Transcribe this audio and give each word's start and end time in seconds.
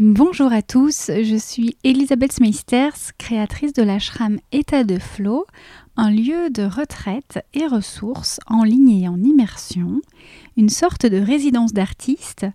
Bonjour 0.00 0.52
à 0.52 0.62
tous, 0.62 1.10
je 1.24 1.34
suis 1.36 1.76
Elisabeth 1.82 2.30
Smeisters, 2.30 3.16
créatrice 3.18 3.72
de 3.72 3.82
l'ashram 3.82 4.38
État 4.52 4.84
de 4.84 4.96
Flow, 4.96 5.44
un 5.96 6.12
lieu 6.12 6.50
de 6.50 6.62
retraite 6.62 7.44
et 7.52 7.66
ressources 7.66 8.38
en 8.46 8.62
ligne 8.62 8.90
et 8.90 9.08
en 9.08 9.20
immersion, 9.20 10.00
une 10.56 10.68
sorte 10.68 11.04
de 11.04 11.16
résidence 11.16 11.72
d'artiste 11.72 12.46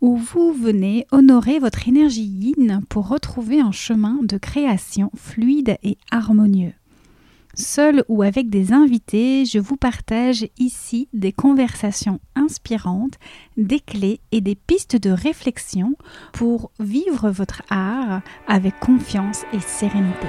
où 0.00 0.16
vous 0.16 0.54
venez 0.54 1.06
honorer 1.12 1.58
votre 1.58 1.86
énergie 1.86 2.24
yin 2.24 2.80
pour 2.88 3.08
retrouver 3.08 3.60
un 3.60 3.72
chemin 3.72 4.20
de 4.22 4.38
création 4.38 5.10
fluide 5.14 5.76
et 5.82 5.98
harmonieux. 6.10 6.72
Seul 7.58 8.04
ou 8.08 8.22
avec 8.22 8.50
des 8.50 8.74
invités, 8.74 9.46
je 9.46 9.58
vous 9.58 9.78
partage 9.78 10.46
ici 10.58 11.08
des 11.14 11.32
conversations 11.32 12.20
inspirantes, 12.34 13.14
des 13.56 13.80
clés 13.80 14.20
et 14.30 14.42
des 14.42 14.54
pistes 14.54 14.96
de 14.96 15.08
réflexion 15.08 15.96
pour 16.34 16.70
vivre 16.78 17.30
votre 17.30 17.62
art 17.70 18.20
avec 18.46 18.78
confiance 18.78 19.44
et 19.54 19.60
sérénité. 19.60 20.26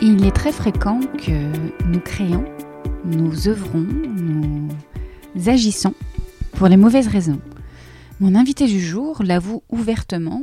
Il 0.00 0.26
est 0.26 0.34
très 0.34 0.50
fréquent 0.50 0.98
que 1.24 1.86
nous 1.86 2.00
créons, 2.00 2.44
nous 3.04 3.46
œuvrons, 3.46 3.86
nous 3.86 4.68
agissons 5.46 5.94
pour 6.54 6.68
les 6.68 6.76
mauvaises 6.76 7.08
raisons. 7.08 7.40
Mon 8.20 8.34
invitée 8.34 8.66
du 8.66 8.80
jour 8.80 9.22
l'avoue 9.22 9.62
ouvertement. 9.68 10.42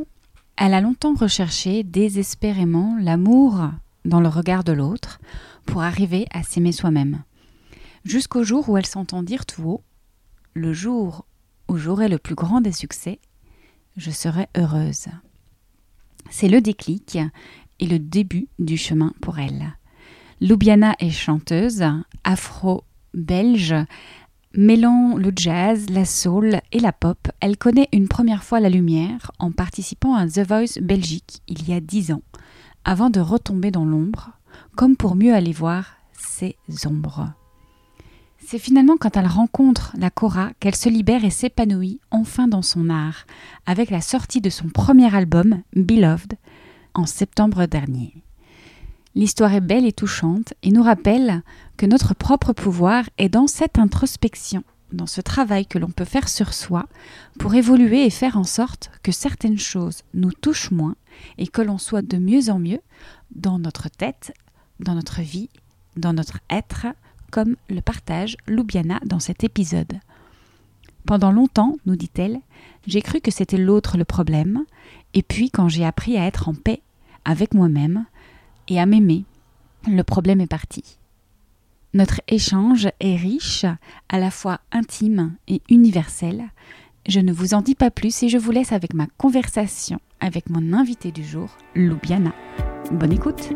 Elle 0.57 0.73
a 0.73 0.81
longtemps 0.81 1.13
recherché 1.13 1.83
désespérément 1.83 2.97
l'amour 2.99 3.69
dans 4.05 4.19
le 4.19 4.27
regard 4.27 4.63
de 4.63 4.73
l'autre 4.73 5.19
pour 5.65 5.81
arriver 5.81 6.25
à 6.31 6.43
s'aimer 6.43 6.71
soi-même. 6.71 7.23
Jusqu'au 8.03 8.43
jour 8.43 8.67
où 8.69 8.77
elle 8.77 8.85
s'entend 8.85 9.23
dire 9.23 9.45
tout 9.45 9.63
haut 9.63 9.83
Le 10.53 10.73
jour 10.73 11.25
où 11.67 11.77
j'aurai 11.77 12.07
le 12.09 12.17
plus 12.17 12.35
grand 12.35 12.61
des 12.61 12.71
succès, 12.71 13.19
je 13.95 14.11
serai 14.11 14.47
heureuse. 14.57 15.07
C'est 16.29 16.49
le 16.49 16.61
déclic 16.61 17.17
et 17.79 17.87
le 17.87 17.99
début 17.99 18.47
du 18.57 18.77
chemin 18.77 19.13
pour 19.21 19.39
elle. 19.39 19.77
Loubiana 20.41 20.95
est 20.99 21.09
chanteuse, 21.09 21.83
afro-belge, 22.23 23.75
Mêlant 24.55 25.15
le 25.15 25.31
jazz, 25.35 25.91
la 25.91 26.05
soul 26.05 26.59
et 26.71 26.79
la 26.79 26.91
pop, 26.91 27.27
elle 27.39 27.55
connaît 27.55 27.87
une 27.93 28.07
première 28.07 28.43
fois 28.43 28.59
la 28.59 28.69
lumière 28.69 29.31
en 29.37 29.51
participant 29.51 30.15
à 30.15 30.25
The 30.25 30.39
Voice 30.39 30.81
Belgique 30.81 31.43
il 31.47 31.69
y 31.69 31.73
a 31.73 31.79
dix 31.79 32.11
ans, 32.11 32.23
avant 32.83 33.11
de 33.11 33.19
retomber 33.19 33.69
dans 33.69 33.85
l'ombre, 33.85 34.31
comme 34.75 34.97
pour 34.97 35.15
mieux 35.15 35.35
aller 35.35 35.51
voir 35.51 35.97
ses 36.13 36.55
ombres. 36.87 37.31
C'est 38.39 38.57
finalement 38.57 38.97
quand 38.97 39.17
elle 39.17 39.27
rencontre 39.27 39.93
la 39.99 40.09
Cora 40.09 40.49
qu'elle 40.59 40.75
se 40.75 40.89
libère 40.89 41.23
et 41.23 41.29
s'épanouit 41.29 41.99
enfin 42.09 42.47
dans 42.47 42.63
son 42.63 42.89
art, 42.89 43.27
avec 43.67 43.91
la 43.91 44.01
sortie 44.01 44.41
de 44.41 44.49
son 44.49 44.69
premier 44.69 45.13
album, 45.13 45.61
Beloved, 45.75 46.39
en 46.95 47.05
septembre 47.05 47.67
dernier. 47.67 48.23
L'histoire 49.19 49.53
est 49.53 49.59
belle 49.59 49.85
et 49.85 49.91
touchante 49.91 50.53
et 50.63 50.71
nous 50.71 50.81
rappelle 50.81 51.43
que 51.75 51.85
notre 51.85 52.13
propre 52.13 52.53
pouvoir 52.53 53.03
est 53.17 53.27
dans 53.27 53.47
cette 53.47 53.77
introspection, 53.77 54.63
dans 54.93 55.07
ce 55.07 55.19
travail 55.19 55.65
que 55.65 55.77
l'on 55.77 55.89
peut 55.89 56.05
faire 56.05 56.29
sur 56.29 56.53
soi 56.53 56.85
pour 57.37 57.53
évoluer 57.53 58.05
et 58.05 58.11
faire 58.11 58.37
en 58.37 58.45
sorte 58.45 58.91
que 59.03 59.11
certaines 59.11 59.59
choses 59.59 60.03
nous 60.13 60.31
touchent 60.31 60.71
moins 60.71 60.95
et 61.37 61.47
que 61.47 61.61
l'on 61.61 61.77
soit 61.77 62.01
de 62.01 62.15
mieux 62.15 62.49
en 62.49 62.59
mieux 62.59 62.79
dans 63.35 63.59
notre 63.59 63.89
tête, 63.89 64.31
dans 64.79 64.95
notre 64.95 65.19
vie, 65.19 65.49
dans 65.97 66.13
notre 66.13 66.39
être, 66.49 66.87
comme 67.29 67.57
le 67.69 67.81
partage 67.81 68.37
Loubiana 68.47 69.01
dans 69.05 69.19
cet 69.19 69.43
épisode. 69.43 69.99
Pendant 71.05 71.33
longtemps, 71.33 71.75
nous 71.85 71.97
dit-elle, 71.97 72.39
j'ai 72.87 73.01
cru 73.01 73.19
que 73.19 73.31
c'était 73.31 73.57
l'autre 73.57 73.97
le 73.97 74.05
problème, 74.05 74.63
et 75.13 75.23
puis 75.23 75.51
quand 75.51 75.67
j'ai 75.67 75.83
appris 75.83 76.15
à 76.15 76.25
être 76.25 76.47
en 76.47 76.53
paix 76.53 76.81
avec 77.25 77.53
moi-même, 77.53 78.05
et 78.69 78.79
à 78.79 78.85
m'aimer, 78.85 79.25
le 79.87 80.03
problème 80.03 80.41
est 80.41 80.47
parti. 80.47 80.97
Notre 81.93 82.21
échange 82.27 82.87
est 82.99 83.15
riche, 83.15 83.65
à 84.09 84.19
la 84.19 84.31
fois 84.31 84.59
intime 84.71 85.35
et 85.47 85.61
universel. 85.69 86.49
Je 87.07 87.19
ne 87.19 87.33
vous 87.33 87.55
en 87.55 87.61
dis 87.61 87.75
pas 87.75 87.89
plus 87.89 88.23
et 88.23 88.29
je 88.29 88.37
vous 88.37 88.51
laisse 88.51 88.71
avec 88.71 88.93
ma 88.93 89.07
conversation 89.17 89.99
avec 90.19 90.49
mon 90.49 90.73
invité 90.73 91.11
du 91.11 91.23
jour, 91.23 91.49
Loubiana. 91.75 92.33
Bonne 92.91 93.13
écoute! 93.13 93.53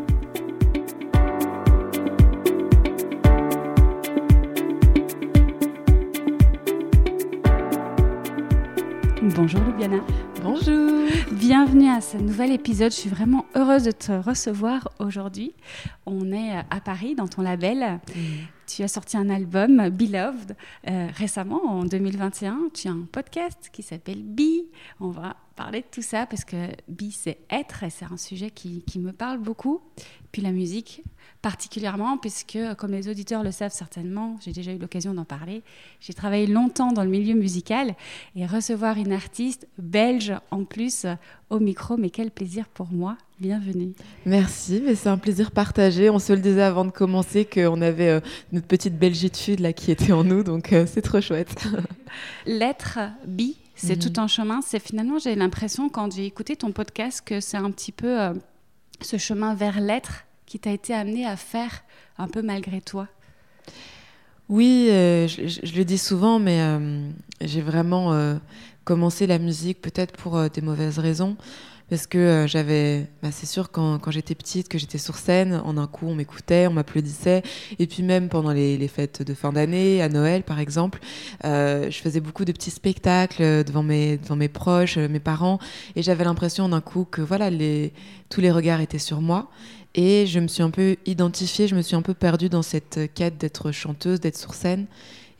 Bonjour 9.36 9.60
Loubiana. 9.60 10.00
Bonjour. 10.44 11.08
Bienvenue 11.32 11.88
à 11.88 12.02
ce 12.02 12.18
nouvel 12.18 12.52
épisode. 12.52 12.92
Je 12.92 12.96
suis 12.98 13.08
vraiment 13.08 13.46
heureuse 13.54 13.84
de 13.84 13.92
te 13.92 14.12
recevoir 14.12 14.90
aujourd'hui. 14.98 15.54
On 16.04 16.32
est 16.32 16.58
à 16.68 16.80
Paris 16.84 17.14
dans 17.14 17.26
ton 17.26 17.40
label. 17.40 17.98
Mm. 18.14 18.20
Tu 18.66 18.82
as 18.82 18.88
sorti 18.88 19.16
un 19.16 19.30
album, 19.30 19.88
Beloved, 19.88 20.54
euh, 20.86 21.08
récemment, 21.14 21.64
en 21.64 21.84
2021. 21.84 22.68
Tu 22.74 22.88
as 22.88 22.90
un 22.90 23.06
podcast 23.10 23.70
qui 23.72 23.82
s'appelle 23.82 24.22
Be. 24.22 24.66
On 25.00 25.08
va 25.08 25.34
parler 25.56 25.80
de 25.80 25.86
tout 25.90 26.02
ça 26.02 26.26
parce 26.26 26.44
que 26.44 26.68
Be, 26.88 27.10
c'est 27.10 27.38
être 27.48 27.82
et 27.82 27.88
c'est 27.88 28.04
un 28.04 28.18
sujet 28.18 28.50
qui, 28.50 28.82
qui 28.82 28.98
me 28.98 29.12
parle 29.12 29.38
beaucoup. 29.38 29.80
Puis 30.30 30.42
la 30.42 30.52
musique, 30.52 31.02
particulièrement, 31.44 32.16
puisque, 32.16 32.58
comme 32.78 32.92
les 32.92 33.06
auditeurs 33.06 33.42
le 33.42 33.50
savent 33.50 33.70
certainement, 33.70 34.38
j'ai 34.42 34.52
déjà 34.52 34.72
eu 34.72 34.78
l'occasion 34.78 35.12
d'en 35.12 35.26
parler, 35.26 35.62
j'ai 36.00 36.14
travaillé 36.14 36.46
longtemps 36.46 36.90
dans 36.90 37.04
le 37.04 37.10
milieu 37.10 37.34
musical 37.34 37.94
et 38.34 38.46
recevoir 38.46 38.96
une 38.96 39.12
artiste 39.12 39.68
belge 39.76 40.32
en 40.50 40.64
plus 40.64 41.04
au 41.50 41.58
micro, 41.58 41.98
mais 41.98 42.08
quel 42.08 42.30
plaisir 42.30 42.66
pour 42.66 42.90
moi. 42.90 43.18
Bienvenue. 43.40 43.92
Merci, 44.24 44.80
mais 44.82 44.94
c'est 44.94 45.10
un 45.10 45.18
plaisir 45.18 45.50
partagé. 45.50 46.08
On 46.08 46.18
se 46.18 46.32
le 46.32 46.40
disait 46.40 46.62
avant 46.62 46.86
de 46.86 46.90
commencer 46.90 47.44
qu'on 47.44 47.82
avait 47.82 48.08
euh, 48.08 48.20
notre 48.52 48.66
petite 48.66 48.98
belgitude 48.98 49.60
là 49.60 49.74
qui 49.74 49.90
était 49.90 50.12
en 50.12 50.24
nous, 50.24 50.44
donc 50.44 50.72
euh, 50.72 50.86
c'est 50.86 51.02
trop 51.02 51.20
chouette. 51.20 51.68
L'être 52.46 53.00
bi, 53.26 53.58
c'est 53.74 54.02
mhm. 54.02 54.12
tout 54.12 54.18
un 54.18 54.28
chemin. 54.28 54.62
C'est 54.62 54.80
finalement, 54.80 55.18
j'ai 55.18 55.34
l'impression 55.34 55.90
quand 55.90 56.10
j'ai 56.10 56.24
écouté 56.24 56.56
ton 56.56 56.72
podcast 56.72 57.20
que 57.22 57.40
c'est 57.40 57.58
un 57.58 57.70
petit 57.70 57.92
peu 57.92 58.18
euh, 58.18 58.32
ce 59.02 59.18
chemin 59.18 59.54
vers 59.54 59.78
l'être 59.78 60.24
qui 60.54 60.60
t'a 60.60 60.70
été 60.70 60.94
amené 60.94 61.26
à 61.26 61.34
faire 61.34 61.82
un 62.16 62.28
peu 62.28 62.40
malgré 62.40 62.80
toi 62.80 63.08
Oui, 64.48 64.86
euh, 64.88 65.26
je, 65.26 65.76
le 65.76 65.84
dis 65.84 65.98
souvent, 65.98 66.38
mais 66.38 66.60
euh, 66.60 67.10
j'ai 67.40 67.60
vraiment 67.60 68.12
euh, 68.12 68.36
commencé 68.84 69.26
la 69.26 69.40
musique 69.40 69.82
peut-être 69.82 70.12
pour 70.12 70.40
des 70.50 70.60
mauvaises 70.60 71.00
raisons. 71.00 71.36
Parce 71.90 72.06
que 72.06 72.46
j'avais, 72.46 73.08
bah, 73.20 73.30
c'est 73.32 73.46
sûr, 73.46 73.72
quand, 73.72 73.98
j'étais 74.10 74.36
petite, 74.36 74.68
que 74.68 74.78
j'étais 74.78 74.96
sur 74.96 75.16
scène, 75.16 75.60
en 75.64 75.76
un 75.76 75.88
coup, 75.88 76.06
on 76.06 76.14
m'écoutait, 76.14 76.68
on 76.68 76.72
m'applaudissait. 76.72 77.42
Et 77.80 77.88
puis 77.88 78.04
même 78.04 78.28
pendant 78.28 78.52
les, 78.52 78.88
fêtes 78.88 79.22
de 79.22 79.34
fin 79.34 79.52
d'année, 79.52 80.02
à 80.02 80.08
Noël 80.08 80.44
par 80.44 80.60
exemple, 80.60 81.00
je 81.42 81.98
faisais 82.00 82.20
beaucoup 82.20 82.44
de 82.44 82.52
petits 82.52 82.70
spectacles 82.70 83.64
devant 83.64 83.82
mes, 83.82 84.16
devant 84.16 84.36
mes 84.36 84.48
proches, 84.48 84.96
mes 84.96 85.20
parents. 85.20 85.58
Et 85.94 86.02
j'avais 86.02 86.24
l'impression 86.24 86.68
d'un 86.68 86.80
coup 86.80 87.04
que 87.04 87.20
voilà, 87.20 87.50
tous 88.30 88.40
les 88.40 88.50
regards 88.50 88.80
étaient 88.80 88.98
sur 88.98 89.20
moi. 89.20 89.50
Et 89.94 90.26
je 90.26 90.40
me 90.40 90.48
suis 90.48 90.62
un 90.62 90.70
peu 90.70 90.96
identifiée, 91.06 91.68
je 91.68 91.76
me 91.76 91.82
suis 91.82 91.94
un 91.94 92.02
peu 92.02 92.14
perdue 92.14 92.48
dans 92.48 92.62
cette 92.62 93.12
quête 93.14 93.38
d'être 93.38 93.70
chanteuse, 93.70 94.20
d'être 94.20 94.36
sur 94.36 94.54
scène. 94.54 94.86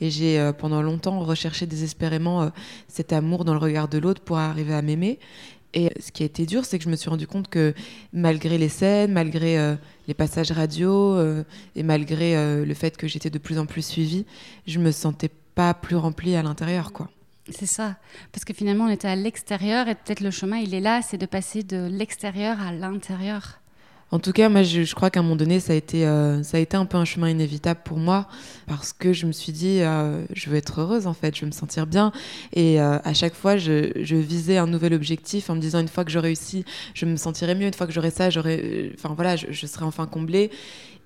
Et 0.00 0.10
j'ai 0.10 0.38
euh, 0.38 0.52
pendant 0.52 0.82
longtemps 0.82 1.20
recherché 1.20 1.66
désespérément 1.66 2.42
euh, 2.42 2.48
cet 2.88 3.12
amour 3.12 3.44
dans 3.44 3.52
le 3.52 3.58
regard 3.58 3.88
de 3.88 3.98
l'autre 3.98 4.20
pour 4.20 4.38
arriver 4.38 4.74
à 4.74 4.82
m'aimer. 4.82 5.18
Et 5.72 5.90
ce 5.98 6.12
qui 6.12 6.22
a 6.22 6.26
été 6.26 6.46
dur, 6.46 6.64
c'est 6.64 6.78
que 6.78 6.84
je 6.84 6.88
me 6.88 6.94
suis 6.94 7.10
rendu 7.10 7.26
compte 7.26 7.48
que 7.48 7.74
malgré 8.12 8.58
les 8.58 8.68
scènes, 8.68 9.12
malgré 9.12 9.58
euh, 9.58 9.74
les 10.06 10.14
passages 10.14 10.52
radio 10.52 11.18
et 11.74 11.82
malgré 11.82 12.64
le 12.64 12.74
fait 12.74 12.96
que 12.96 13.08
j'étais 13.08 13.30
de 13.30 13.38
plus 13.38 13.58
en 13.58 13.66
plus 13.66 13.84
suivie, 13.84 14.24
je 14.68 14.78
me 14.78 14.92
sentais 14.92 15.30
pas 15.56 15.74
plus 15.74 15.96
remplie 15.96 16.36
à 16.36 16.44
l'intérieur, 16.44 16.92
quoi. 16.92 17.10
C'est 17.50 17.66
ça, 17.66 17.96
parce 18.32 18.44
que 18.44 18.54
finalement 18.54 18.84
on 18.84 18.88
était 18.88 19.08
à 19.08 19.16
l'extérieur 19.16 19.88
et 19.88 19.94
peut-être 19.94 20.20
le 20.20 20.30
chemin 20.30 20.58
il 20.58 20.74
est 20.74 20.80
là, 20.80 21.02
c'est 21.02 21.18
de 21.18 21.26
passer 21.26 21.62
de 21.62 21.88
l'extérieur 21.90 22.60
à 22.60 22.72
l'intérieur. 22.72 23.60
En 24.14 24.20
tout 24.20 24.30
cas, 24.30 24.48
moi, 24.48 24.62
je, 24.62 24.94
crois 24.94 25.10
qu'à 25.10 25.18
un 25.18 25.22
moment 25.24 25.34
donné, 25.34 25.58
ça 25.58 25.72
a, 25.72 25.76
été, 25.76 26.06
euh, 26.06 26.40
ça 26.44 26.58
a 26.58 26.60
été 26.60 26.76
un 26.76 26.86
peu 26.86 26.96
un 26.96 27.04
chemin 27.04 27.28
inévitable 27.30 27.80
pour 27.84 27.98
moi 27.98 28.28
parce 28.68 28.92
que 28.92 29.12
je 29.12 29.26
me 29.26 29.32
suis 29.32 29.50
dit, 29.50 29.80
euh, 29.80 30.24
je 30.32 30.50
veux 30.50 30.56
être 30.56 30.82
heureuse 30.82 31.08
en 31.08 31.14
fait, 31.14 31.34
je 31.34 31.40
veux 31.40 31.48
me 31.48 31.52
sentir 31.52 31.88
bien. 31.88 32.12
Et 32.52 32.80
euh, 32.80 33.00
à 33.02 33.12
chaque 33.12 33.34
fois, 33.34 33.56
je, 33.56 34.14
visais 34.14 34.56
un 34.56 34.68
nouvel 34.68 34.94
objectif 34.94 35.50
en 35.50 35.56
me 35.56 35.60
disant, 35.60 35.80
une 35.80 35.88
fois 35.88 36.04
que 36.04 36.12
j'aurai 36.12 36.28
réussi, 36.28 36.64
je 36.94 37.06
me 37.06 37.16
sentirai 37.16 37.56
mieux. 37.56 37.66
Une 37.66 37.74
fois 37.74 37.88
que 37.88 37.92
j'aurai 37.92 38.12
ça, 38.12 38.30
j'aurai, 38.30 38.92
enfin 38.96 39.14
voilà, 39.16 39.34
je, 39.34 39.66
serai 39.66 39.84
enfin 39.84 40.06
comblée. 40.06 40.52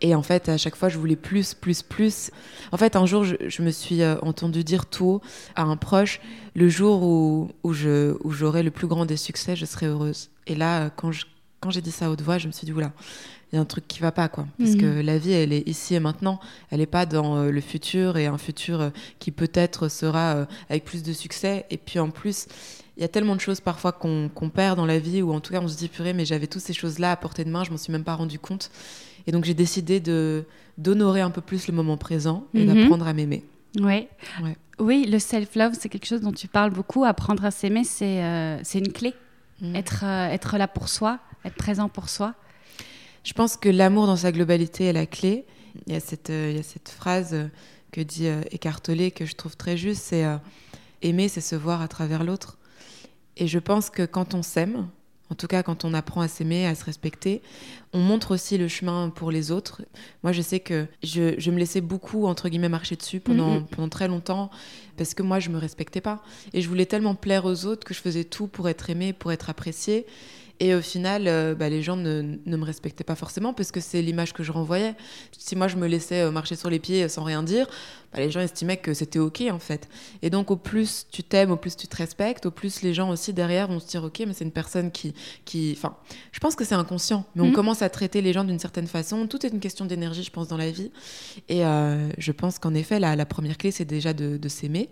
Et 0.02 0.14
en 0.14 0.22
fait, 0.22 0.50
à 0.50 0.58
chaque 0.58 0.76
fois, 0.76 0.90
je 0.90 0.99
voulais 0.99 1.16
plus, 1.16 1.54
plus, 1.54 1.81
plus. 1.81 2.31
En 2.72 2.76
fait, 2.76 2.94
un 2.94 3.06
jour, 3.06 3.25
je, 3.25 3.62
me 3.62 3.70
suis 3.70 4.04
entendu 4.20 4.64
dire 4.64 4.84
tout 4.84 5.22
à 5.56 5.62
un 5.62 5.78
proche, 5.78 6.20
le 6.54 6.69
jour 6.69 7.02
où, 7.02 7.72
je, 7.72 8.19
où 8.22 8.32
j'aurai 8.32 8.62
le 8.62 8.70
plus 8.70 8.87
grand 8.87 9.06
des 9.06 9.16
succès, 9.16 9.56
je 9.56 9.64
serai 9.64 9.87
heureuse. 9.87 10.28
Et 10.46 10.54
là, 10.54 10.90
quand 10.90 11.11
je 11.11 11.25
quand 11.60 11.70
j'ai 11.70 11.81
dit 11.81 11.90
ça 11.90 12.06
à 12.06 12.10
haute 12.10 12.22
voix, 12.22 12.38
je 12.38 12.46
me 12.46 12.52
suis 12.52 12.64
dit, 12.64 12.72
oula, 12.72 12.93
il 13.52 13.56
y 13.56 13.58
a 13.58 13.60
un 13.60 13.64
truc 13.64 13.88
qui 13.88 14.00
va 14.00 14.12
pas 14.12 14.28
quoi 14.28 14.46
parce 14.58 14.72
Mhm. 14.72 14.81
que 14.81 15.00
la 15.00 15.16
vie 15.19 15.32
elle 15.32 15.52
est 15.55 15.66
ici 15.66 15.94
et 15.94 16.00
maintenant 16.00 16.38
elle 16.70 16.81
est 16.82 16.87
pas 16.87 17.06
dans 17.06 17.37
euh, 17.38 17.50
le 17.50 17.60
futur 17.62 18.19
et 18.19 18.26
un 18.26 18.37
futur 18.37 18.81
euh, 18.81 18.90
qui 19.20 19.31
peut-être 19.31 19.88
sera 19.88 20.34
euh, 20.37 20.44
avec 20.69 20.84
plus 20.84 21.02
de 21.02 21.14
succès 21.14 21.64
et 21.70 21.78
puis 21.78 21.99
en 21.99 22.10
plus 22.10 22.46
il 22.99 23.00
y 23.00 23.05
a 23.05 23.08
tellement 23.08 23.34
de 23.34 23.40
choses 23.40 23.60
parfois 23.62 23.93
qu'on 23.93 24.28
perd 24.55 24.76
dans 24.76 24.84
la 24.84 24.99
vie 24.99 25.22
ou 25.22 25.32
en 25.32 25.40
tout 25.40 25.52
cas 25.55 25.60
on 25.62 25.69
se 25.69 25.78
dit 25.78 25.88
purée 25.88 26.12
mais 26.12 26.26
j'avais 26.26 26.46
toutes 26.46 26.60
ces 26.60 26.75
choses 26.75 26.99
là 26.99 27.12
à 27.12 27.16
portée 27.16 27.43
de 27.44 27.49
main 27.50 27.64
je 27.64 27.70
m'en 27.70 27.78
suis 27.78 27.90
même 27.90 28.04
pas 28.04 28.14
rendu 28.16 28.38
compte 28.38 28.70
et 29.26 29.32
donc 29.32 29.44
j'ai 29.46 29.54
décidé 29.54 29.99
d'honorer 30.78 31.22
un 31.22 31.31
peu 31.31 31.40
plus 31.40 31.69
le 31.69 31.72
moment 31.75 31.96
présent 31.96 32.44
et 32.52 32.64
Mhm. 32.66 32.66
d'apprendre 32.81 33.06
à 33.06 33.14
m'aimer 33.14 33.44
Ouais. 33.81 34.08
Ouais. 34.43 34.56
Oui, 34.78 35.06
le 35.08 35.19
self-love, 35.19 35.72
c'est 35.78 35.88
quelque 35.88 36.06
chose 36.06 36.20
dont 36.22 36.32
tu 36.32 36.49
parles 36.49 36.70
beaucoup. 36.70 37.04
Apprendre 37.04 37.44
à 37.44 37.50
s'aimer, 37.50 37.84
c'est 37.84 38.22
euh, 38.25 38.62
une 38.75 38.93
clé. 38.93 39.12
Mhm. 39.61 39.76
Être, 39.76 40.04
euh, 40.04 40.28
être 40.28 40.56
là 40.56 40.66
pour 40.69 40.88
soi, 40.88 41.19
être 41.44 41.55
présent 41.56 41.88
pour 41.88 42.08
soi. 42.08 42.35
Je 43.25 43.32
pense 43.32 43.56
que 43.56 43.69
l'amour 43.69 44.06
dans 44.06 44.17
sa 44.17 44.32
globalité 44.32 44.85
est 44.87 44.93
la 44.93 45.06
clé. 45.06 45.44
Il 45.87 45.93
y 45.93 45.96
a 45.96 46.00
cette, 46.00 46.31
euh, 46.31 46.49
il 46.50 46.56
y 46.56 46.61
a 46.61 46.62
cette 46.62 46.88
phrase 46.88 47.35
euh, 47.35 47.49
que 47.93 48.00
dit 48.00 48.26
euh, 48.26 48.40
Eckhart 48.52 48.81
Tolle 48.82 49.11
que 49.12 49.26
je 49.26 49.35
trouve 49.35 49.56
très 49.56 49.76
juste, 49.76 50.02
c'est 50.05 50.25
euh, 50.25 50.37
aimer, 51.02 51.29
c'est 51.29 51.40
se 51.40 51.56
voir 51.56 51.81
à 51.82 51.88
travers 51.88 52.25
l'autre. 52.25 52.58
Et 53.37 53.46
je 53.46 53.58
pense 53.58 53.90
que 53.90 54.05
quand 54.05 54.35
on 54.35 54.43
s'aime, 54.43 54.88
en 55.31 55.35
tout 55.35 55.46
cas 55.46 55.62
quand 55.62 55.85
on 55.85 55.94
apprend 55.94 56.23
à 56.23 56.29
s'aimer, 56.29 56.67
à 56.67 56.75
se 56.75 56.85
respecter, 56.85 57.43
on 57.93 57.99
montre 58.00 58.32
aussi 58.32 58.58
le 58.58 58.67
chemin 58.67 59.11
pour 59.11 59.31
les 59.31 59.50
autres. 59.52 59.82
Moi, 60.23 60.32
je 60.32 60.43
sais 60.43 60.58
que 60.61 60.87
je, 61.02 61.35
je 61.38 61.50
me 61.50 61.58
laissais 61.58 61.81
beaucoup, 61.82 62.26
entre 62.26 62.49
guillemets, 62.49 62.69
marcher 62.69 62.96
dessus 62.96 63.20
pendant, 63.20 63.56
Mhm. 63.61 63.67
pendant 63.67 63.88
très 63.88 64.08
longtemps 64.08 64.50
parce 64.96 65.14
que 65.14 65.23
moi, 65.23 65.38
je 65.38 65.50
me 65.50 65.58
respectais 65.58 66.00
pas. 66.00 66.23
Et 66.52 66.62
je 66.62 66.69
voulais 66.69 66.87
tellement 66.87 67.14
plaire 67.14 67.44
aux 67.44 67.64
autres 67.67 67.87
que 67.87 67.94
je 67.94 68.00
faisais 68.00 68.25
tout 68.25 68.49
pour 68.49 68.69
être 68.69 68.90
aimée, 68.90 69.12
pour 69.12 69.31
être 69.32 69.50
appréciée. 69.50 70.06
Et 70.60 70.75
au 70.75 70.81
final, 70.81 71.28
euh, 71.28 71.55
bah, 71.55 71.69
les 71.69 71.82
gens 71.82 71.96
ne, 71.96 72.37
me 72.44 72.64
respectaient 72.64 73.05
pas 73.05 73.14
forcément 73.14 73.52
parce 73.52 73.70
que 73.70 73.81
c'est 73.81 74.02
l'image 74.02 74.32
que 74.32 74.43
je 74.43 74.50
renvoyais. 74.50 74.94
Si 75.37 75.55
moi 75.55 75.69
je 75.69 75.76
me 75.76 75.87
laissais 75.87 76.22
euh, 76.22 76.31
marcher 76.32 76.56
sur 76.56 76.69
les 76.69 76.81
pieds 76.81 77.05
euh, 77.05 77.08
sans 77.08 77.22
rien 77.22 77.44
dire, 77.44 77.66
bah, 78.12 78.20
les 78.20 78.31
gens 78.31 78.40
estimaient 78.40 78.76
que 78.78 78.94
c'était 78.94 79.19
ok 79.19 79.44
en 79.50 79.58
fait. 79.58 79.88
Et 80.22 80.31
donc 80.31 80.50
au 80.50 80.56
plus 80.56 81.06
tu 81.10 81.22
t'aimes, 81.22 81.50
au 81.50 81.56
plus 81.56 81.76
tu 81.76 81.87
te 81.88 81.96
respectes, 81.96 82.46
au 82.46 82.50
plus 82.50 82.82
les 82.82 82.94
gens 82.94 83.10
aussi 83.10 83.32
derrière 83.32 83.69
vont 83.69 83.81
se 83.81 83.87
dire 83.87 84.02
ok, 84.05 84.22
mais 84.26 84.32
c'est 84.32 84.44
une 84.44 84.50
personne 84.52 84.90
qui, 84.90 85.14
qui, 85.44 85.75
enfin, 85.76 85.96
je 86.32 86.40
pense 86.40 86.55
que 86.56 86.64
c'est 86.64 86.75
inconscient, 86.75 87.25
mais 87.34 87.43
on 87.43 87.46
Mhm. 87.49 87.52
commence 87.52 87.82
à 87.82 87.88
traiter 87.90 88.20
les 88.22 88.32
gens 88.32 88.44
d'une 88.44 88.58
certaine 88.58 88.87
façon. 88.87 89.26
Tout 89.26 89.44
est 89.44 89.50
une 89.50 89.60
question 89.60 89.84
d'énergie, 89.84 90.22
je 90.22 90.31
pense, 90.31 90.49
dans 90.49 90.56
la 90.56 90.70
vie. 90.70 90.90
Et 91.49 91.64
euh, 91.64 92.08
je 92.19 92.32
pense 92.32 92.58
qu'en 92.58 92.75
effet, 92.75 92.99
la, 93.00 93.16
la 93.16 93.26
première 93.26 93.58
clé, 93.58 93.70
c'est 93.70 93.84
déjà 93.84 94.12
de, 94.12 94.37
de 94.37 94.49
s'aimer 94.49 94.88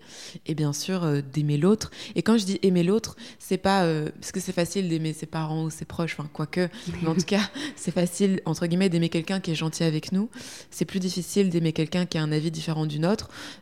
et 0.46 0.54
bien 0.54 0.72
sûr 0.72 1.04
euh, 1.04 1.20
d'aimer 1.22 1.56
l'autre. 1.56 1.90
Et 2.14 2.22
quand 2.22 2.36
je 2.38 2.44
dis 2.44 2.58
aimer 2.62 2.82
l'autre, 2.82 3.16
c'est 3.38 3.56
pas 3.58 3.84
euh, 3.84 4.10
parce 4.20 4.32
que 4.32 4.40
c'est 4.40 4.52
facile 4.52 4.88
d'aimer 4.88 5.12
ses 5.12 5.26
parents 5.26 5.64
ou 5.64 5.70
ses 5.70 5.84
proches, 5.84 6.14
enfin 6.18 6.28
quoique, 6.32 6.68
mais 7.02 7.08
en 7.08 7.14
tout 7.14 7.20
cas, 7.26 7.40
c'est 7.76 7.90
facile 7.92 8.40
entre 8.44 8.66
guillemets 8.66 8.88
d'aimer 8.88 9.08
quelqu'un 9.08 9.40
qui 9.40 9.50
est 9.52 9.54
gentil 9.54 9.84
avec 9.84 10.12
nous. 10.12 10.28
C'est 10.70 10.84
plus 10.84 11.00
difficile 11.00 11.50
d'aimer 11.50 11.72
quelqu'un 11.72 12.06
qui 12.06 12.18
a 12.18 12.22
un 12.22 12.32
avis 12.32 12.50
différent 12.50 12.86
du 12.86 12.98
nôtre, 12.98 13.05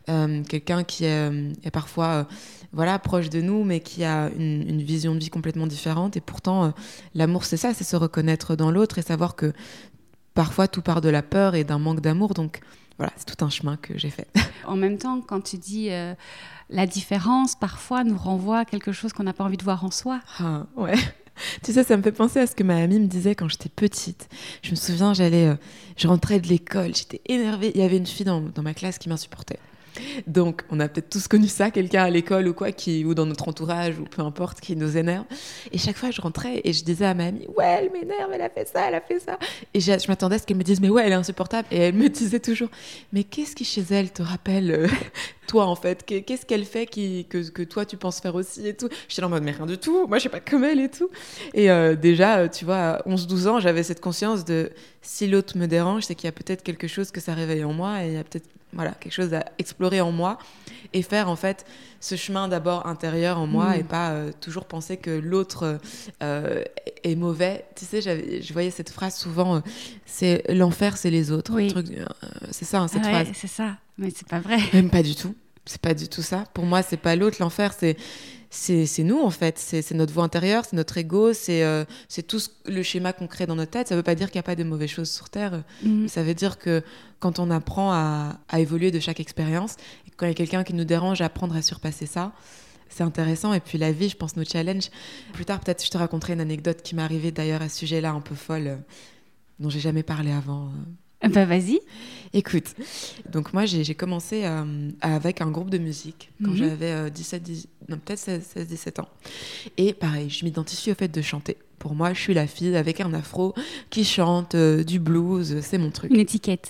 euh, 0.09 0.43
quelqu'un 0.43 0.83
qui 0.83 1.05
est, 1.05 1.29
euh, 1.29 1.51
est 1.63 1.71
parfois 1.71 2.07
euh, 2.07 2.23
voilà 2.73 2.99
proche 2.99 3.29
de 3.29 3.41
nous, 3.41 3.63
mais 3.63 3.79
qui 3.79 4.03
a 4.03 4.29
une, 4.37 4.67
une 4.67 4.81
vision 4.81 5.13
de 5.13 5.19
vie 5.19 5.29
complètement 5.29 5.67
différente. 5.67 6.17
Et 6.17 6.21
pourtant, 6.21 6.65
euh, 6.65 6.69
l'amour, 7.13 7.45
c'est 7.45 7.57
ça, 7.57 7.73
c'est 7.73 7.83
se 7.83 7.95
reconnaître 7.95 8.55
dans 8.55 8.71
l'autre 8.71 8.97
et 8.97 9.01
savoir 9.01 9.35
que 9.35 9.53
parfois 10.33 10.67
tout 10.67 10.81
part 10.81 11.01
de 11.01 11.09
la 11.09 11.23
peur 11.23 11.55
et 11.55 11.63
d'un 11.63 11.79
manque 11.79 12.01
d'amour. 12.01 12.33
Donc 12.33 12.59
voilà, 12.97 13.13
c'est 13.17 13.25
tout 13.25 13.43
un 13.43 13.49
chemin 13.49 13.77
que 13.77 13.97
j'ai 13.97 14.09
fait. 14.09 14.27
En 14.67 14.75
même 14.75 14.97
temps, 14.97 15.21
quand 15.21 15.41
tu 15.41 15.57
dis 15.57 15.91
euh, 15.91 16.15
la 16.71 16.87
différence, 16.87 17.55
parfois 17.55 18.03
nous 18.03 18.17
renvoie 18.17 18.59
à 18.59 18.65
quelque 18.65 18.91
chose 18.91 19.13
qu'on 19.13 19.21
n'a 19.23 19.33
pas 19.33 19.43
envie 19.43 19.57
de 19.57 19.63
voir 19.63 19.85
en 19.85 19.91
soi. 19.91 20.21
Ah, 20.39 20.65
ouais. 20.75 20.95
Tu 21.63 21.73
sais, 21.73 21.83
ça 21.83 21.97
me 21.97 22.03
fait 22.03 22.11
penser 22.11 22.39
à 22.39 22.47
ce 22.47 22.55
que 22.55 22.63
ma 22.63 22.77
amie 22.77 22.99
me 22.99 23.07
disait 23.07 23.35
quand 23.35 23.49
j'étais 23.49 23.69
petite. 23.69 24.29
Je 24.61 24.71
me 24.71 24.75
souviens, 24.75 25.13
j'allais, 25.13 25.47
euh, 25.47 25.55
je 25.97 26.07
rentrais 26.07 26.39
de 26.39 26.47
l'école, 26.47 26.95
j'étais 26.95 27.21
énervée. 27.27 27.71
Il 27.75 27.81
y 27.81 27.83
avait 27.83 27.97
une 27.97 28.05
fille 28.05 28.25
dans, 28.25 28.41
dans 28.41 28.61
ma 28.61 28.73
classe 28.73 28.97
qui 28.97 29.09
m'insupportait. 29.09 29.59
Donc, 30.27 30.63
on 30.69 30.79
a 30.79 30.87
peut-être 30.87 31.09
tous 31.09 31.27
connu 31.27 31.47
ça, 31.47 31.71
quelqu'un 31.71 32.03
à 32.03 32.09
l'école 32.09 32.47
ou 32.47 32.53
quoi, 32.53 32.71
qui, 32.71 33.05
ou 33.05 33.13
dans 33.13 33.25
notre 33.25 33.47
entourage, 33.47 33.99
ou 33.99 34.03
peu 34.03 34.21
importe, 34.21 34.59
qui 34.61 34.75
nous 34.75 34.97
énerve. 34.97 35.25
Et 35.71 35.77
chaque 35.77 35.97
fois, 35.97 36.11
je 36.11 36.21
rentrais 36.21 36.61
et 36.63 36.73
je 36.73 36.83
disais 36.83 37.05
à 37.05 37.13
ma 37.13 37.25
amie, 37.27 37.47
ouais, 37.57 37.65
elle 37.81 37.91
m'énerve, 37.91 38.31
elle 38.33 38.41
a 38.41 38.49
fait 38.49 38.67
ça, 38.67 38.87
elle 38.87 38.95
a 38.95 39.01
fait 39.01 39.19
ça. 39.19 39.37
Et 39.73 39.79
je 39.79 40.07
m'attendais 40.07 40.35
à 40.35 40.39
ce 40.39 40.45
qu'elle 40.45 40.57
me 40.57 40.63
dise, 40.63 40.81
mais 40.81 40.89
ouais, 40.89 41.03
elle 41.05 41.11
est 41.11 41.15
insupportable. 41.15 41.67
Et 41.71 41.77
elle 41.77 41.95
me 41.95 42.09
disait 42.09 42.39
toujours, 42.39 42.69
mais 43.13 43.23
qu'est-ce 43.23 43.55
qui 43.55 43.65
chez 43.65 43.83
elle 43.91 44.11
te 44.11 44.21
rappelle 44.21 44.71
euh, 44.71 44.87
toi, 45.47 45.65
en 45.65 45.75
fait? 45.75 46.03
Qu'est- 46.05 46.21
Qu'est-ce 46.23 46.45
qu'elle 46.45 46.65
fait 46.65 46.85
que, 46.87 47.49
que 47.49 47.61
toi, 47.63 47.85
tu 47.85 47.97
penses 47.97 48.19
faire 48.19 48.35
aussi 48.35 48.67
et 48.67 48.73
tout? 48.75 48.89
J'étais 49.07 49.23
en 49.23 49.29
mode, 49.29 49.43
mais 49.43 49.51
rien 49.51 49.65
du 49.65 49.77
tout, 49.77 50.07
moi, 50.07 50.17
je 50.17 50.21
suis 50.21 50.29
pas 50.29 50.39
comme 50.39 50.63
elle 50.63 50.79
et 50.79 50.89
tout. 50.89 51.09
Et 51.53 51.69
euh, 51.69 51.95
déjà, 51.95 52.47
tu 52.49 52.65
vois, 52.65 52.77
à 52.77 53.01
11-12 53.07 53.47
ans, 53.47 53.59
j'avais 53.59 53.83
cette 53.83 54.01
conscience 54.01 54.45
de 54.45 54.71
si 55.05 55.27
l'autre 55.27 55.57
me 55.57 55.67
dérange, 55.67 56.03
c'est 56.03 56.15
qu'il 56.15 56.25
y 56.25 56.29
a 56.29 56.33
peut-être 56.33 56.63
quelque 56.63 56.87
chose 56.87 57.11
que 57.11 57.21
ça 57.21 57.33
réveille 57.33 57.63
en 57.63 57.73
moi 57.73 58.03
et 58.03 58.07
il 58.07 58.13
y 58.13 58.17
a 58.17 58.23
peut-être 58.23 58.49
voilà, 58.73 58.91
quelque 58.91 59.13
chose 59.13 59.33
à 59.33 59.45
explorer 59.57 60.01
en 60.01 60.11
moi 60.11 60.37
et 60.91 61.01
faire 61.01 61.29
en 61.29 61.37
fait 61.37 61.65
ce 62.01 62.15
chemin 62.15 62.49
d'abord 62.49 62.87
intérieur 62.87 63.37
en 63.39 63.47
moi 63.47 63.69
Mm. 63.69 63.79
et 63.79 63.83
pas 63.83 64.09
euh, 64.11 64.31
toujours 64.41 64.65
penser 64.65 64.97
que 64.97 65.11
l'autre 65.11 65.79
euh, 66.21 66.63
est 67.03 67.15
mauvais. 67.15 67.65
Tu 67.75 67.85
sais, 67.85 68.01
je 68.01 68.51
voyais 68.53 68.71
cette 68.71 68.89
phrase 68.89 69.15
souvent, 69.15 69.55
euh, 69.57 69.59
c'est 70.05 70.43
l'enfer, 70.51 70.97
c'est 70.97 71.09
les 71.11 71.31
autres. 71.31 71.53
Oui. 71.53 71.73
C'est 72.51 72.65
ça, 72.65 72.79
hein, 72.81 72.87
cette 72.89 73.03
Ouais, 73.05 73.11
phrase. 73.11 73.27
c'est 73.33 73.47
ça. 73.47 73.77
Mais 73.97 74.09
c'est 74.13 74.27
pas 74.27 74.39
vrai. 74.39 74.57
Même 74.73 74.89
pas 74.89 75.03
du 75.03 75.15
tout. 75.15 75.35
C'est 75.65 75.81
pas 75.81 75.93
du 75.93 76.07
tout 76.09 76.21
ça. 76.21 76.43
Pour 76.53 76.65
moi, 76.65 76.81
c'est 76.83 76.97
pas 76.97 77.15
l'autre. 77.15 77.37
L'enfer, 77.39 77.73
c'est 77.77 77.95
c'est 78.55 79.03
nous 79.03 79.19
en 79.19 79.29
fait. 79.29 79.57
C'est 79.59 79.91
notre 79.93 80.13
voix 80.13 80.23
intérieure, 80.23 80.63
c'est 80.65 80.75
notre 80.75 80.97
ego, 80.97 81.33
c'est 81.33 81.63
euh, 81.63 81.83
tout 82.27 82.39
ce- 82.39 82.49
le 82.65 82.81
schéma 82.83 83.11
qu'on 83.13 83.27
crée 83.27 83.45
dans 83.45 83.55
notre 83.55 83.71
tête. 83.71 83.87
Ça 83.87 83.95
veut 83.95 84.03
pas 84.03 84.15
dire 84.15 84.31
qu'il 84.31 84.37
n'y 84.39 84.45
a 84.45 84.49
pas 84.51 84.55
de 84.55 84.63
mauvaises 84.63 84.89
choses 84.89 85.11
sur 85.11 85.29
terre. 85.29 85.63
Mm. 85.83 86.07
Ça 86.07 86.23
veut 86.23 86.33
dire 86.33 86.57
que 86.57 86.81
quand 87.19 87.39
on 87.39 87.51
apprend 87.51 87.91
à, 87.91 88.39
à 88.49 88.59
évoluer 88.59 88.91
de 88.91 88.99
chaque 88.99 89.19
expérience, 89.19 89.73
et 90.07 90.11
quand 90.15 90.25
il 90.25 90.29
y 90.29 90.31
a 90.31 90.35
quelqu'un 90.35 90.63
qui 90.63 90.73
nous 90.73 90.85
dérange, 90.85 91.21
apprendre 91.21 91.55
à 91.55 91.61
surpasser 91.61 92.05
ça. 92.05 92.31
C'est 92.87 93.03
intéressant. 93.03 93.51
Et 93.53 93.59
puis 93.59 93.77
la 93.77 93.91
vie, 93.91 94.07
je 94.09 94.15
pense, 94.15 94.37
nos 94.37 94.45
challenges. 94.45 94.89
Plus 95.33 95.43
tard, 95.43 95.59
peut-être, 95.59 95.83
je 95.83 95.89
te 95.89 95.97
raconterai 95.97 96.33
une 96.33 96.39
anecdote 96.39 96.81
qui 96.83 96.95
m'est 96.95 97.01
arrivée 97.01 97.31
d'ailleurs 97.31 97.61
à 97.61 97.67
ce 97.67 97.79
sujet-là, 97.79 98.11
un 98.11 98.21
peu 98.21 98.35
folle, 98.35 98.67
euh, 98.67 98.75
dont 99.59 99.69
j'ai 99.69 99.79
jamais 99.81 100.03
parlé 100.03 100.31
avant. 100.31 100.67
euh. 100.67 100.69
Bah 101.29 101.45
vas-y. 101.45 101.79
Écoute, 102.33 102.75
donc 103.31 103.53
moi 103.53 103.65
j'ai 103.65 103.95
commencé 103.95 104.43
euh, 104.43 104.89
avec 104.99 105.39
un 105.39 105.49
groupe 105.51 105.69
de 105.69 105.77
musique 105.77 106.31
quand 106.43 106.51
Mhm. 106.51 106.57
j'avais 106.57 106.91
euh, 106.91 107.09
17, 107.09 107.41
10 107.43 107.67
non 107.87 107.97
peut-être 107.97 108.19
16, 108.19 108.43
16, 108.55 108.67
17 108.67 108.99
ans. 108.99 109.07
Et 109.77 109.93
pareil, 109.93 110.29
je 110.29 110.43
m'identifie 110.43 110.91
au 110.91 110.95
fait 110.95 111.07
de 111.07 111.21
chanter. 111.21 111.55
Pour 111.79 111.95
moi, 111.95 112.13
je 112.13 112.19
suis 112.19 112.33
la 112.33 112.45
fille 112.47 112.75
avec 112.75 112.99
un 112.99 113.13
afro 113.13 113.53
qui 113.89 114.03
chante 114.03 114.55
euh, 114.55 114.83
du 114.83 114.99
blues, 114.99 115.59
c'est 115.61 115.77
mon 115.77 115.91
truc. 115.91 116.11
Une 116.11 116.19
étiquette. 116.19 116.69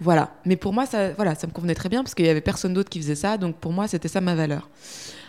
Voilà. 0.00 0.34
Mais 0.44 0.56
pour 0.56 0.72
moi, 0.74 0.84
ça, 0.86 1.12
voilà, 1.12 1.34
ça 1.34 1.46
me 1.46 1.52
convenait 1.52 1.74
très 1.74 1.88
bien 1.88 2.02
parce 2.02 2.14
qu'il 2.14 2.26
y 2.26 2.28
avait 2.30 2.40
personne 2.42 2.74
d'autre 2.74 2.90
qui 2.90 3.00
faisait 3.00 3.14
ça. 3.14 3.38
Donc 3.38 3.56
pour 3.56 3.72
moi, 3.72 3.88
c'était 3.88 4.08
ça 4.08 4.20
ma 4.20 4.34
valeur. 4.34 4.68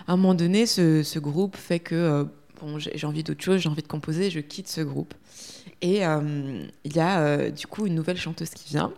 À 0.08 0.14
un 0.14 0.18
moment 0.18 0.34
donné, 0.34 0.66
ce, 0.66 1.04
ce 1.04 1.20
groupe 1.20 1.56
fait 1.56 1.80
que 1.80 1.96
euh, 1.96 2.24
bon, 2.60 2.80
j'ai 2.80 3.06
envie 3.08 3.24
d'autre 3.24 3.44
chose, 3.44 3.60
j'ai 3.62 3.70
envie 3.70 3.82
de 3.82 3.88
composer, 3.88 4.30
je 4.30 4.40
quitte 4.40 4.68
ce 4.68 4.82
groupe. 4.82 5.14
Et 5.82 6.06
euh, 6.06 6.64
il 6.84 6.96
y 6.96 7.00
a 7.00 7.20
euh, 7.22 7.50
du 7.52 7.68
coup 7.68 7.86
une 7.86 7.96
nouvelle 7.96 8.18
chanteuse 8.18 8.50
qui 8.52 8.70
vient. 8.70 8.94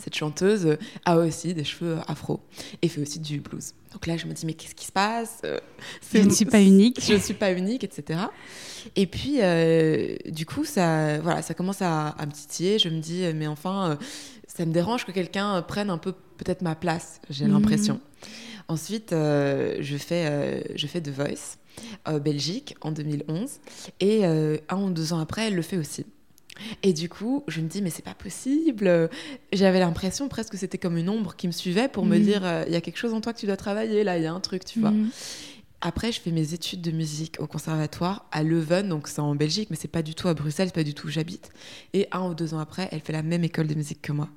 Cette 0.00 0.14
chanteuse 0.14 0.66
euh, 0.66 0.76
a 1.04 1.16
aussi 1.16 1.54
des 1.54 1.64
cheveux 1.64 1.98
afro 2.06 2.40
et 2.82 2.88
fait 2.88 3.00
aussi 3.00 3.18
du 3.18 3.40
blues. 3.40 3.72
Donc 3.92 4.06
là, 4.06 4.16
je 4.16 4.26
me 4.26 4.32
dis, 4.32 4.46
mais 4.46 4.54
qu'est-ce 4.54 4.74
qui 4.76 4.86
se 4.86 4.92
passe? 4.92 5.42
Je 6.12 6.18
ne 6.20 6.30
suis 6.30 6.44
pas 6.44 6.60
unique. 6.60 7.00
je 7.04 7.14
ne 7.14 7.18
suis 7.18 7.34
pas 7.34 7.52
unique, 7.52 7.82
etc. 7.82 8.20
Et 8.94 9.06
puis, 9.06 9.38
euh, 9.42 10.14
du 10.26 10.46
coup, 10.46 10.64
ça, 10.64 11.18
voilà, 11.18 11.42
ça 11.42 11.54
commence 11.54 11.82
à, 11.82 12.08
à 12.10 12.26
me 12.26 12.30
titiller. 12.32 12.78
Je 12.78 12.88
me 12.90 13.00
dis, 13.00 13.24
mais 13.34 13.48
enfin, 13.48 13.90
euh, 13.92 13.96
ça 14.46 14.64
me 14.66 14.72
dérange 14.72 15.04
que 15.04 15.10
quelqu'un 15.12 15.60
prenne 15.62 15.90
un 15.90 15.98
peu 15.98 16.12
peut-être 16.12 16.62
ma 16.62 16.74
place, 16.76 17.20
j'ai 17.30 17.46
Mhm. 17.46 17.52
l'impression. 17.54 18.00
Ensuite, 18.68 19.12
euh, 19.12 19.76
je, 19.80 19.96
fais, 19.96 20.62
je 20.76 20.86
fais 20.86 21.00
The 21.00 21.08
Voice, 21.08 21.56
euh, 22.08 22.18
Belgique, 22.18 22.74
en 22.80 22.92
2011. 22.92 23.48
Et 24.00 24.26
euh, 24.26 24.56
un 24.68 24.82
ou 24.82 24.90
deux 24.90 25.12
ans 25.12 25.18
après, 25.20 25.48
elle 25.48 25.54
le 25.54 25.62
fait 25.62 25.76
aussi. 25.76 26.04
Et 26.82 26.92
du 26.92 27.08
coup, 27.08 27.44
je 27.46 27.60
me 27.60 27.68
dis, 27.68 27.82
mais 27.82 27.90
c'est 27.90 28.04
pas 28.04 28.14
possible. 28.14 29.08
J'avais 29.52 29.78
l'impression 29.78 30.28
presque 30.28 30.52
que 30.52 30.56
c'était 30.58 30.78
comme 30.78 30.96
une 30.96 31.08
ombre 31.08 31.36
qui 31.36 31.46
me 31.46 31.52
suivait 31.52 31.86
pour 31.88 32.04
me 32.04 32.18
Mhm. 32.18 32.24
dire, 32.24 32.40
euh, 32.44 32.64
il 32.66 32.72
y 32.72 32.76
a 32.76 32.80
quelque 32.80 32.96
chose 32.98 33.14
en 33.14 33.20
toi 33.20 33.32
que 33.32 33.38
tu 33.38 33.46
dois 33.46 33.56
travailler, 33.56 34.02
là, 34.02 34.18
il 34.18 34.24
y 34.24 34.26
a 34.26 34.32
un 34.32 34.40
truc, 34.40 34.64
tu 34.64 34.80
vois. 34.80 34.90
Mm. 34.90 35.10
Après, 35.80 36.10
je 36.10 36.20
fais 36.20 36.32
mes 36.32 36.54
études 36.54 36.80
de 36.80 36.90
musique 36.90 37.36
au 37.38 37.46
conservatoire 37.46 38.26
à 38.32 38.42
Leuven, 38.42 38.88
donc 38.88 39.06
c'est 39.06 39.20
en 39.20 39.36
Belgique, 39.36 39.68
mais 39.70 39.76
c'est 39.80 39.86
pas 39.86 40.02
du 40.02 40.16
tout 40.16 40.26
à 40.26 40.34
Bruxelles, 40.34 40.66
c'est 40.70 40.74
pas 40.74 40.82
du 40.82 40.92
tout 40.94 41.06
où 41.06 41.10
j'habite. 41.10 41.50
Et 41.92 42.08
un 42.10 42.28
ou 42.28 42.34
deux 42.34 42.52
ans 42.52 42.58
après, 42.58 42.88
elle 42.90 42.98
fait 42.98 43.12
la 43.12 43.22
même 43.22 43.44
école 43.44 43.68
de 43.68 43.74
musique 43.74 44.02
que 44.02 44.10
moi. 44.10 44.28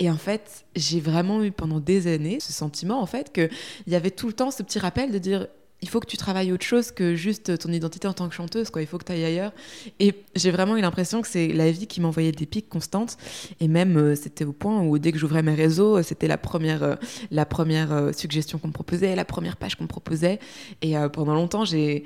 Et 0.00 0.10
en 0.10 0.16
fait, 0.16 0.64
j'ai 0.74 0.98
vraiment 0.98 1.44
eu 1.44 1.52
pendant 1.52 1.78
des 1.78 2.08
années 2.12 2.40
ce 2.40 2.52
sentiment, 2.52 3.00
en 3.00 3.06
fait, 3.06 3.32
qu'il 3.32 3.48
y 3.86 3.94
avait 3.94 4.10
tout 4.10 4.26
le 4.26 4.32
temps 4.32 4.50
ce 4.50 4.64
petit 4.64 4.80
rappel 4.80 5.12
de 5.12 5.18
dire 5.18 5.46
il 5.82 5.88
faut 5.88 6.00
que 6.00 6.06
tu 6.06 6.16
travailles 6.16 6.52
autre 6.52 6.64
chose 6.64 6.90
que 6.90 7.14
juste 7.14 7.58
ton 7.58 7.72
identité 7.72 8.06
en 8.06 8.12
tant 8.12 8.28
que 8.28 8.34
chanteuse, 8.34 8.70
quoi. 8.70 8.82
Il 8.82 8.86
faut 8.86 8.98
que 8.98 9.04
tu 9.04 9.12
ailles 9.12 9.24
ailleurs. 9.24 9.52
Et 9.98 10.14
j'ai 10.36 10.50
vraiment 10.50 10.76
eu 10.76 10.80
l'impression 10.80 11.22
que 11.22 11.28
c'est 11.28 11.48
la 11.48 11.70
vie 11.70 11.86
qui 11.86 12.00
m'envoyait 12.00 12.32
des 12.32 12.46
pics 12.46 12.68
constantes. 12.68 13.16
Et 13.60 13.68
même, 13.68 13.96
euh, 13.96 14.14
c'était 14.14 14.44
au 14.44 14.52
point 14.52 14.82
où 14.82 14.98
dès 14.98 15.12
que 15.12 15.18
j'ouvrais 15.18 15.42
mes 15.42 15.54
réseaux, 15.54 15.98
euh, 15.98 16.02
c'était 16.02 16.28
la 16.28 16.36
première, 16.36 16.82
euh, 16.82 16.96
la 17.30 17.46
première 17.46 18.14
suggestion 18.14 18.58
qu'on 18.58 18.68
me 18.68 18.72
proposait, 18.72 19.16
la 19.16 19.24
première 19.24 19.56
page 19.56 19.76
qu'on 19.76 19.84
me 19.84 19.88
proposait. 19.88 20.38
Et 20.82 20.94
pendant 21.12 21.34
longtemps, 21.34 21.64
j'ai, 21.64 22.04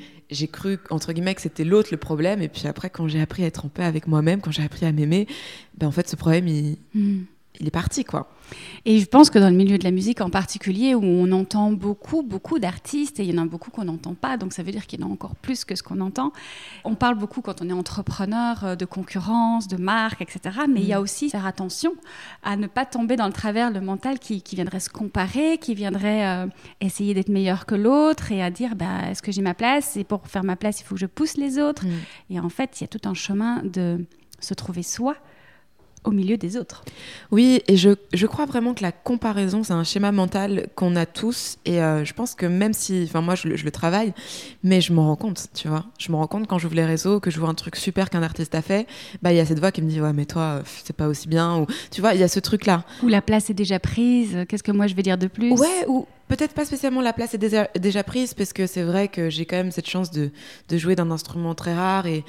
cru, 0.52 0.78
entre 0.90 1.12
guillemets, 1.12 1.35
que 1.35 1.43
c'était 1.43 1.64
l'autre 1.64 1.88
le 1.90 1.97
problème. 1.97 2.43
Et 2.43 2.49
puis 2.49 2.69
après, 2.69 2.90
quand 2.90 3.09
j'ai 3.09 3.21
appris 3.21 3.43
à 3.45 3.47
être 3.47 3.64
en 3.64 3.69
paix 3.69 3.85
avec 3.85 4.07
moi-même, 4.07 4.40
quand 4.40 4.52
j'ai 4.52 4.62
appris 4.62 4.87
à 4.87 4.93
m'aimer, 4.93 5.26
ben, 5.76 5.88
en 5.88 5.90
fait, 5.90 6.09
ce 6.09 6.16
problème, 6.16 6.47
il, 6.47 6.78
hmm. 6.95 7.25
Il 7.61 7.69
est 7.69 7.71
parti, 7.71 8.05
quoi. 8.05 8.29
Et 8.85 8.99
je 8.99 9.07
pense 9.07 9.31
que 9.31 9.39
dans 9.39 9.49
le 9.49 9.57
milieu 9.57 9.79
de 9.79 9.85
la 9.85 9.93
musique 9.93 10.21
en 10.21 10.29
particulier, 10.29 10.95
où 10.95 11.03
on 11.03 11.31
entend 11.33 11.73
beaucoup, 11.73 12.23
beaucoup 12.23 12.59
d'artistes, 12.59 13.21
et 13.21 13.25
il 13.25 13.35
y 13.35 13.39
en 13.39 13.43
a 13.43 13.47
beaucoup 13.47 13.71
qu'on 13.71 13.85
n'entend 13.85 14.15
pas, 14.15 14.37
donc 14.37 14.53
ça 14.53 14.63
veut 14.63 14.73
dire 14.73 14.87
qu'il 14.87 15.01
y 15.01 15.05
en 15.05 15.09
a 15.09 15.13
encore 15.13 15.37
plus 15.37 15.65
que 15.65 15.77
ce 15.77 15.83
qu'on 15.83 16.01
entend. 16.01 16.33
On 16.85 16.95
parle 16.95 17.15
beaucoup 17.15 17.43
quand 17.43 17.63
on 17.63 17.69
est 17.69 17.73
entrepreneur 17.73 18.65
euh, 18.65 18.77
de 18.77 18.85
concurrence, 18.85 19.69
de 19.69 19.77
marque, 19.77 20.21
etc. 20.21 20.41
Mais 20.69 20.81
il 20.81 20.87
y 20.87 20.93
a 20.93 20.99
mm. 20.99 21.03
aussi 21.03 21.31
faire 21.31 21.47
attention 21.47 21.93
à 22.43 22.57
ne 22.57 22.67
pas 22.67 22.85
tomber 22.85 23.17
dans 23.17 23.27
le 23.27 23.33
travers 23.33 23.71
le 23.71 23.81
mental 23.81 24.19
qui, 24.19 24.43
viendrait 24.53 24.81
se 24.81 24.91
comparer, 24.91 25.59
qui 25.59 25.75
viendrait 25.75 26.27
euh, 26.27 26.47
essayer 26.81 27.15
d'être 27.15 27.29
meilleur 27.29 27.67
que 27.67 27.75
l'autre 27.75 28.33
et 28.33 28.43
à 28.43 28.51
dire 28.51 28.75
bah, 28.75 29.11
est-ce 29.11 29.23
que 29.23 29.33
j'ai 29.33 29.43
ma 29.43 29.55
place? 29.55 29.97
Et 29.97 30.05
pour 30.05 30.27
faire 30.27 30.45
ma 30.45 30.57
place, 30.57 30.81
il 30.81 30.85
faut 30.85 30.97
que 30.97 31.01
je 31.01 31.07
pousse 31.07 31.37
les 31.37 31.59
autres. 31.59 31.87
Mm. 31.87 31.91
Et 32.31 32.41
en 32.41 32.49
fait, 32.49 32.81
il 32.81 32.85
y 32.85 32.85
a 32.85 32.89
tout 32.89 33.09
un 33.09 33.15
chemin 33.15 33.63
de 33.63 34.05
se 34.41 34.55
trouver 34.55 34.83
soi 34.83 35.17
au 36.05 36.11
milieu 36.11 36.37
des 36.37 36.57
autres. 36.57 36.85
Oui, 37.31 37.63
et 37.67 37.77
je, 37.77 37.91
je 38.13 38.27
crois 38.27 38.47
vraiment 38.47 38.75
que 38.75 38.83
la 38.83 38.93
comparaison, 38.93 39.63
c'est 39.63 39.73
un 39.73 39.85
schéma 39.85 40.13
mental 40.13 40.69
qu'on 40.75 40.97
a 40.97 41.07
tous. 41.07 41.57
Et 41.65 41.83
euh, 41.83 42.05
je 42.05 42.13
pense 42.13 42.35
que 42.35 42.47
même 42.47 42.73
si, 42.73 43.05
enfin 43.09 43.21
moi 43.21 43.35
je, 43.35 43.49
le 43.49 43.71
travaille, 43.71 44.13
mais 44.63 44.81
je 44.81 44.93
m'en 44.93 45.07
rends 45.07 45.17
compte, 45.17 45.47
tu 45.55 45.69
vois. 45.69 45.85
Je 45.99 46.13
me 46.13 46.17
rends 46.17 46.27
compte 46.27 46.47
quand 46.47 46.59
j'ouvre 46.59 46.75
les 46.75 46.85
réseaux, 46.85 47.21
que 47.21 47.31
je 47.31 47.41
vois 47.41 47.49
un 47.49 47.55
truc 47.55 47.77
super 47.77 48.11
qu'un 48.11 48.23
artiste 48.23 48.55
a 48.55 48.63
fait, 48.63 48.87
bah 49.23 49.33
il 49.33 49.37
y 49.37 49.41
a 49.41 49.47
cette 49.47 49.59
voix 49.59 49.73
qui 49.73 49.83
me 49.83 49.89
dit 49.89 50.01
ouais 50.01 50.13
mais 50.13 50.27
toi 50.27 50.63
c'est 50.85 50.97
pas 50.97 51.09
aussi 51.09 51.29
bien 51.29 51.59
ou 51.59 51.67
tu 51.91 52.01
vois 52.01 52.15
il 52.15 52.21
y 52.21 52.25
a 52.25 52.29
ce 52.29 52.41
truc 52.41 52.67
là. 52.67 52.85
Ou 53.03 53.09
la 53.09 53.23
place 53.23 53.51
est 53.51 53.55
déjà 53.55 53.79
prise. 53.79 54.45
Qu'est-ce 54.49 54.63
que 54.63 54.73
moi 54.73 54.87
je 54.87 54.95
vais 54.95 55.03
dire 55.03 55.19
de 55.19 55.27
plus? 55.27 55.53
Ouais 55.53 55.85
ou 55.89 56.07
Peut-être 56.28 56.54
pas 56.54 56.64
spécialement 56.64 57.02
la 57.02 57.12
place 57.12 57.35
est 57.35 57.38
déjà, 57.38 58.02
prise, 58.04 58.35
parce 58.35 58.52
que 58.52 58.66
c'est 58.66 58.83
vrai 58.83 59.09
que 59.09 59.28
j'ai 59.28 59.45
quand 59.45 59.57
même 59.57 59.71
cette 59.71 59.88
chance 59.88 60.11
de, 60.11 60.31
jouer 60.71 60.97
d'un 60.97 61.11
instrument 61.11 61.54
très 61.54 61.75
rare 61.75 62.07
et 62.07 62.25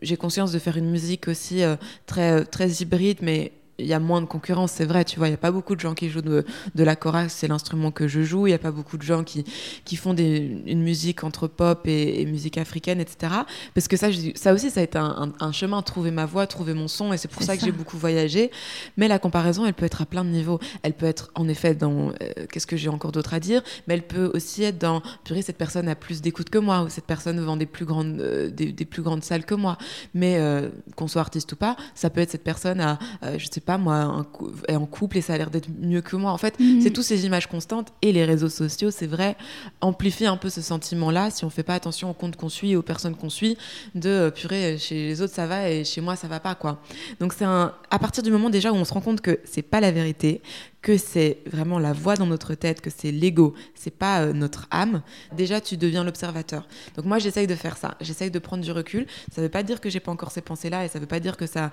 j'ai 0.00 0.16
conscience 0.16 0.52
de 0.52 0.58
faire 0.58 0.76
une 0.76 0.90
musique 0.90 1.28
aussi 1.28 1.62
euh, 1.62 1.76
très, 2.06 2.44
très 2.44 2.68
hybride, 2.70 3.18
mais 3.20 3.52
il 3.82 3.88
y 3.88 3.94
a 3.94 3.98
moins 4.00 4.20
de 4.20 4.26
concurrence, 4.26 4.72
c'est 4.72 4.84
vrai, 4.84 5.04
tu 5.04 5.18
vois, 5.18 5.28
il 5.28 5.30
n'y 5.30 5.34
a 5.34 5.38
pas 5.38 5.50
beaucoup 5.50 5.74
de 5.74 5.80
gens 5.80 5.94
qui 5.94 6.08
jouent 6.08 6.22
de, 6.22 6.44
de 6.74 6.84
la 6.84 6.96
chorale, 6.96 7.30
c'est 7.30 7.48
l'instrument 7.48 7.90
que 7.90 8.08
je 8.08 8.22
joue, 8.22 8.46
il 8.46 8.50
n'y 8.50 8.54
a 8.54 8.58
pas 8.58 8.70
beaucoup 8.70 8.96
de 8.96 9.02
gens 9.02 9.24
qui, 9.24 9.44
qui 9.84 9.96
font 9.96 10.14
des, 10.14 10.62
une 10.66 10.82
musique 10.82 11.24
entre 11.24 11.48
pop 11.48 11.86
et, 11.86 12.24
musique 12.26 12.58
africaine, 12.58 13.00
etc. 13.00 13.32
Parce 13.74 13.88
que 13.88 13.96
ça, 13.96 14.08
ça 14.34 14.52
aussi, 14.52 14.70
ça 14.70 14.80
a 14.80 14.82
été 14.82 14.98
un, 14.98 15.32
un, 15.38 15.52
chemin, 15.52 15.82
trouver 15.82 16.10
ma 16.10 16.24
voix, 16.24 16.46
trouver 16.46 16.74
mon 16.74 16.88
son, 16.88 17.12
et 17.12 17.16
c'est 17.18 17.28
pour 17.28 17.42
ça, 17.42 17.56
que 17.56 17.64
j'ai 17.64 17.72
beaucoup 17.72 17.98
voyagé. 17.98 18.50
Mais 18.96 19.08
la 19.08 19.18
comparaison, 19.18 19.66
elle 19.66 19.74
peut 19.74 19.84
être 19.84 20.02
à 20.02 20.06
plein 20.06 20.24
de 20.24 20.30
niveaux. 20.30 20.60
Elle 20.82 20.94
peut 20.94 21.06
être, 21.06 21.30
en 21.34 21.48
effet, 21.48 21.74
dans, 21.74 22.10
euh, 22.10 22.12
qu'est-ce 22.50 22.66
que 22.66 22.76
j'ai 22.76 22.88
encore 22.88 23.12
d'autre 23.12 23.34
à 23.34 23.40
dire, 23.40 23.62
mais 23.86 23.94
elle 23.94 24.06
peut 24.06 24.30
aussi 24.34 24.62
être 24.62 24.78
dans, 24.78 25.02
purée, 25.24 25.42
cette 25.42 25.58
personne 25.58 25.88
a 25.88 25.94
plus 25.94 26.22
d'écoute 26.22 26.50
que 26.50 26.58
moi, 26.58 26.82
ou 26.82 26.88
cette 26.88 27.06
personne 27.06 27.40
vend 27.40 27.56
des 27.56 27.66
plus 27.66 27.84
grandes, 27.84 28.20
euh, 28.20 28.50
des, 28.50 28.72
des, 28.72 28.84
plus 28.84 29.02
grandes 29.02 29.24
salles 29.24 29.44
que 29.44 29.54
moi. 29.54 29.78
Mais 30.14 30.38
euh, 30.38 30.68
qu'on 30.96 31.08
soit 31.08 31.20
artiste 31.20 31.52
ou 31.52 31.56
pas, 31.56 31.76
ça 31.94 32.10
peut 32.10 32.20
être 32.20 32.30
cette 32.30 32.44
personne 32.44 32.80
à, 32.80 32.98
je 33.36 33.46
sais 33.50 33.60
pas 33.60 33.71
moi, 33.78 34.26
est 34.68 34.76
en 34.76 34.86
couple 34.86 35.18
et 35.18 35.20
ça 35.20 35.34
a 35.34 35.38
l'air 35.38 35.50
d'être 35.50 35.68
mieux 35.80 36.00
que 36.00 36.16
moi. 36.16 36.32
En 36.32 36.38
fait, 36.38 36.58
mhm. 36.58 36.80
c'est 36.80 36.90
toutes 36.90 37.04
ces 37.04 37.26
images 37.26 37.46
constantes 37.46 37.92
et 38.02 38.12
les 38.12 38.24
réseaux 38.24 38.48
sociaux, 38.48 38.90
c'est 38.90 39.06
vrai, 39.06 39.36
amplifient 39.80 40.26
un 40.26 40.36
peu 40.36 40.48
ce 40.48 40.60
sentiment-là 40.60 41.30
si 41.30 41.44
on 41.44 41.50
fait 41.50 41.62
pas 41.62 41.74
attention 41.74 42.10
aux 42.10 42.14
comptes 42.14 42.36
qu'on 42.36 42.48
suit 42.48 42.72
et 42.72 42.76
aux 42.76 42.82
personnes 42.82 43.14
qu'on 43.14 43.30
suit, 43.30 43.56
de 43.94 44.08
euh, 44.08 44.30
purée, 44.30 44.78
chez 44.78 45.06
les 45.06 45.22
autres 45.22 45.34
ça 45.34 45.46
va 45.46 45.70
et 45.70 45.84
chez 45.84 46.00
moi 46.00 46.16
ça 46.16 46.28
va 46.28 46.40
pas, 46.40 46.54
quoi. 46.54 46.80
Donc 47.20 47.32
c'est 47.32 47.44
un, 47.44 47.72
à 47.90 47.98
partir 47.98 48.22
du 48.22 48.30
moment 48.30 48.50
déjà 48.50 48.72
où 48.72 48.76
on 48.76 48.84
se 48.84 48.92
rend 48.92 49.00
compte 49.00 49.20
que 49.20 49.40
c'est 49.44 49.62
pas 49.62 49.80
la 49.80 49.90
vérité, 49.90 50.42
que 50.82 50.98
c'est 50.98 51.38
vraiment 51.46 51.78
la 51.78 51.92
voix 51.92 52.16
dans 52.16 52.26
notre 52.26 52.54
tête, 52.54 52.80
que 52.80 52.90
c'est 52.90 53.12
l'ego, 53.12 53.54
c'est 53.74 53.96
pas 53.96 54.22
euh, 54.22 54.32
notre 54.32 54.66
âme, 54.70 55.02
déjà 55.32 55.60
tu 55.60 55.76
deviens 55.76 56.02
l'observateur. 56.02 56.66
Donc 56.96 57.06
moi 57.06 57.18
j'essaye 57.20 57.46
de 57.46 57.54
faire 57.54 57.76
ça, 57.76 57.96
j'essaye 58.00 58.30
de 58.30 58.38
prendre 58.40 58.64
du 58.64 58.72
recul. 58.72 59.06
Ça 59.32 59.40
veut 59.40 59.48
pas 59.48 59.62
dire 59.62 59.80
que 59.80 59.88
j'ai 59.88 60.00
pas 60.00 60.10
encore 60.10 60.32
ces 60.32 60.40
pensées-là 60.40 60.84
et 60.84 60.88
ça 60.88 60.98
veut 60.98 61.06
pas 61.06 61.20
dire 61.20 61.36
que 61.36 61.46
ça 61.46 61.70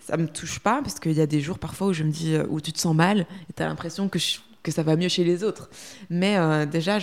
ça 0.00 0.16
me 0.16 0.26
touche 0.26 0.58
pas 0.60 0.80
parce 0.82 0.98
qu'il 0.98 1.12
y 1.12 1.20
a 1.20 1.26
des 1.26 1.40
jours 1.40 1.58
parfois 1.58 1.88
où 1.88 1.92
je 1.92 2.02
me 2.02 2.10
dis 2.10 2.34
euh, 2.34 2.46
où 2.48 2.60
tu 2.60 2.72
te 2.72 2.78
sens 2.78 2.96
mal 2.96 3.20
et 3.20 3.52
tu 3.54 3.62
as 3.62 3.68
l'impression 3.68 4.08
que 4.08 4.18
que 4.62 4.72
ça 4.72 4.82
va 4.82 4.96
mieux 4.96 5.08
chez 5.08 5.22
les 5.22 5.44
autres. 5.44 5.70
Mais 6.10 6.38
euh, 6.38 6.66
déjà 6.66 6.98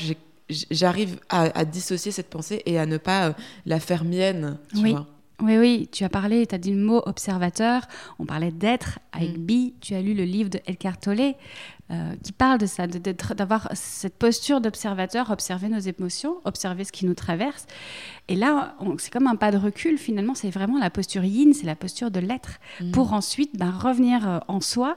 j'arrive 0.50 1.20
à, 1.30 1.64
dissocier 1.64 2.12
cette 2.12 2.30
pensée 2.30 2.62
et 2.66 2.78
à 2.78 2.86
ne 2.86 2.98
pas 2.98 3.36
la 3.66 3.80
faire 3.80 4.04
mienne, 4.04 4.58
tu 4.74 4.82
oui. 4.82 4.92
vois. 4.92 5.08
Oui, 5.42 5.58
oui, 5.58 5.90
tu 5.92 6.04
as 6.04 6.10
parlé, 6.10 6.46
tu 6.46 6.56
as 6.56 6.58
dit 6.58 6.72
le 6.72 6.78
mot 6.78 7.02
observateur, 7.06 7.88
on 8.20 8.26
parlait 8.26 8.52
d'être 8.52 9.00
avec 9.12 9.38
mm. 9.38 9.42
Bi, 9.42 9.74
tu 9.82 9.96
as 9.96 10.02
lu 10.02 10.14
le 10.14 10.24
livre 10.24 10.50
de 10.50 10.60
Elkar 10.66 11.00
Tolle 11.00 11.34
euh, 11.92 12.16
qui 12.24 12.32
parle 12.32 12.60
de 12.60 12.66
ça, 12.66 12.88
d'avoir 12.88 13.68
cette 13.74 14.16
posture 14.18 14.62
d'observateur, 14.62 15.32
observer 15.32 15.70
nos 15.70 15.80
émotions, 15.80 16.38
observer 16.46 16.86
ce 16.86 16.92
qui 16.92 17.06
nous 17.06 17.14
traverse. 17.14 17.66
Et 18.28 18.36
là, 18.36 18.76
c'est 19.00 19.12
comme 19.12 19.28
un 19.28 19.36
pas 19.36 19.52
de 19.52 19.58
recul, 19.58 19.98
finalement, 19.98 20.34
c'est 20.34 20.50
vraiment 20.50 20.80
la 20.80 20.90
posture 20.90 21.24
yin, 21.26 21.54
c'est 21.54 21.66
la 21.66 21.76
posture 21.76 22.10
de 22.10 22.20
l'être, 22.20 22.60
mm. 22.80 22.92
pour 22.92 23.14
ensuite 23.14 23.58
ben, 23.58 23.72
revenir 23.72 24.28
euh, 24.28 24.40
en 24.48 24.62
soi, 24.62 24.96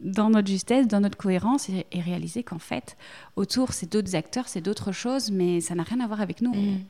dans 0.00 0.30
notre 0.30 0.48
justesse, 0.48 0.88
dans 0.88 1.00
notre 1.00 1.18
cohérence 1.18 1.68
et, 1.68 2.00
réaliser 2.00 2.42
qu'en 2.42 2.58
fait, 2.58 2.96
autour, 3.36 3.72
c'est 3.72 3.92
d'autres 3.92 4.16
acteurs, 4.16 4.48
c'est 4.48 4.60
d'autres 4.60 4.90
choses, 4.90 5.30
mais 5.30 5.60
ça 5.60 5.74
n'a 5.74 5.82
rien 5.82 6.00
à 6.00 6.06
voir 6.06 6.20
avec 6.20 6.40
nous. 6.40 6.54
Mm. 6.54 6.80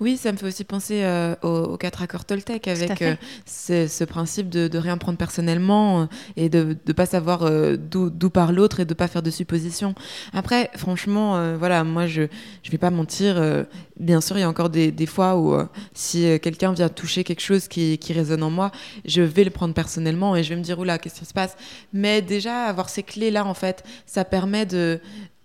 Oui, 0.00 0.16
ça 0.16 0.32
me 0.32 0.36
fait 0.36 0.46
aussi 0.46 0.64
penser 0.64 1.00
euh, 1.02 1.34
aux, 1.42 1.76
quatre 1.76 2.02
accords 2.02 2.24
Toltec 2.24 2.68
avec 2.68 3.02
euh, 3.02 3.16
ce, 3.46 4.04
principe 4.04 4.48
de, 4.48 4.78
rien 4.78 4.98
prendre 4.98 5.18
personnellement 5.18 6.02
euh, 6.02 6.06
et 6.36 6.48
de 6.48 6.76
ne 6.86 6.92
pas 6.92 7.06
savoir 7.06 7.50
d'où 7.78 8.30
part 8.30 8.52
l'autre 8.52 8.80
et 8.80 8.84
de 8.84 8.90
ne 8.90 8.94
pas 8.94 9.08
faire 9.08 9.22
de 9.22 9.30
suppositions. 9.30 9.94
Après, 10.32 10.70
franchement, 10.76 11.56
voilà, 11.56 11.84
moi, 11.84 12.06
je 12.06 12.22
ne 12.22 12.70
vais 12.70 12.78
pas 12.78 12.90
mentir. 12.90 13.42
bien 13.98 14.20
sûr, 14.20 14.36
il 14.36 14.40
y 14.40 14.44
a 14.44 14.48
encore 14.48 14.70
des, 14.70 15.06
fois 15.06 15.36
où 15.36 15.56
si 15.92 16.22
quelqu'un 16.40 16.72
vient 16.72 16.88
toucher 16.88 17.24
quelque 17.24 17.40
chose 17.40 17.68
qui, 17.68 17.98
qui, 17.98 18.12
résonne 18.12 18.42
en 18.42 18.50
moi, 18.50 18.70
je 19.04 19.22
vais 19.22 19.44
le 19.44 19.50
prendre 19.50 19.74
personnellement 19.74 20.36
et 20.36 20.42
je 20.42 20.50
vais 20.50 20.56
me 20.56 20.62
dire, 20.62 20.78
oula, 20.78 20.98
qu'est-ce 20.98 21.20
qui 21.20 21.26
se 21.26 21.34
passe? 21.34 21.56
Mais 21.92 22.22
déjà, 22.22 22.64
avoir 22.64 22.88
ces 22.88 23.02
clés-là, 23.02 23.44
en 23.44 23.54
fait, 23.54 23.84
ça 24.06 24.24
permet 24.24 24.66
de 24.66 25.00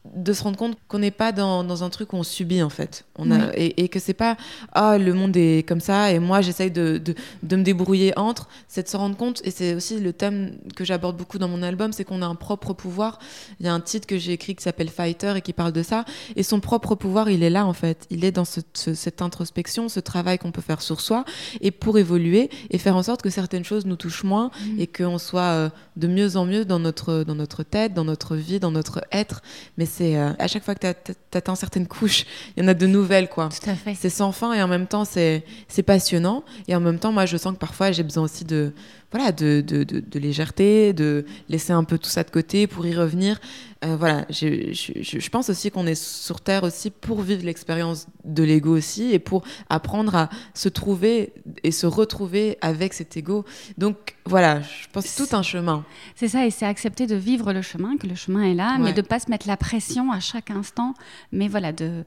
de 0.06 0.32
se 0.32 0.44
rendre 0.44 0.58
compte 0.58 0.78
qu'on 0.88 1.00
n'est 1.00 1.12
pas 1.12 1.34
dans, 1.34 1.64
dans, 1.64 1.84
un 1.84 1.90
truc 1.90 2.14
où 2.14 2.16
on 2.16 2.24
subit 2.24 2.64
en 2.64 2.70
fait. 2.70 3.06
On 3.18 3.32
a, 3.32 3.54
et, 3.56 3.84
et, 3.84 3.90
que 3.90 4.00
c'est 4.00 4.14
pas 4.14 4.38
ah 4.72 4.98
le 4.98 5.14
monde 5.14 5.36
est 5.36 5.68
comme 5.68 5.82
ça 5.82 6.12
et 6.12 6.20
moi 6.20 6.40
j'essaye 6.40 6.72
de, 6.72 6.98
de, 6.98 7.16
de, 7.44 7.56
me 7.58 7.64
débrouiller 7.64 8.18
entre 8.18 8.48
c'est 8.70 8.84
de 8.84 8.88
se 8.88 8.96
rendre 8.96 9.18
compte 9.18 9.42
et 9.44 9.52
c'est 9.52 9.76
aussi 9.76 10.00
le 10.00 10.14
thème 10.14 10.58
que 10.76 10.86
j'aborde 10.86 11.18
beaucoup 11.18 11.38
dans 11.38 11.50
mon 11.50 11.62
album 11.62 11.92
c'est 11.92 12.06
qu'on 12.06 12.22
a 12.22 12.26
un 12.26 12.36
propre 12.36 12.74
pouvoir. 12.74 13.20
Il 13.60 13.66
y 13.66 13.70
a 13.70 13.74
un 13.74 13.82
titre 13.82 14.08
que 14.08 14.18
j'ai 14.18 14.32
écrit 14.32 14.56
qui 14.56 14.64
s'appelle 14.64 14.90
Fighter 14.90 15.34
et 15.36 15.42
qui 15.42 15.52
parle 15.52 15.74
de 15.74 15.84
ça 15.84 16.06
et 16.38 16.44
son 16.44 16.62
propre 16.62 16.96
pouvoir 16.96 17.30
il 17.30 17.44
est 17.44 17.50
là 17.50 17.66
en 17.66 17.74
fait. 17.74 18.08
Il 18.10 18.24
est 18.24 18.32
dans 18.32 18.46
cette 18.46 19.22
introspection 19.22 19.90
ce 19.90 20.00
travail 20.00 20.38
qu'on 20.38 20.54
peut 20.54 20.62
faire 20.62 20.82
sur 20.82 21.02
soi 21.02 21.26
et 21.60 21.72
pour 21.72 21.98
évoluer 21.98 22.50
et 22.70 22.78
faire 22.78 22.96
en 22.96 23.04
sorte 23.04 23.22
que 23.22 23.30
certaines 23.30 23.66
choses 23.66 23.86
nous 23.86 23.98
touchent 23.98 24.24
moins 24.24 24.50
mmh. 24.50 24.80
et 24.80 24.88
qu'on 24.88 25.18
soit 25.18 25.42
euh, 25.42 25.70
de 25.98 26.08
mieux 26.08 26.38
en 26.38 26.46
mieux 26.46 26.64
dans 26.64 26.80
notre, 26.80 27.26
dans 27.26 27.36
notre 27.36 27.64
tête 27.64 27.94
dans 27.94 28.06
notre 28.06 28.38
vie 28.38 28.62
dans 28.62 28.72
notre 28.72 29.02
être. 29.12 29.42
Mais 29.78 29.89
c'est 29.90 30.16
euh, 30.16 30.32
à 30.40 30.48
chaque 30.48 30.64
fois 30.64 30.76
que 30.76 30.94
tu 30.94 31.38
atteins 31.38 31.56
certaines 31.56 31.88
couches, 31.88 32.26
il 32.56 32.64
y 32.64 32.66
en 32.66 32.70
a 32.70 32.74
de 32.74 32.88
nouvelles, 32.88 33.28
quoi. 33.28 33.50
Tout 33.50 33.70
à 33.70 33.76
fait. 33.76 33.96
C'est 33.96 34.10
sans 34.10 34.32
fin 34.32 34.54
et 34.54 34.64
en 34.64 34.68
même 34.68 34.88
temps, 34.88 35.06
c'est 35.06 35.44
passionnant. 35.86 36.44
Et 36.68 36.76
en 36.76 36.80
même 36.80 37.00
temps, 37.00 37.12
moi, 37.12 37.26
je 37.26 37.36
sens 37.38 37.54
que 37.54 37.60
parfois, 37.60 37.92
j'ai 37.92 38.04
besoin 38.04 38.24
aussi 38.24 38.46
de, 38.46 38.74
voilà, 39.12 39.32
de, 39.32 39.62
de, 39.62 39.84
de, 39.84 40.20
légèreté, 40.20 40.94
de 40.94 41.26
laisser 41.48 41.74
un 41.74 41.84
peu 41.84 41.98
tout 41.98 42.10
ça 42.10 42.24
de 42.24 42.30
côté 42.30 42.68
pour 42.68 42.86
y 42.86 42.96
revenir. 42.96 43.40
Euh, 43.84 43.96
voilà, 43.96 44.26
je, 44.30 44.74
je, 44.74 45.20
je, 45.20 45.30
pense 45.30 45.50
aussi 45.50 45.72
qu'on 45.72 45.88
est 45.88 45.96
sur 45.96 46.42
Terre 46.42 46.64
aussi 46.64 46.92
pour 46.92 47.22
vivre 47.22 47.46
l'expérience 47.46 48.08
de 48.26 48.44
l'ego 48.44 48.76
aussi 48.76 49.14
et 49.14 49.20
pour 49.20 49.44
apprendre 49.70 50.16
à 50.16 50.30
se 50.54 50.68
trouver 50.68 51.32
et 51.64 51.72
se 51.72 51.88
retrouver 51.88 52.58
avec 52.60 52.94
cet 52.94 53.16
ego. 53.16 53.46
Donc 53.78 54.16
voilà, 54.26 54.62
je 54.62 54.88
pense 54.92 55.16
tout 55.16 55.34
un 55.34 55.44
chemin. 55.44 55.86
C'est 56.16 56.28
ça, 56.28 56.46
et 56.46 56.52
c'est 56.52 56.66
accepter 56.66 57.08
de 57.08 57.16
vivre 57.16 57.54
le 57.54 57.62
chemin, 57.62 57.98
que 57.98 58.06
le 58.06 58.16
chemin 58.16 58.44
est 58.44 58.54
là, 58.54 58.78
mais 58.80 58.94
de 58.94 59.02
pas 59.02 59.20
se 59.20 59.30
mettre 59.30 59.48
la 59.48 59.58
pression 59.58 59.79
à 60.12 60.20
chaque 60.20 60.52
instant, 60.52 60.94
mais 61.32 61.48
voilà, 61.48 61.72
de 61.72 62.06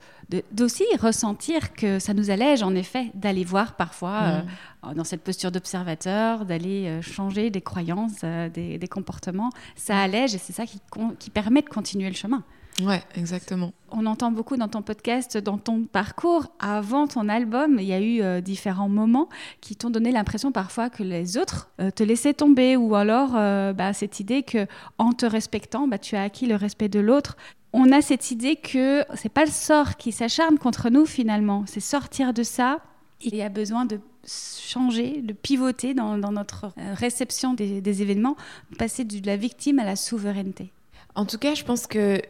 d'aussi 0.50 0.84
ressentir 0.98 1.74
que 1.74 1.98
ça 1.98 2.14
nous 2.14 2.30
allège 2.30 2.62
en 2.62 2.74
effet 2.74 3.10
d'aller 3.14 3.44
voir 3.44 3.76
parfois 3.76 4.20
mm. 4.20 4.44
euh, 4.84 4.94
dans 4.94 5.04
cette 5.04 5.22
posture 5.22 5.50
d'observateur, 5.50 6.46
d'aller 6.46 6.86
euh, 6.86 7.02
changer 7.02 7.50
des 7.50 7.60
croyances, 7.60 8.20
des, 8.54 8.78
des, 8.78 8.88
comportements. 8.88 9.50
Ça 9.76 10.00
allège 10.00 10.34
et 10.34 10.38
c'est 10.38 10.54
ça 10.54 10.64
qui, 10.64 10.80
qui 11.18 11.30
permet 11.30 11.60
de 11.60 11.68
continuer 11.68 12.08
le 12.08 12.16
chemin. 12.16 12.42
Ouais, 12.80 13.02
exactement. 13.14 13.72
On 13.90 14.06
entend 14.06 14.30
beaucoup 14.30 14.56
dans 14.56 14.68
ton 14.68 14.80
podcast, 14.80 15.36
dans 15.36 15.58
ton 15.58 15.84
parcours, 15.84 16.46
avant 16.58 17.06
ton 17.06 17.28
album, 17.28 17.76
il 17.78 17.84
y 17.84 17.92
a 17.92 18.00
eu 18.00 18.22
euh, 18.22 18.40
différents 18.40 18.88
moments 18.88 19.28
qui 19.60 19.76
t'ont 19.76 19.90
donné 19.90 20.10
l'impression 20.10 20.52
parfois 20.52 20.88
que 20.88 21.02
les 21.02 21.36
autres 21.36 21.70
euh, 21.80 21.90
te 21.90 22.02
laissaient 22.02 22.32
tomber, 22.32 22.76
ou 22.76 22.94
alors 22.94 23.32
euh, 23.36 23.74
bah, 23.74 23.92
cette 23.92 24.20
idée 24.20 24.42
que 24.42 24.66
en 24.96 25.12
te 25.12 25.26
respectant, 25.26 25.86
bah, 25.86 25.98
tu 25.98 26.16
as 26.16 26.22
acquis 26.22 26.46
le 26.46 26.56
respect 26.56 26.88
de 26.88 27.00
l'autre. 27.00 27.36
On 27.72 27.90
a 27.92 28.02
cette 28.02 28.30
idée 28.30 28.56
que 28.56 29.04
c'est 29.14 29.32
pas 29.32 29.44
le 29.44 29.50
sort 29.50 29.96
qui 29.96 30.12
s'acharne 30.12 30.58
contre 30.58 30.90
nous 30.90 31.06
finalement, 31.06 31.64
c'est 31.66 31.80
sortir 31.80 32.32
de 32.32 32.42
ça. 32.42 32.80
Il 33.20 33.34
y 33.34 33.42
a 33.42 33.48
besoin 33.48 33.84
de 33.84 34.00
changer, 34.26 35.22
de 35.22 35.32
pivoter 35.32 35.94
dans, 35.94 36.16
notre 36.16 36.66
euh, 36.78 36.94
réception 36.94 37.54
des, 37.54 37.80
des 37.80 38.02
événements, 38.02 38.36
passer 38.78 39.04
de 39.04 39.26
la 39.26 39.36
victime 39.36 39.78
à 39.78 39.84
la 39.84 39.96
souveraineté. 39.96 40.72
En 41.14 41.26
tout 41.26 41.38
cas, 41.38 41.54
je 41.54 41.64
pense 41.64 41.86
que 41.86 42.20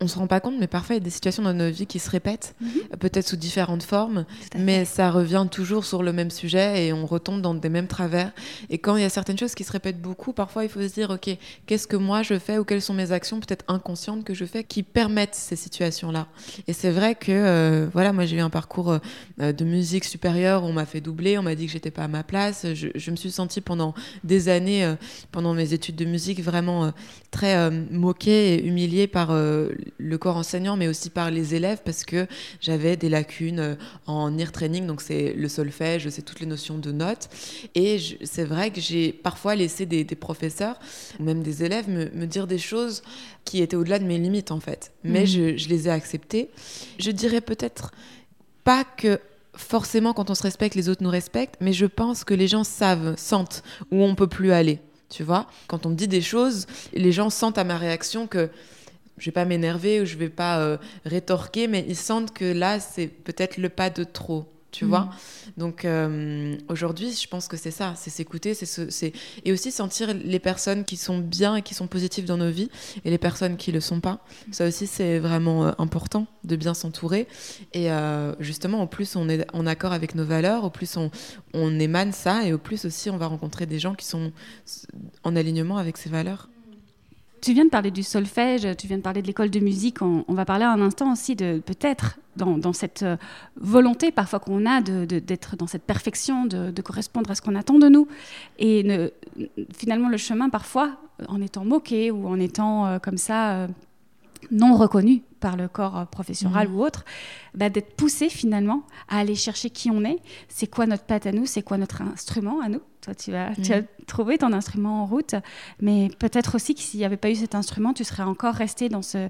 on 0.00 0.08
se 0.08 0.18
rend 0.18 0.26
pas 0.26 0.40
compte, 0.40 0.54
mais 0.58 0.66
parfois 0.66 0.96
il 0.96 0.98
y 0.98 1.02
a 1.02 1.04
des 1.04 1.10
situations 1.10 1.42
dans 1.42 1.54
nos 1.54 1.70
vies 1.70 1.86
qui 1.86 1.98
se 1.98 2.10
répètent, 2.10 2.54
mhm. 2.60 2.98
peut-être 2.98 3.28
sous 3.28 3.36
différentes 3.36 3.82
formes, 3.82 4.24
mais 4.56 4.84
ça 4.84 5.10
revient 5.10 5.46
toujours 5.50 5.84
sur 5.84 6.02
le 6.02 6.12
même 6.12 6.30
sujet 6.30 6.86
et 6.86 6.92
on 6.92 7.06
retombe 7.06 7.40
dans 7.40 7.54
des 7.54 7.68
mêmes 7.68 7.86
travers. 7.86 8.32
Et 8.70 8.78
quand 8.78 8.96
il 8.96 9.02
y 9.02 9.06
a 9.06 9.10
certaines 9.10 9.38
choses 9.38 9.54
qui 9.54 9.64
se 9.64 9.72
répètent 9.72 10.00
beaucoup, 10.00 10.32
parfois 10.32 10.64
il 10.64 10.70
faut 10.70 10.80
se 10.80 10.92
dire, 10.92 11.10
ok, 11.10 11.36
qu'est-ce 11.66 11.86
que 11.86 11.96
moi 11.96 12.22
je 12.22 12.38
fais 12.38 12.58
ou 12.58 12.64
quelles 12.64 12.82
sont 12.82 12.94
mes 12.94 13.12
actions, 13.12 13.40
peut-être 13.40 13.64
inconscientes 13.68 14.24
que 14.24 14.34
je 14.34 14.44
fais, 14.44 14.64
qui 14.64 14.82
permettent 14.82 15.34
ces 15.34 15.56
situations-là. 15.56 16.26
Et 16.66 16.72
c'est 16.72 16.90
vrai 16.90 17.14
que, 17.14 17.30
euh, 17.30 17.88
voilà, 17.92 18.12
moi 18.12 18.24
j'ai 18.24 18.36
eu 18.36 18.40
un 18.40 18.50
parcours 18.50 18.98
euh, 19.40 19.52
de 19.52 19.64
musique 19.64 20.04
supérieure, 20.04 20.64
on 20.64 20.72
m'a 20.72 20.86
fait 20.86 21.00
doubler, 21.00 21.38
on 21.38 21.42
m'a 21.42 21.54
dit 21.54 21.66
que 21.66 21.72
j'étais 21.72 21.90
pas 21.90 22.04
à 22.04 22.08
ma 22.08 22.22
place. 22.22 22.66
Je, 22.74 23.10
me 23.10 23.16
suis 23.16 23.30
sentie 23.30 23.60
pendant 23.60 23.94
des 24.24 24.48
années, 24.48 24.84
euh, 24.84 24.94
pendant 25.30 25.54
mes 25.54 25.72
études 25.72 25.96
de 25.96 26.04
musique, 26.04 26.42
vraiment 26.42 26.92
très 27.30 27.70
moquée 27.70 28.54
et 28.54 28.66
humiliée 28.66 29.06
par 29.06 29.32
le 29.98 30.18
corps 30.18 30.36
enseignant, 30.36 30.76
mais 30.76 30.88
aussi 30.88 31.10
par 31.10 31.30
les 31.30 31.54
élèves, 31.54 31.80
parce 31.84 32.04
que 32.04 32.26
j'avais 32.60 32.96
des 32.96 33.08
lacunes 33.08 33.60
euh, 33.60 33.74
en 34.06 34.36
ear 34.38 34.52
training, 34.52 34.86
donc 34.86 35.00
c'est 35.00 35.32
le 35.32 35.48
solfège, 35.48 36.08
c'est 36.08 36.22
toutes 36.22 36.40
les 36.40 36.46
notions 36.46 36.78
de 36.78 36.92
notes. 36.92 37.28
Et 37.74 37.98
c'est 38.24 38.44
vrai 38.44 38.70
que 38.70 38.80
j'ai 38.80 39.12
parfois 39.12 39.54
laissé 39.54 39.86
des, 39.86 40.04
professeurs, 40.04 40.78
ou 41.18 41.24
même 41.24 41.42
des 41.42 41.64
élèves, 41.64 41.88
me, 41.88 42.26
dire 42.26 42.46
des 42.46 42.58
choses 42.58 43.02
qui 43.44 43.60
étaient 43.62 43.76
au-delà 43.76 43.98
de 43.98 44.04
mes 44.04 44.18
limites, 44.18 44.50
en 44.50 44.60
fait. 44.60 44.92
Mais 45.04 45.24
mmh. 45.24 45.58
je, 45.58 45.68
les 45.68 45.88
ai 45.88 45.90
acceptées. 45.90 46.50
Je 46.98 47.10
dirais 47.10 47.40
peut-être 47.40 47.92
pas 48.64 48.84
que 48.84 49.18
forcément 49.54 50.12
quand 50.14 50.30
on 50.30 50.34
se 50.34 50.42
respecte, 50.42 50.74
les 50.74 50.88
autres 50.88 51.02
nous 51.02 51.10
respectent, 51.10 51.56
mais 51.60 51.72
je 51.72 51.86
pense 51.86 52.24
que 52.24 52.34
les 52.34 52.48
gens 52.48 52.64
savent, 52.64 53.14
sentent 53.16 53.62
où 53.90 54.02
on 54.02 54.14
peut 54.14 54.26
plus 54.26 54.52
aller. 54.52 54.80
Tu 55.12 55.24
vois, 55.24 55.46
quand 55.66 55.84
on 55.84 55.90
me 55.90 55.94
dit 55.94 56.08
des 56.08 56.22
choses, 56.22 56.66
les 56.94 57.12
gens 57.12 57.28
sentent 57.28 57.58
à 57.58 57.64
ma 57.64 57.76
réaction 57.76 58.26
que 58.26 58.48
je 59.18 59.26
vais 59.26 59.32
pas 59.32 59.44
m'énerver 59.44 60.00
ou 60.00 60.04
je 60.04 60.16
vais 60.16 60.28
pas 60.28 60.58
euh, 60.60 60.76
rétorquer, 61.04 61.68
mais 61.68 61.84
ils 61.88 61.96
sentent 61.96 62.32
que 62.32 62.44
là, 62.44 62.80
c'est 62.80 63.08
peut-être 63.08 63.58
le 63.58 63.68
pas 63.68 63.90
de 63.90 64.04
trop. 64.04 64.48
Tu 64.70 64.86
vois 64.86 65.00
mm. 65.00 65.10
Donc 65.58 65.84
euh, 65.84 66.56
aujourd'hui, 66.70 67.12
je 67.12 67.28
pense 67.28 67.46
que 67.46 67.58
c'est 67.58 67.70
ça, 67.70 67.92
c'est 67.94 68.08
s'écouter, 68.08 68.54
c'est 68.54 69.12
et 69.44 69.52
aussi 69.52 69.70
sentir 69.70 70.14
les 70.14 70.38
personnes 70.38 70.84
qui 70.84 70.96
sont 70.96 71.18
bien 71.18 71.56
et 71.56 71.62
qui 71.62 71.74
sont 71.74 71.86
positives 71.86 72.24
dans 72.24 72.38
nos 72.38 72.50
vies 72.50 72.70
et 73.04 73.10
les 73.10 73.18
personnes 73.18 73.58
qui 73.58 73.70
le 73.70 73.80
sont 73.80 74.00
pas. 74.00 74.24
Ça 74.50 74.66
aussi, 74.66 74.86
c'est 74.86 75.18
vraiment 75.18 75.66
euh, 75.66 75.72
important 75.76 76.26
de 76.44 76.56
bien 76.56 76.72
s'entourer. 76.72 77.28
Et 77.74 77.88
justement, 78.40 78.82
au 78.82 78.86
plus 78.86 79.14
on 79.14 79.28
est 79.28 79.46
en 79.52 79.66
accord 79.66 79.92
avec 79.92 80.14
nos 80.14 80.24
valeurs, 80.24 80.64
au 80.64 80.70
plus 80.70 80.96
on, 80.96 81.10
on 81.52 81.78
émane 81.78 82.12
ça 82.12 82.46
et 82.46 82.54
au 82.54 82.58
plus 82.58 82.86
aussi 82.86 83.10
on 83.10 83.18
va 83.18 83.26
rencontrer 83.26 83.66
des 83.66 83.78
gens 83.78 83.94
qui 83.94 84.06
sont 84.06 84.32
en 85.22 85.36
alignement 85.36 85.76
avec 85.76 85.98
ces 85.98 86.08
valeurs. 86.08 86.48
Tu 87.42 87.54
viens 87.54 87.64
de 87.64 87.70
parler 87.70 87.90
du 87.90 88.04
solfège, 88.04 88.68
tu 88.76 88.86
viens 88.86 88.98
de 88.98 89.02
parler 89.02 89.20
de 89.20 89.26
l'école 89.26 89.50
de 89.50 89.58
musique. 89.58 90.00
On, 90.00 90.24
va 90.28 90.44
parler 90.44 90.64
un 90.64 90.80
instant 90.80 91.10
aussi 91.12 91.34
de 91.34 91.58
peut-être 91.58 92.20
dans, 92.36 92.72
cette 92.72 93.02
euh, 93.02 93.16
volonté 93.56 94.12
parfois 94.12 94.38
qu'on 94.38 94.64
a 94.64 94.80
d'être 94.80 95.56
dans 95.56 95.66
cette 95.66 95.82
perfection, 95.82 96.46
de, 96.46 96.82
correspondre 96.82 97.32
à 97.32 97.34
ce 97.34 97.42
qu'on 97.42 97.56
attend 97.56 97.80
de 97.80 97.88
nous. 97.88 98.06
Et 98.60 98.86
finalement, 99.76 100.08
le 100.08 100.18
chemin, 100.18 100.50
parfois, 100.50 100.92
en 101.28 101.40
étant 101.40 101.64
moqué 101.64 102.12
ou 102.12 102.28
en 102.28 102.38
étant 102.38 102.86
euh, 102.86 102.98
comme 103.00 103.18
ça 103.18 103.52
euh, 103.52 103.68
non 104.50 104.76
reconnu 104.76 105.22
par 105.40 105.56
le 105.56 105.68
corps 105.68 106.06
professionnel 106.06 106.68
mmh. 106.68 106.74
ou 106.74 106.82
autre, 106.84 107.04
bah, 107.54 107.68
d'être 107.68 107.96
poussé 107.96 108.28
finalement 108.28 108.84
à 109.08 109.18
aller 109.18 109.34
chercher 109.34 109.70
qui 109.70 109.90
on 109.90 110.04
est, 110.04 110.18
c'est 110.48 110.68
quoi 110.68 110.86
notre 110.86 111.04
patte 111.04 111.26
à 111.26 111.32
nous, 111.32 111.46
c'est 111.46 111.62
quoi 111.62 111.78
notre 111.78 112.02
instrument 112.02 112.60
à 112.60 112.68
nous? 112.68 112.80
Toi, 113.00 113.14
tu 113.16 113.34
as, 113.34 113.52
tu 113.56 113.72
as 113.72 113.82
trouvé 114.06 114.38
ton 114.38 114.52
instrument 114.52 115.02
en 115.02 115.06
route, 115.06 115.34
mais 115.80 116.08
peut-être 116.20 116.54
aussi 116.54 116.74
que 116.76 116.80
s'il 116.80 117.00
n'y 117.00 117.06
avait 117.06 117.16
pas 117.16 117.30
eu 117.30 117.34
cet 117.34 117.56
instrument, 117.56 117.92
tu 117.92 118.04
serais 118.04 118.22
encore 118.22 118.54
resté 118.54 118.88
dans, 118.88 119.02
ce, 119.02 119.28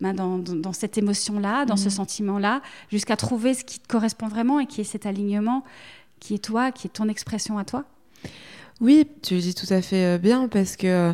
bah, 0.00 0.12
dans, 0.12 0.38
dans, 0.38 0.74
cette 0.74 0.98
émotion-là, 0.98 1.64
dans 1.64 1.76
ce 1.76 1.88
mm. 1.88 1.92
sentiment-là, 1.92 2.60
jusqu'à 2.90 3.16
trouver 3.16 3.54
ce 3.54 3.64
qui 3.64 3.78
te 3.78 3.88
correspond 3.88 4.28
vraiment 4.28 4.60
et 4.60 4.66
qui 4.66 4.82
est 4.82 4.84
cet 4.84 5.06
alignement 5.06 5.64
qui 6.24 6.34
est 6.34 6.38
toi, 6.38 6.72
qui 6.72 6.86
est 6.86 6.90
ton 6.90 7.08
expression 7.08 7.58
à 7.58 7.64
toi. 7.64 7.84
Oui, 8.80 9.06
tu 9.22 9.38
dis 9.38 9.54
tout 9.54 9.72
à 9.72 9.82
fait 9.82 10.04
euh, 10.04 10.18
bien 10.18 10.48
parce 10.48 10.76
que 10.76 10.86
euh, 10.86 11.12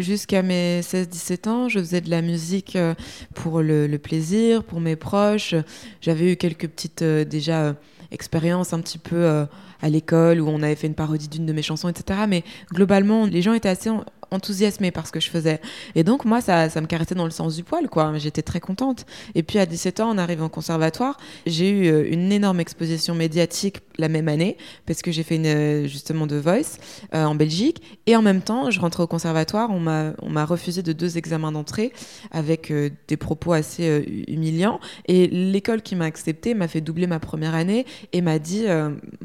jusqu'à 0.00 0.42
mes 0.42 0.80
16-17 0.80 1.48
ans, 1.48 1.68
je 1.68 1.78
faisais 1.78 2.00
de 2.00 2.10
la 2.10 2.22
musique 2.22 2.76
euh, 2.76 2.94
pour 3.34 3.60
le, 3.60 3.88
plaisir, 3.98 4.64
pour 4.64 4.80
mes 4.80 4.96
proches. 4.96 5.54
J'avais 6.00 6.32
eu 6.32 6.36
quelques 6.36 6.68
petites 6.68 7.02
déjà 7.02 7.76
expériences 8.10 8.72
un 8.72 8.80
petit 8.80 8.98
peu 8.98 9.46
à 9.82 9.88
l'école 9.88 10.40
où 10.40 10.48
on 10.48 10.62
avait 10.62 10.74
fait 10.74 10.86
une 10.86 10.94
parodie 10.94 11.28
d'une 11.28 11.46
de 11.46 11.52
mes 11.52 11.62
chansons, 11.62 11.88
etc. 11.88 12.20
Mais 12.28 12.42
globalement, 12.72 13.26
les 13.26 13.42
gens 13.42 13.52
étaient 13.52 13.68
assez 13.68 13.90
enthousiasmée 14.30 14.90
par 14.90 15.06
ce 15.06 15.12
que 15.12 15.20
je 15.20 15.30
faisais. 15.30 15.60
Et 15.94 16.04
donc, 16.04 16.24
moi, 16.24 16.40
ça, 16.40 16.68
ça 16.68 16.80
me 16.80 16.86
caressait 16.86 17.14
dans 17.14 17.24
le 17.24 17.30
sens 17.30 17.56
du 17.56 17.64
poil, 17.64 17.88
quoi. 17.88 18.16
J'étais 18.18 18.42
très 18.42 18.60
contente. 18.60 19.06
Et 19.34 19.42
puis, 19.42 19.58
à 19.58 19.66
17 19.66 20.00
ans, 20.00 20.10
en 20.10 20.18
arrivant 20.18 20.46
au 20.46 20.50
conservatoire, 20.50 21.16
j'ai 21.46 21.70
eu 21.70 21.86
euh, 21.86 22.12
une 22.12 22.32
énorme 22.32 22.60
exposition 22.60 23.14
médiatique 23.14 23.78
la 23.98 24.08
même 24.08 24.28
année, 24.28 24.56
parce 24.86 25.02
que 25.02 25.12
j'ai 25.12 25.22
fait 25.22 25.38
euh, 25.38 25.86
justement 25.86 26.26
de 26.26 26.36
Voice 26.36 26.78
euh, 27.14 27.24
en 27.24 27.34
Belgique. 27.34 27.82
Et 28.06 28.16
en 28.16 28.22
même 28.22 28.40
temps, 28.40 28.70
je 28.70 28.80
rentrais 28.80 29.02
au 29.02 29.06
conservatoire, 29.06 29.70
on 29.70 29.80
m'a 29.80 30.44
refusé 30.44 30.82
de 30.82 30.92
deux 30.92 31.18
examens 31.18 31.52
d'entrée 31.52 31.92
avec 32.30 32.72
des 33.08 33.16
propos 33.16 33.52
assez 33.52 34.24
humiliants. 34.26 34.80
Et 35.06 35.26
l'école 35.26 35.82
qui 35.82 35.96
m'a 35.96 36.06
accepté 36.06 36.54
m'a 36.54 36.66
fait 36.66 36.80
doubler 36.80 37.06
ma 37.06 37.20
première 37.20 37.54
année 37.54 37.84
et 38.12 38.22
m'a 38.22 38.38
dit, 38.38 38.64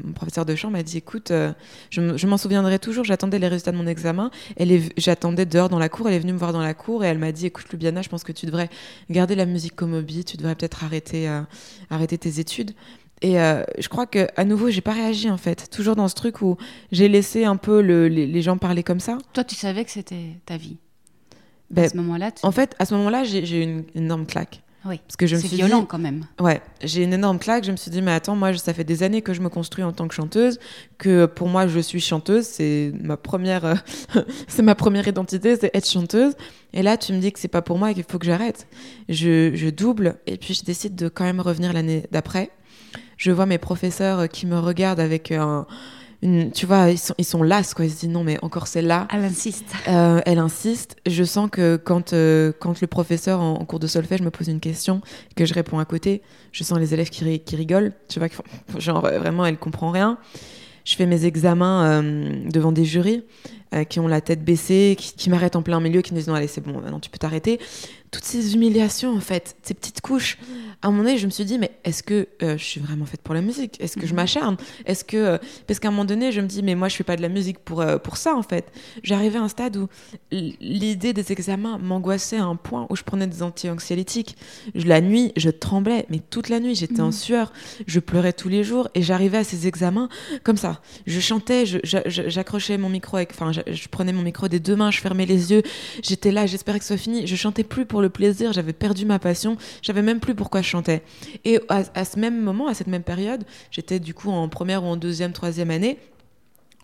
mon 0.02 0.12
professeur 0.12 0.44
de 0.44 0.54
chant 0.54 0.70
m'a 0.70 0.82
dit, 0.82 0.98
écoute, 0.98 1.32
je, 1.90 2.26
m'en 2.26 2.36
souviendrai 2.36 2.78
toujours, 2.78 3.04
j'attendais 3.04 3.38
les 3.38 3.48
résultats 3.48 3.72
de 3.72 3.78
mon 3.78 3.86
examen. 3.86 4.30
J'attendais 4.96 5.46
dehors 5.46 5.68
dans 5.68 5.78
la 5.78 5.88
cour. 5.88 6.08
Elle 6.08 6.14
est 6.14 6.18
venue 6.18 6.32
me 6.32 6.38
voir 6.38 6.52
dans 6.52 6.60
la 6.60 6.74
cour 6.74 7.04
et 7.04 7.08
elle 7.08 7.18
m'a 7.18 7.32
dit 7.32 7.46
Écoute, 7.46 7.66
Lubiana, 7.70 8.02
je 8.02 8.08
pense 8.08 8.24
que 8.24 8.32
tu 8.32 8.46
devrais 8.46 8.68
garder 9.10 9.34
la 9.34 9.46
musique 9.46 9.74
comme 9.76 9.94
hobby. 9.94 10.24
Tu 10.24 10.36
devrais 10.36 10.54
peut-être 10.54 10.84
arrêter, 10.84 11.28
euh, 11.28 11.42
arrêter 11.90 12.18
tes 12.18 12.40
études. 12.40 12.72
Et 13.22 13.40
euh, 13.40 13.62
je 13.78 13.88
crois 13.88 14.06
que 14.06 14.26
à 14.36 14.44
nouveau, 14.44 14.70
j'ai 14.70 14.82
pas 14.82 14.92
réagi 14.92 15.30
en 15.30 15.38
fait. 15.38 15.70
Toujours 15.70 15.96
dans 15.96 16.08
ce 16.08 16.14
truc 16.14 16.42
où 16.42 16.56
j'ai 16.92 17.08
laissé 17.08 17.44
un 17.44 17.56
peu 17.56 17.78
les, 17.80 18.42
gens 18.42 18.58
parler 18.58 18.82
comme 18.82 19.00
ça. 19.00 19.18
Toi, 19.32 19.44
tu 19.44 19.54
savais 19.54 19.84
que 19.84 19.90
c'était 19.90 20.36
ta 20.44 20.56
vie. 20.56 20.76
à 21.32 21.36
ben, 21.70 21.88
ce 21.88 21.96
moment-là. 21.96 22.30
En 22.42 22.52
fait, 22.52 22.74
à 22.78 22.84
ce 22.84 22.94
moment-là, 22.94 23.24
j'ai 23.24 23.60
eu 23.60 23.62
une 23.62 23.84
énorme 23.94 24.26
claque. 24.26 24.62
Oui. 24.88 25.00
Parce 25.06 25.16
que 25.16 25.26
je 25.26 25.36
me 25.36 25.40
suis 25.40 25.56
violent 25.56 25.84
quand 25.84 25.98
même. 25.98 26.26
Ouais, 26.40 26.60
j'ai 26.82 27.02
une 27.02 27.12
énorme 27.12 27.38
claque. 27.38 27.64
Je 27.64 27.72
me 27.72 27.76
suis 27.76 27.90
dit, 27.90 28.02
mais 28.02 28.12
attends, 28.12 28.36
moi, 28.36 28.54
ça 28.54 28.72
fait 28.72 28.84
des 28.84 29.02
années 29.02 29.22
que 29.22 29.34
je 29.34 29.40
me 29.40 29.48
construis 29.48 29.84
en 29.84 29.92
tant 29.92 30.08
que 30.08 30.14
chanteuse, 30.14 30.58
que 30.98 31.26
pour 31.26 31.48
moi, 31.48 31.66
je 31.66 31.80
suis 31.80 32.00
chanteuse. 32.00 32.44
C'est 32.44 32.92
ma 33.00 33.16
première, 33.16 33.64
euh, 33.64 33.74
c'est 34.48 34.62
ma 34.62 34.74
première 34.74 35.06
identité, 35.06 35.56
c'est 35.56 35.70
être 35.74 35.88
chanteuse. 35.88 36.34
Et 36.72 36.82
là, 36.82 36.96
tu 36.96 37.12
me 37.12 37.18
dis 37.18 37.32
que 37.32 37.38
c'est 37.38 37.48
pas 37.48 37.62
pour 37.62 37.78
moi 37.78 37.90
et 37.90 37.94
qu'il 37.94 38.04
faut 38.04 38.18
que 38.18 38.26
j'arrête. 38.26 38.66
Je, 39.08 39.52
je 39.54 39.68
double 39.68 40.16
et 40.26 40.36
puis 40.36 40.54
je 40.54 40.64
décide 40.64 40.94
de 40.94 41.08
quand 41.08 41.24
même 41.24 41.40
revenir 41.40 41.72
l'année 41.72 42.06
d'après. 42.12 42.50
Je 43.16 43.30
vois 43.30 43.46
mes 43.46 43.58
professeurs 43.58 44.28
qui 44.28 44.46
me 44.46 44.58
regardent 44.58 45.00
avec 45.00 45.32
un 45.32 45.66
tu 46.22 46.66
vois, 46.66 46.90
ils 46.90 46.98
sont, 46.98 47.14
ils 47.18 47.24
sont 47.24 47.42
las, 47.42 47.74
quoi. 47.74 47.84
Ils 47.84 47.90
se 47.90 48.00
disent 48.00 48.08
non, 48.10 48.24
mais 48.24 48.38
encore 48.42 48.66
celle-là. 48.66 49.06
Elle 49.12 49.24
insiste. 49.24 49.66
Euh, 49.88 50.20
elle 50.24 50.38
insiste. 50.38 50.96
Je 51.06 51.24
sens 51.24 51.48
que 51.50 51.76
quand, 51.76 52.12
euh, 52.12 52.52
quand 52.58 52.80
le 52.80 52.86
professeur 52.86 53.40
en, 53.40 53.64
cours 53.64 53.78
de 53.78 53.86
solfège 53.86 54.22
me 54.22 54.30
pose 54.30 54.48
une 54.48 54.60
question, 54.60 55.00
que 55.36 55.44
je 55.44 55.54
réponds 55.54 55.78
à 55.78 55.84
côté, 55.84 56.22
je 56.52 56.64
sens 56.64 56.78
les 56.78 56.94
élèves 56.94 57.10
qui, 57.10 57.40
qui 57.40 57.56
rigolent. 57.56 57.92
Tu 58.08 58.18
vois, 58.18 58.28
genre 58.78 59.02
vraiment, 59.02 59.44
elle 59.44 59.58
comprend 59.58 59.90
rien. 59.90 60.18
Je 60.84 60.94
fais 60.94 61.06
mes 61.06 61.26
examens 61.26 62.02
euh, 62.02 62.50
devant 62.50 62.72
des 62.72 62.84
jurys 62.84 63.24
qui 63.90 64.00
ont 64.00 64.08
la 64.08 64.22
tête 64.22 64.42
baissée, 64.42 64.94
qui, 64.96 65.12
qui 65.12 65.28
m'arrêtent 65.28 65.56
en 65.56 65.60
plein 65.60 65.80
milieu, 65.80 66.00
qui 66.00 66.14
me 66.14 66.18
disent 66.18 66.28
non, 66.28 66.34
allez, 66.34 66.46
c'est 66.46 66.62
bon, 66.62 66.80
maintenant 66.80 67.00
tu 67.00 67.10
peux 67.10 67.18
t'arrêter 67.18 67.58
toutes 68.10 68.24
ces 68.24 68.54
humiliations, 68.54 69.14
en 69.14 69.20
fait, 69.20 69.56
ces 69.62 69.74
petites 69.74 70.00
couches. 70.00 70.38
À 70.82 70.88
un 70.88 70.90
moment 70.90 71.04
donné, 71.04 71.18
je 71.18 71.26
me 71.26 71.30
suis 71.30 71.44
dit, 71.44 71.58
mais 71.58 71.72
est-ce 71.84 72.02
que 72.02 72.28
euh, 72.42 72.58
je 72.58 72.64
suis 72.64 72.80
vraiment 72.80 73.06
faite 73.06 73.22
pour 73.22 73.34
la 73.34 73.40
musique? 73.40 73.80
Est-ce 73.80 73.96
que 73.96 74.06
je 74.06 74.12
mhm. 74.12 74.16
m'acharne? 74.16 74.56
Est-ce 74.84 75.04
que. 75.04 75.16
Euh, 75.16 75.38
parce 75.66 75.80
qu'à 75.80 75.88
un 75.88 75.90
moment 75.90 76.04
donné, 76.04 76.32
je 76.32 76.40
me 76.40 76.46
dis, 76.46 76.62
mais 76.62 76.74
moi, 76.74 76.88
je 76.88 76.96
fais 76.96 77.04
pas 77.04 77.16
de 77.16 77.22
la 77.22 77.28
musique 77.28 77.58
pour, 77.58 77.80
euh, 77.80 77.98
pour 77.98 78.16
ça, 78.16 78.36
en 78.36 78.42
fait. 78.42 78.70
J'arrivais 79.02 79.38
à 79.38 79.42
un 79.42 79.48
stade 79.48 79.76
où 79.76 79.88
l'idée 80.30 81.12
des 81.12 81.32
examens 81.32 81.78
m'angoissait 81.78 82.36
à 82.36 82.44
un 82.44 82.56
point 82.56 82.86
où 82.90 82.96
je 82.96 83.02
prenais 83.02 83.26
des 83.26 83.42
anti-anxiolytiques. 83.42 84.36
La 84.74 85.00
nuit, 85.00 85.32
je 85.36 85.50
tremblais, 85.50 86.06
mais 86.10 86.18
toute 86.18 86.48
la 86.48 86.60
nuit, 86.60 86.74
j'étais 86.74 87.00
en 87.00 87.06
mhm. 87.06 87.12
sueur. 87.12 87.52
Je 87.86 88.00
pleurais 88.00 88.32
tous 88.32 88.48
les 88.48 88.62
jours 88.62 88.88
et 88.94 89.02
j'arrivais 89.02 89.38
à 89.38 89.44
ces 89.44 89.66
examens 89.66 90.08
comme 90.42 90.56
ça. 90.56 90.80
Je 91.06 91.20
chantais, 91.20 91.64
j'accrochais 91.66 92.78
mon 92.78 92.88
micro. 92.88 93.18
Enfin, 93.18 93.52
je, 93.52 93.88
prenais 93.88 94.12
mon 94.12 94.22
micro 94.22 94.48
des 94.48 94.60
deux 94.60 94.76
mains, 94.76 94.90
je 94.90 95.00
fermais 95.00 95.26
les 95.26 95.52
yeux. 95.52 95.62
J'étais 96.02 96.30
là, 96.30 96.46
j'espérais 96.46 96.78
que 96.78 96.84
ce 96.84 96.94
soit 96.94 97.02
fini. 97.02 97.26
Je 97.26 97.36
chantais 97.36 97.64
plus 97.64 97.86
pour 97.86 98.02
le 98.02 98.05
plaisir, 98.08 98.52
j'avais 98.52 98.72
perdu 98.72 99.06
ma 99.06 99.18
passion, 99.18 99.56
j'avais 99.82 100.02
même 100.02 100.20
plus 100.20 100.34
pourquoi 100.34 100.62
je 100.62 100.68
chantais. 100.68 101.02
Et 101.44 101.60
à, 101.68 102.04
ce 102.04 102.18
même 102.18 102.40
moment, 102.40 102.68
à 102.68 102.74
cette 102.74 102.86
même 102.86 103.02
période, 103.02 103.44
j'étais 103.70 104.00
du 104.00 104.14
coup 104.14 104.30
en 104.30 104.48
première 104.48 104.84
ou 104.84 104.86
en 104.86 104.96
deuxième, 104.96 105.32
troisième 105.32 105.70
année, 105.70 105.98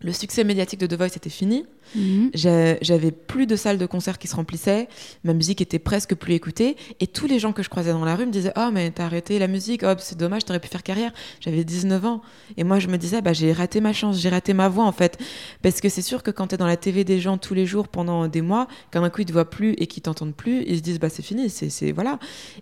le 0.04 0.12
succès 0.12 0.44
médiatique 0.44 0.80
de 0.80 0.86
The 0.86 0.94
Voice 0.94 1.16
était 1.16 1.30
fini. 1.30 1.64
Mhm. 1.94 2.30
J'avais 2.34 3.10
plus 3.10 3.46
de 3.46 3.54
salles 3.56 3.78
de 3.78 3.86
concert 3.86 4.18
qui 4.18 4.26
se 4.28 4.34
remplissaient. 4.36 4.88
Ma 5.24 5.34
musique 5.34 5.60
était 5.60 5.78
presque 5.78 6.14
plus 6.14 6.34
écoutée. 6.34 6.76
Et 7.00 7.06
tous 7.06 7.26
les 7.26 7.38
gens 7.38 7.52
que 7.52 7.62
je 7.62 7.68
croisais 7.68 7.92
dans 7.92 8.04
la 8.04 8.16
rue 8.16 8.26
me 8.26 8.30
disaient 8.32 8.52
Oh, 8.56 8.70
mais 8.72 8.90
t'as 8.90 9.04
arrêté 9.04 9.38
la 9.38 9.46
musique. 9.48 9.82
Oh, 9.84 9.92
c'est 9.98 10.16
dommage, 10.16 10.44
t'aurais 10.44 10.60
pu 10.60 10.68
faire 10.68 10.82
carrière. 10.82 11.12
J'avais 11.40 11.64
19 11.64 12.04
ans. 12.06 12.22
Et 12.56 12.64
moi, 12.64 12.78
je 12.78 12.88
me 12.88 12.96
disais 12.98 13.20
bah, 13.20 13.32
J'ai 13.32 13.52
raté 13.52 13.80
ma 13.80 13.92
chance, 13.92 14.18
j'ai 14.20 14.28
raté 14.28 14.54
ma 14.54 14.68
voix, 14.68 14.84
en 14.84 14.92
fait. 14.92 15.18
Parce 15.62 15.80
que 15.80 15.88
c'est 15.88 16.02
sûr 16.02 16.22
que 16.22 16.30
quand 16.30 16.48
t'es 16.48 16.56
dans 16.56 16.66
la 16.66 16.76
TV 16.76 17.04
des 17.04 17.20
gens 17.20 17.36
tous 17.38 17.54
les 17.54 17.66
jours 17.66 17.88
pendant 17.88 18.26
des 18.28 18.42
mois, 18.42 18.68
quand 18.90 19.00
d'un 19.02 19.10
coup 19.10 19.20
ils 19.22 19.26
te 19.26 19.32
voient 19.32 19.50
plus 19.50 19.72
et 19.78 19.86
qu'ils 19.86 20.02
t'entendent 20.02 20.34
plus, 20.34 20.64
ils 20.66 20.78
se 20.78 20.82
disent 20.82 20.98
Bah, 20.98 21.08
c'est 21.10 21.22
fini. 21.22 21.50
C'est- 21.50 21.92
voilà. 21.92 22.18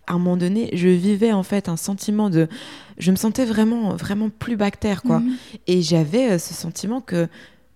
À 0.06 0.14
un 0.14 0.18
moment 0.18 0.36
donné, 0.36 0.70
je 0.72 0.88
vivais, 0.88 1.32
en 1.32 1.42
fait, 1.42 1.68
un 1.68 1.76
sentiment 1.76 2.30
de. 2.30 2.48
Je 3.00 3.10
me 3.10 3.16
sentais 3.16 3.44
vraiment, 3.44 3.96
vraiment 3.96 4.28
plus 4.30 4.56
bactère, 4.56 5.02
quoi. 5.02 5.18
Mhm. 5.20 5.36
Et 5.66 5.82
j'avais 5.82 6.32
euh, 6.32 6.38
ce 6.38 6.54
sentiment 6.54 7.00
que 7.00 7.26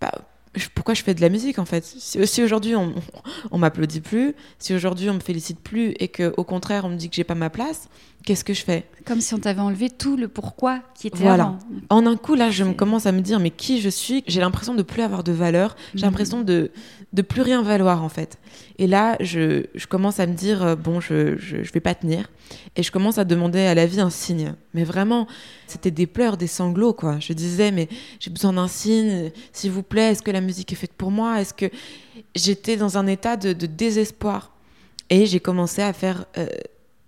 bah, 0.01 0.13
je- 0.55 0.69
pourquoi 0.73 0.95
je 0.95 1.03
fais 1.03 1.15
de 1.15 1.21
la 1.21 1.29
musique 1.31 1.59
en 1.59 1.65
fait? 1.65 1.85
Si, 1.85 2.25
si 2.27 2.43
aujourd'hui 2.43 2.77
on, 2.77 2.93
on 3.51 3.59
m'applaudit 3.59 4.01
plus, 4.01 4.35
si 4.59 4.73
aujourd'hui 4.75 5.11
on 5.11 5.15
me 5.15 5.21
félicite 5.21 5.59
plus 5.59 5.95
et 5.99 6.07
que 6.09 6.33
au 6.37 6.45
contraire 6.45 6.85
on 6.85 6.91
me 6.91 6.97
dit 6.97 7.09
que 7.11 7.17
j'ai 7.17 7.25
pas 7.25 7.35
ma 7.35 7.51
place, 7.51 7.89
qu'est-ce 8.25 8.45
que 8.45 8.55
je 8.55 8.63
fais? 8.63 8.85
Comme 9.05 9.21
si 9.21 9.35
on 9.35 9.39
t'avait 9.39 9.61
enlevé 9.61 9.91
tout 9.91 10.17
le 10.17 10.29
pourquoi 10.29 10.81
qui 10.95 11.09
était 11.09 11.19
Voilà. 11.19 11.45
avant. 11.45 11.59
En 11.91 12.07
un 12.07 12.17
coup 12.17 12.35
là, 12.37 12.51
je 12.51 12.63
me 12.65 12.73
commence 12.73 13.07
à 13.07 13.13
me 13.13 13.21
dire 13.21 13.41
mais 13.41 13.51
qui 13.51 13.81
je 13.81 13.89
suis? 13.89 14.23
J'ai 14.29 14.41
l'impression 14.41 14.75
de 14.75 14.83
plus 14.83 15.03
avoir 15.03 15.25
de 15.25 15.33
valeur, 15.33 15.75
j'ai 15.95 16.01
Mhm. 16.07 16.11
l'impression 16.13 16.41
de 16.43 16.71
de 17.15 17.23
plus 17.23 17.43
rien 17.43 17.63
valoir 17.63 18.03
en 18.03 18.09
fait. 18.09 18.39
Et 18.79 18.87
là, 18.87 19.17
je, 19.21 19.67
je 19.75 19.87
commence 19.87 20.19
à 20.19 20.27
me 20.27 20.35
dire 20.35 20.63
euh, 20.63 20.75
bon, 20.75 21.01
je, 21.01 21.39
je 21.39 21.73
vais 21.73 21.81
pas 21.81 21.95
tenir 21.95 22.29
et 22.77 22.83
je 22.83 22.91
commence 22.91 23.19
à 23.19 23.25
demander 23.25 23.61
à 23.61 23.75
la 23.75 23.87
vie 23.87 24.01
un 24.01 24.11
signe. 24.11 24.55
Mais 24.75 24.85
vraiment, 24.85 25.29
c'était 25.69 25.93
des 25.93 26.07
pleurs, 26.07 26.37
des 26.37 26.49
sanglots 26.49 26.93
quoi. 26.93 27.21
Je 27.21 27.33
disais 27.33 27.71
mais 27.71 27.89
j'ai 28.19 28.31
besoin 28.31 28.53
d'un 28.53 28.69
signe, 28.69 29.31
s'il 29.53 29.71
vous 29.71 29.85
plaît. 29.85 30.11
Est-ce 30.11 30.23
que 30.23 30.33
la 30.33 30.41
musique 30.41 30.73
est 30.73 30.77
faite 30.77 30.93
pour 30.93 31.13
moi? 31.13 31.41
Est-ce 31.41 31.55
que 31.55 31.67
j'étais 32.35 32.77
dans 32.77 32.99
un 32.99 33.07
état 33.07 33.37
de, 33.37 33.53
de 33.53 33.67
désespoir? 33.67 34.51
Et 35.09 35.27
j'ai 35.27 35.39
commencé 35.39 35.83
à 35.83 35.93
faire 35.93 36.25
euh, 36.37 36.49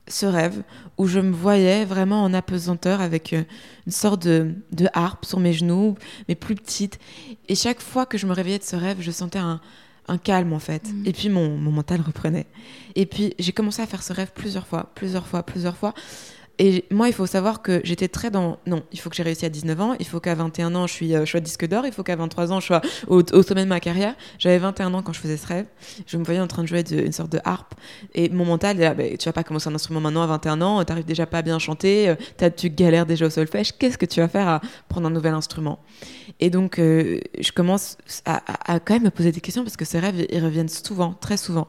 ce 0.07 0.27
rêve 0.27 0.63
où 0.99 1.09
je 1.09 1.19
me 1.19 1.33
voyais 1.33 1.85
vraiment 1.85 2.23
en 2.23 2.33
apesanteur 2.33 3.01
avec 3.01 3.33
euh, 3.33 3.43
une 3.87 3.93
sorte 3.93 4.23
de, 4.23 4.55
de 4.71 4.87
harpe 4.93 5.25
sur 5.25 5.41
mes 5.41 5.53
genoux, 5.53 5.97
mais 6.29 6.37
plus 6.37 6.55
petite. 6.55 7.01
Et 7.49 7.57
chaque 7.57 7.81
fois 7.81 8.07
que 8.07 8.19
je 8.19 8.27
me 8.27 8.33
réveillais 8.33 8.59
de 8.59 8.65
ce 8.65 8.77
rêve, 8.77 8.99
je 9.01 9.11
sentais 9.11 9.41
un, 9.41 9.61
un 10.09 10.19
calme 10.19 10.53
en 10.53 10.59
fait. 10.59 10.83
Mhm. 10.89 11.03
Et 11.07 11.13
puis 11.13 11.29
mon, 11.29 11.57
mon 11.57 11.71
mental 11.71 12.01
reprenait. 12.01 12.47
Et 12.95 13.07
puis 13.07 13.35
j'ai 13.39 13.53
commencé 13.53 13.83
à 13.83 13.87
faire 13.87 14.03
ce 14.03 14.13
rêve 14.13 14.31
plusieurs 14.35 14.67
fois, 14.67 14.91
plusieurs 14.95 15.27
fois, 15.27 15.43
plusieurs 15.43 15.77
fois. 15.77 15.95
Et 16.59 16.87
moi, 16.91 17.07
il 17.07 17.13
faut 17.13 17.27
savoir 17.27 17.61
que 17.61 17.83
j'étais 17.85 18.09
très 18.09 18.31
dans. 18.31 18.57
Non, 18.67 18.83
il 18.91 18.99
faut 18.99 19.11
que 19.11 19.17
j'ai 19.17 19.23
réussi 19.23 19.45
à 19.45 19.51
19 19.51 19.79
ans, 19.79 19.95
il 20.01 20.07
faut 20.07 20.21
qu'à 20.21 20.35
21 20.35 20.75
ans, 20.75 20.87
je, 20.87 20.93
suis, 20.95 21.15
euh, 21.15 21.27
je 21.27 21.31
sois 21.33 21.41
disque 21.41 21.69
d'or, 21.69 21.85
il 21.85 21.93
faut 21.93 22.03
qu'à 22.03 22.17
23 22.17 22.51
ans, 22.51 22.61
je 22.61 22.67
sois 22.69 22.81
au, 23.09 23.21
au 23.21 23.43
sommet 23.43 23.63
de 23.63 23.69
ma 23.69 23.79
carrière. 23.79 24.15
J'avais 24.39 24.57
21 24.57 24.95
ans 24.95 25.03
quand 25.03 25.13
je 25.13 25.21
faisais 25.21 25.37
ce 25.37 25.47
rêve. 25.47 25.67
Je 26.07 26.17
me 26.17 26.25
voyais 26.25 26.41
en 26.41 26.47
train 26.47 26.63
de 26.63 26.69
jouer 26.69 26.83
de- 26.83 26.97
une 27.05 27.13
sorte 27.13 27.31
de 27.31 27.41
harpe. 27.45 27.75
Et 28.15 28.31
mon 28.31 28.47
mental, 28.47 28.79
Bah, 28.79 28.95
tu 29.19 29.27
vas 29.29 29.35
pas 29.35 29.45
commencer 29.45 29.69
un 29.69 29.75
instrument 29.75 30.01
maintenant 30.01 30.23
à 30.23 30.27
21 30.29 30.63
ans, 30.63 30.83
t'arrives 30.83 31.05
déjà 31.05 31.27
pas 31.27 31.39
à 31.39 31.43
bien 31.43 31.59
chanter, 31.59 32.09
euh, 32.09 32.15
t'as- 32.39 32.49
tu 32.51 32.71
galères 32.71 33.05
déjà 33.05 33.27
au 33.27 33.31
solfège, 33.31 33.77
qu'est-ce 33.77 33.99
que 33.99 34.07
tu 34.07 34.21
vas 34.21 34.29
faire 34.29 34.49
à 34.49 34.63
prendre 34.89 35.09
un 35.09 35.11
nouvel 35.11 35.35
instrument? 35.35 35.81
Et 36.41 36.51
donc, 36.51 36.79
euh, 36.79 37.21
je 37.39 37.53
commence 37.53 37.97
à, 38.25 38.37
à- 38.53 38.75
à 38.75 38.81
quand 38.81 38.95
même 38.95 39.05
me 39.05 39.11
poser 39.11 39.33
des 39.33 39.41
questions 39.41 39.63
parce 39.65 39.77
que 39.77 39.85
ces 39.85 39.99
rêves, 39.99 40.27
ils 40.31 40.45
reviennent 40.45 40.69
souvent, 40.69 41.13
très 41.15 41.37
souvent. 41.37 41.69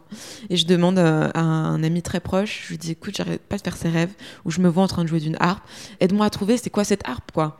Et 0.49 0.57
je 0.57 0.65
demande 0.65 0.99
euh, 0.99 1.29
à 1.33 1.41
un 1.41 1.83
ami 1.83 2.01
très 2.01 2.19
proche, 2.19 2.63
je 2.65 2.69
lui 2.69 2.77
dis, 2.77 2.91
écoute, 2.91 3.15
j'arrête 3.17 3.41
pas 3.41 3.57
de 3.57 3.61
faire 3.61 3.77
ces 3.77 3.89
rêves 3.89 4.11
où 4.45 4.51
je 4.51 4.59
me 4.61 4.69
vois 4.69 4.83
en 4.83 4.87
train 4.87 5.03
de 5.03 5.09
jouer 5.09 5.19
d'une 5.19 5.37
harpe. 5.39 5.63
Aide-moi 5.99 6.25
à 6.25 6.29
trouver, 6.29 6.57
c'est 6.57 6.69
quoi 6.69 6.83
cette 6.83 7.07
harpe, 7.07 7.31
quoi? 7.31 7.59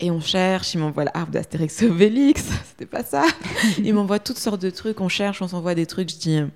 Et 0.00 0.10
on 0.12 0.20
cherche, 0.20 0.74
il 0.74 0.78
m'envoie 0.80 1.04
la 1.04 1.10
harpe 1.14 1.30
d'Astérix 1.30 1.82
Obélix, 1.88 2.44
c'était 2.68 2.86
pas 2.86 3.02
ça. 3.02 3.24
Il 3.78 3.94
m'envoie 3.94 4.20
toutes 4.20 4.38
sortes 4.38 4.62
de 4.62 4.70
trucs, 4.70 5.00
on 5.00 5.08
cherche, 5.08 5.42
on 5.42 5.48
s'envoie 5.48 5.74
des 5.74 5.86
trucs. 5.86 6.08
Je 6.10 6.16
dis 6.18 6.36
euh, 6.36 6.46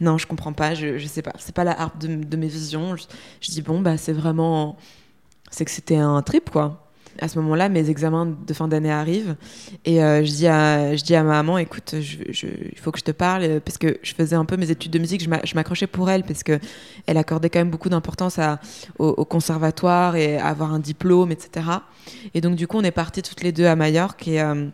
non, 0.00 0.16
je 0.16 0.26
comprends 0.28 0.52
pas, 0.52 0.74
je, 0.74 0.98
je 0.98 1.06
sais 1.08 1.22
pas, 1.22 1.32
c'est 1.38 1.54
pas 1.54 1.64
la 1.64 1.80
harpe 1.80 1.98
de, 1.98 2.22
de 2.22 2.36
mes 2.36 2.46
visions. 2.46 2.94
Je, 2.96 3.04
je 3.40 3.50
dis 3.50 3.62
bon, 3.62 3.80
bah 3.80 3.96
c'est 3.96 4.12
vraiment. 4.12 4.76
C'est 5.50 5.64
que 5.64 5.70
c'était 5.72 5.96
un 5.96 6.22
trip, 6.22 6.50
quoi. 6.50 6.83
À 7.20 7.28
ce 7.28 7.38
moment-là, 7.38 7.68
mes 7.68 7.90
examens 7.90 8.26
de 8.46 8.54
fin 8.54 8.68
d'année 8.68 8.90
arrivent 8.90 9.36
et 9.84 10.02
euh, 10.02 10.24
je, 10.24 10.32
dis 10.32 10.46
à, 11.14 11.22
ma 11.22 11.30
maman 11.32 11.58
écoute, 11.58 11.94
il 11.94 12.78
faut 12.78 12.90
que 12.90 12.98
je 12.98 13.04
te 13.04 13.12
parle 13.12 13.60
parce 13.64 13.78
que 13.78 13.98
je 14.02 14.14
faisais 14.14 14.36
un 14.36 14.44
peu 14.44 14.56
mes 14.56 14.70
études 14.70 14.90
de 14.90 14.98
musique, 14.98 15.22
je 15.22 15.28
m'a- 15.30 15.44
je 15.44 15.54
m'accrochais 15.54 15.86
pour 15.86 16.10
elle 16.10 16.24
parce 16.24 16.42
que 16.42 16.58
elle 17.06 17.16
accordait 17.16 17.50
quand 17.50 17.60
même 17.60 17.70
beaucoup 17.70 17.88
d'importance 17.88 18.40
au 18.98 19.24
conservatoire 19.24 20.16
et 20.16 20.38
à 20.38 20.46
avoir 20.46 20.72
un 20.72 20.80
diplôme, 20.80 21.30
etc. 21.32 21.66
Et 22.34 22.40
donc, 22.40 22.56
du 22.56 22.66
coup, 22.66 22.78
on 22.78 22.82
est 22.84 22.90
partis 22.90 23.22
toutes 23.22 23.42
les 23.42 23.52
deux 23.52 23.66
à 23.66 23.76
Majorque. 23.76 24.28
Et 24.28 24.40
euh, 24.40 24.66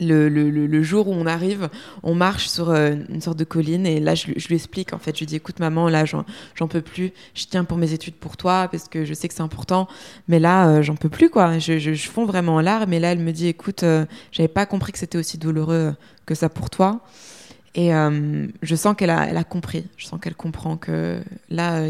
le, 0.00 0.82
jour 0.82 1.08
où 1.08 1.12
on 1.12 1.26
arrive, 1.26 1.68
on 2.02 2.14
marche 2.14 2.48
sur 2.48 2.70
euh, 2.70 2.94
une 3.08 3.20
sorte 3.20 3.38
de 3.38 3.44
colline. 3.44 3.86
Et 3.86 4.00
là, 4.00 4.14
je, 4.14 4.26
lui- 4.26 4.54
explique, 4.54 4.92
en 4.92 4.98
fait, 4.98 5.14
je 5.14 5.20
lui 5.20 5.26
dis 5.26 5.36
écoute, 5.36 5.60
maman, 5.60 5.88
là, 5.88 6.04
j'en 6.04 6.68
peux 6.68 6.80
plus. 6.80 7.12
Je 7.34 7.46
tiens 7.46 7.64
pour 7.64 7.76
mes 7.78 7.92
études 7.92 8.14
pour 8.14 8.36
toi 8.36 8.68
parce 8.70 8.88
que 8.88 9.04
je 9.04 9.14
sais 9.14 9.28
que 9.28 9.34
c'est 9.34 9.42
important. 9.42 9.88
Mais 10.28 10.38
là, 10.38 10.68
euh, 10.68 10.82
j'en 10.82 10.96
peux 10.96 11.08
plus, 11.08 11.30
quoi. 11.30 11.58
Je, 11.58 11.78
je, 11.78 11.94
fonds 11.94 12.24
vraiment 12.24 12.56
en 12.56 12.60
larmes. 12.60 12.92
Et 12.92 13.00
là, 13.00 13.12
elle 13.12 13.20
me 13.20 13.32
dit 13.32 13.48
écoute, 13.48 13.82
euh, 13.82 14.04
j'avais 14.32 14.48
pas 14.48 14.66
compris 14.66 14.92
que 14.92 14.98
c'était 14.98 15.18
aussi 15.18 15.38
douloureux 15.38 15.94
que 16.26 16.34
ça 16.34 16.48
pour 16.48 16.70
toi. 16.70 17.00
Et 17.76 17.94
euh, 17.94 18.48
je 18.62 18.74
sens 18.74 18.96
qu'elle 18.96 19.10
a, 19.10 19.44
compris. 19.44 19.86
Je 19.96 20.06
sens 20.06 20.20
qu'elle 20.20 20.34
comprend 20.34 20.76
que 20.76 21.22
là, 21.50 21.84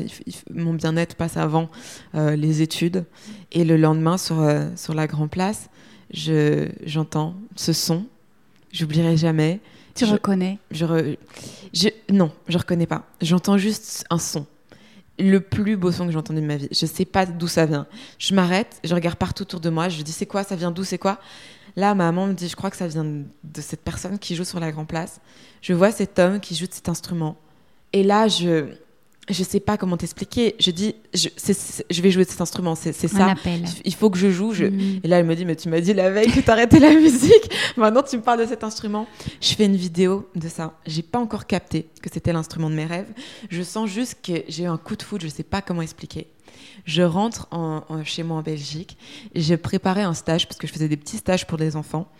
mon 0.54 0.74
bien-être 0.74 1.14
passe 1.14 1.38
avant 1.38 1.70
les 2.14 2.60
études. 2.60 3.04
Et 3.52 3.64
le 3.64 3.78
lendemain, 3.78 4.18
sur, 4.18 4.46
sur 4.76 4.92
la 4.92 5.06
Grand 5.06 5.28
Place, 5.28 5.70
je, 6.12 6.68
j'entends 6.84 7.34
ce 7.56 7.72
son. 7.72 8.06
J'oublierai 8.72 9.16
jamais. 9.16 9.60
Tu 9.94 10.06
Je- 10.06 10.12
reconnais? 10.12 10.58
Je, 10.70 10.84
re- 10.86 11.16
je- 11.74 11.88
non, 12.12 12.30
je 12.48 12.56
reconnais 12.58 12.86
pas. 12.86 13.04
J'entends 13.20 13.58
juste 13.58 14.04
un 14.10 14.18
son. 14.18 14.46
Le 15.18 15.38
plus 15.40 15.76
beau 15.76 15.92
son 15.92 16.06
que 16.06 16.12
j'ai 16.12 16.18
entendu 16.18 16.40
de 16.40 16.46
ma 16.46 16.56
vie. 16.56 16.68
Je 16.70 16.86
sais 16.86 17.04
pas 17.04 17.26
d'où 17.26 17.48
ça 17.48 17.66
vient. 17.66 17.86
Je 18.18 18.34
m'arrête, 18.34 18.80
je 18.84 18.94
regarde 18.94 19.16
partout 19.16 19.42
autour 19.42 19.60
de 19.60 19.68
moi. 19.68 19.88
Je 19.88 20.00
dis 20.02 20.12
c'est 20.12 20.26
quoi 20.26 20.44
Ça 20.44 20.56
vient 20.56 20.70
d'où 20.70 20.84
C'est 20.84 20.98
quoi? 20.98 21.18
Là, 21.76 21.94
ma 21.94 22.04
maman 22.06 22.26
me 22.28 22.32
dit 22.32 22.48
je 22.48 22.56
crois 22.56 22.70
que 22.70 22.76
ça 22.76 22.86
vient 22.88 23.04
de 23.04 23.60
cette 23.60 23.82
personne 23.82 24.18
qui 24.18 24.34
joue 24.34 24.44
sur 24.44 24.60
la 24.60 24.72
Grand 24.72 24.84
Place. 24.86 25.20
Je 25.62 25.72
vois 25.74 25.90
cet 25.92 26.18
homme 26.18 26.40
qui 26.40 26.54
joue 26.54 26.66
de 26.66 26.72
cet 26.72 26.88
instrument. 26.88 27.36
Et 27.92 28.02
là, 28.02 28.28
je 28.28 28.66
je 29.28 29.44
sais 29.44 29.60
pas 29.60 29.76
comment 29.76 29.96
t'expliquer. 29.96 30.56
Je 30.58 30.70
dis 30.70 30.94
je, 31.14 31.28
vais 32.02 32.10
jouer 32.10 32.24
de 32.24 32.30
cet 32.30 32.40
instrument. 32.40 32.74
C'est, 32.74 32.92
ça. 32.92 33.30
appel. 33.30 33.64
Il 33.84 33.94
faut 33.94 34.10
que 34.10 34.18
je 34.18 34.30
joue. 34.30 34.52
Je, 34.52 34.64
Mhm. 34.64 35.00
et 35.04 35.08
là, 35.08 35.18
elle 35.20 35.26
me 35.26 35.36
dit, 35.36 35.44
mais 35.44 35.54
tu 35.56 35.68
m'as 35.68 35.80
dit 35.80 35.94
la 35.94 36.10
veille 36.10 36.30
que 36.32 36.40
t'arrêtais 36.40 36.80
la 36.80 36.94
musique. 36.94 37.50
Maintenant, 37.76 38.02
tu 38.02 38.16
me 38.16 38.22
parles 38.22 38.40
de 38.40 38.46
cet 38.46 38.64
instrument. 38.64 39.06
Je 39.40 39.54
fais 39.54 39.66
une 39.66 39.76
vidéo 39.76 40.28
de 40.34 40.48
ça. 40.48 40.74
J'ai 40.86 41.02
pas 41.02 41.18
encore 41.18 41.46
capté 41.46 41.86
que 42.02 42.08
c'était 42.12 42.32
l'instrument 42.32 42.70
de 42.70 42.74
mes 42.74 42.86
rêves. 42.86 43.08
Je 43.50 43.62
sens 43.62 43.88
juste 43.88 44.16
que 44.22 44.42
j'ai 44.48 44.64
eu 44.64 44.66
un 44.66 44.78
coup 44.78 44.96
de 44.96 45.02
foudre. 45.02 45.22
Je 45.24 45.28
sais 45.28 45.42
pas 45.44 45.62
comment 45.62 45.82
expliquer. 45.82 46.26
Je 46.86 47.02
rentre 47.02 47.46
en- 47.50 47.84
en- 47.88 48.04
chez 48.04 48.22
moi 48.22 48.38
en 48.38 48.42
Belgique. 48.42 48.96
J'ai 49.34 49.56
préparé 49.58 50.02
un 50.02 50.14
stage 50.14 50.48
parce 50.48 50.58
que 50.58 50.66
je 50.66 50.72
faisais 50.72 50.88
des 50.88 50.96
petits 50.96 51.18
stages 51.18 51.46
pour 51.46 51.58
des 51.58 51.76
enfants. 51.76 52.10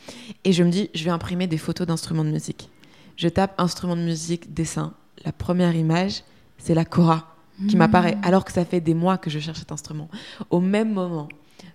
Et 0.45 0.53
je 0.53 0.63
me 0.63 0.71
dis, 0.71 0.91
je 0.95 1.03
vais 1.05 1.11
imprimer 1.11 1.47
des 1.47 1.59
photos 1.59 1.87
d'instruments 1.87 2.25
de 2.25 2.31
musique. 2.31 2.69
Je 3.17 3.29
tape 3.29 3.55
instrument 3.59 3.97
de 3.97 4.03
musique, 4.03 4.53
dessin. 4.55 4.93
La 5.25 5.33
première 5.33 5.75
image, 5.75 6.23
c'est 6.61 6.75
la 6.75 6.85
kora 6.85 7.27
qui 7.69 7.75
Mhm. 7.75 7.79
m'apparaît, 7.79 8.17
alors 8.23 8.45
que 8.45 8.53
ça 8.53 8.65
fait 8.65 8.81
des 8.81 8.95
mois 8.95 9.19
que 9.19 9.29
je 9.29 9.39
cherche 9.39 9.59
cet 9.59 9.73
instrument. 9.73 10.09
Au 10.49 10.61
même 10.61 10.93
moment, 10.95 11.29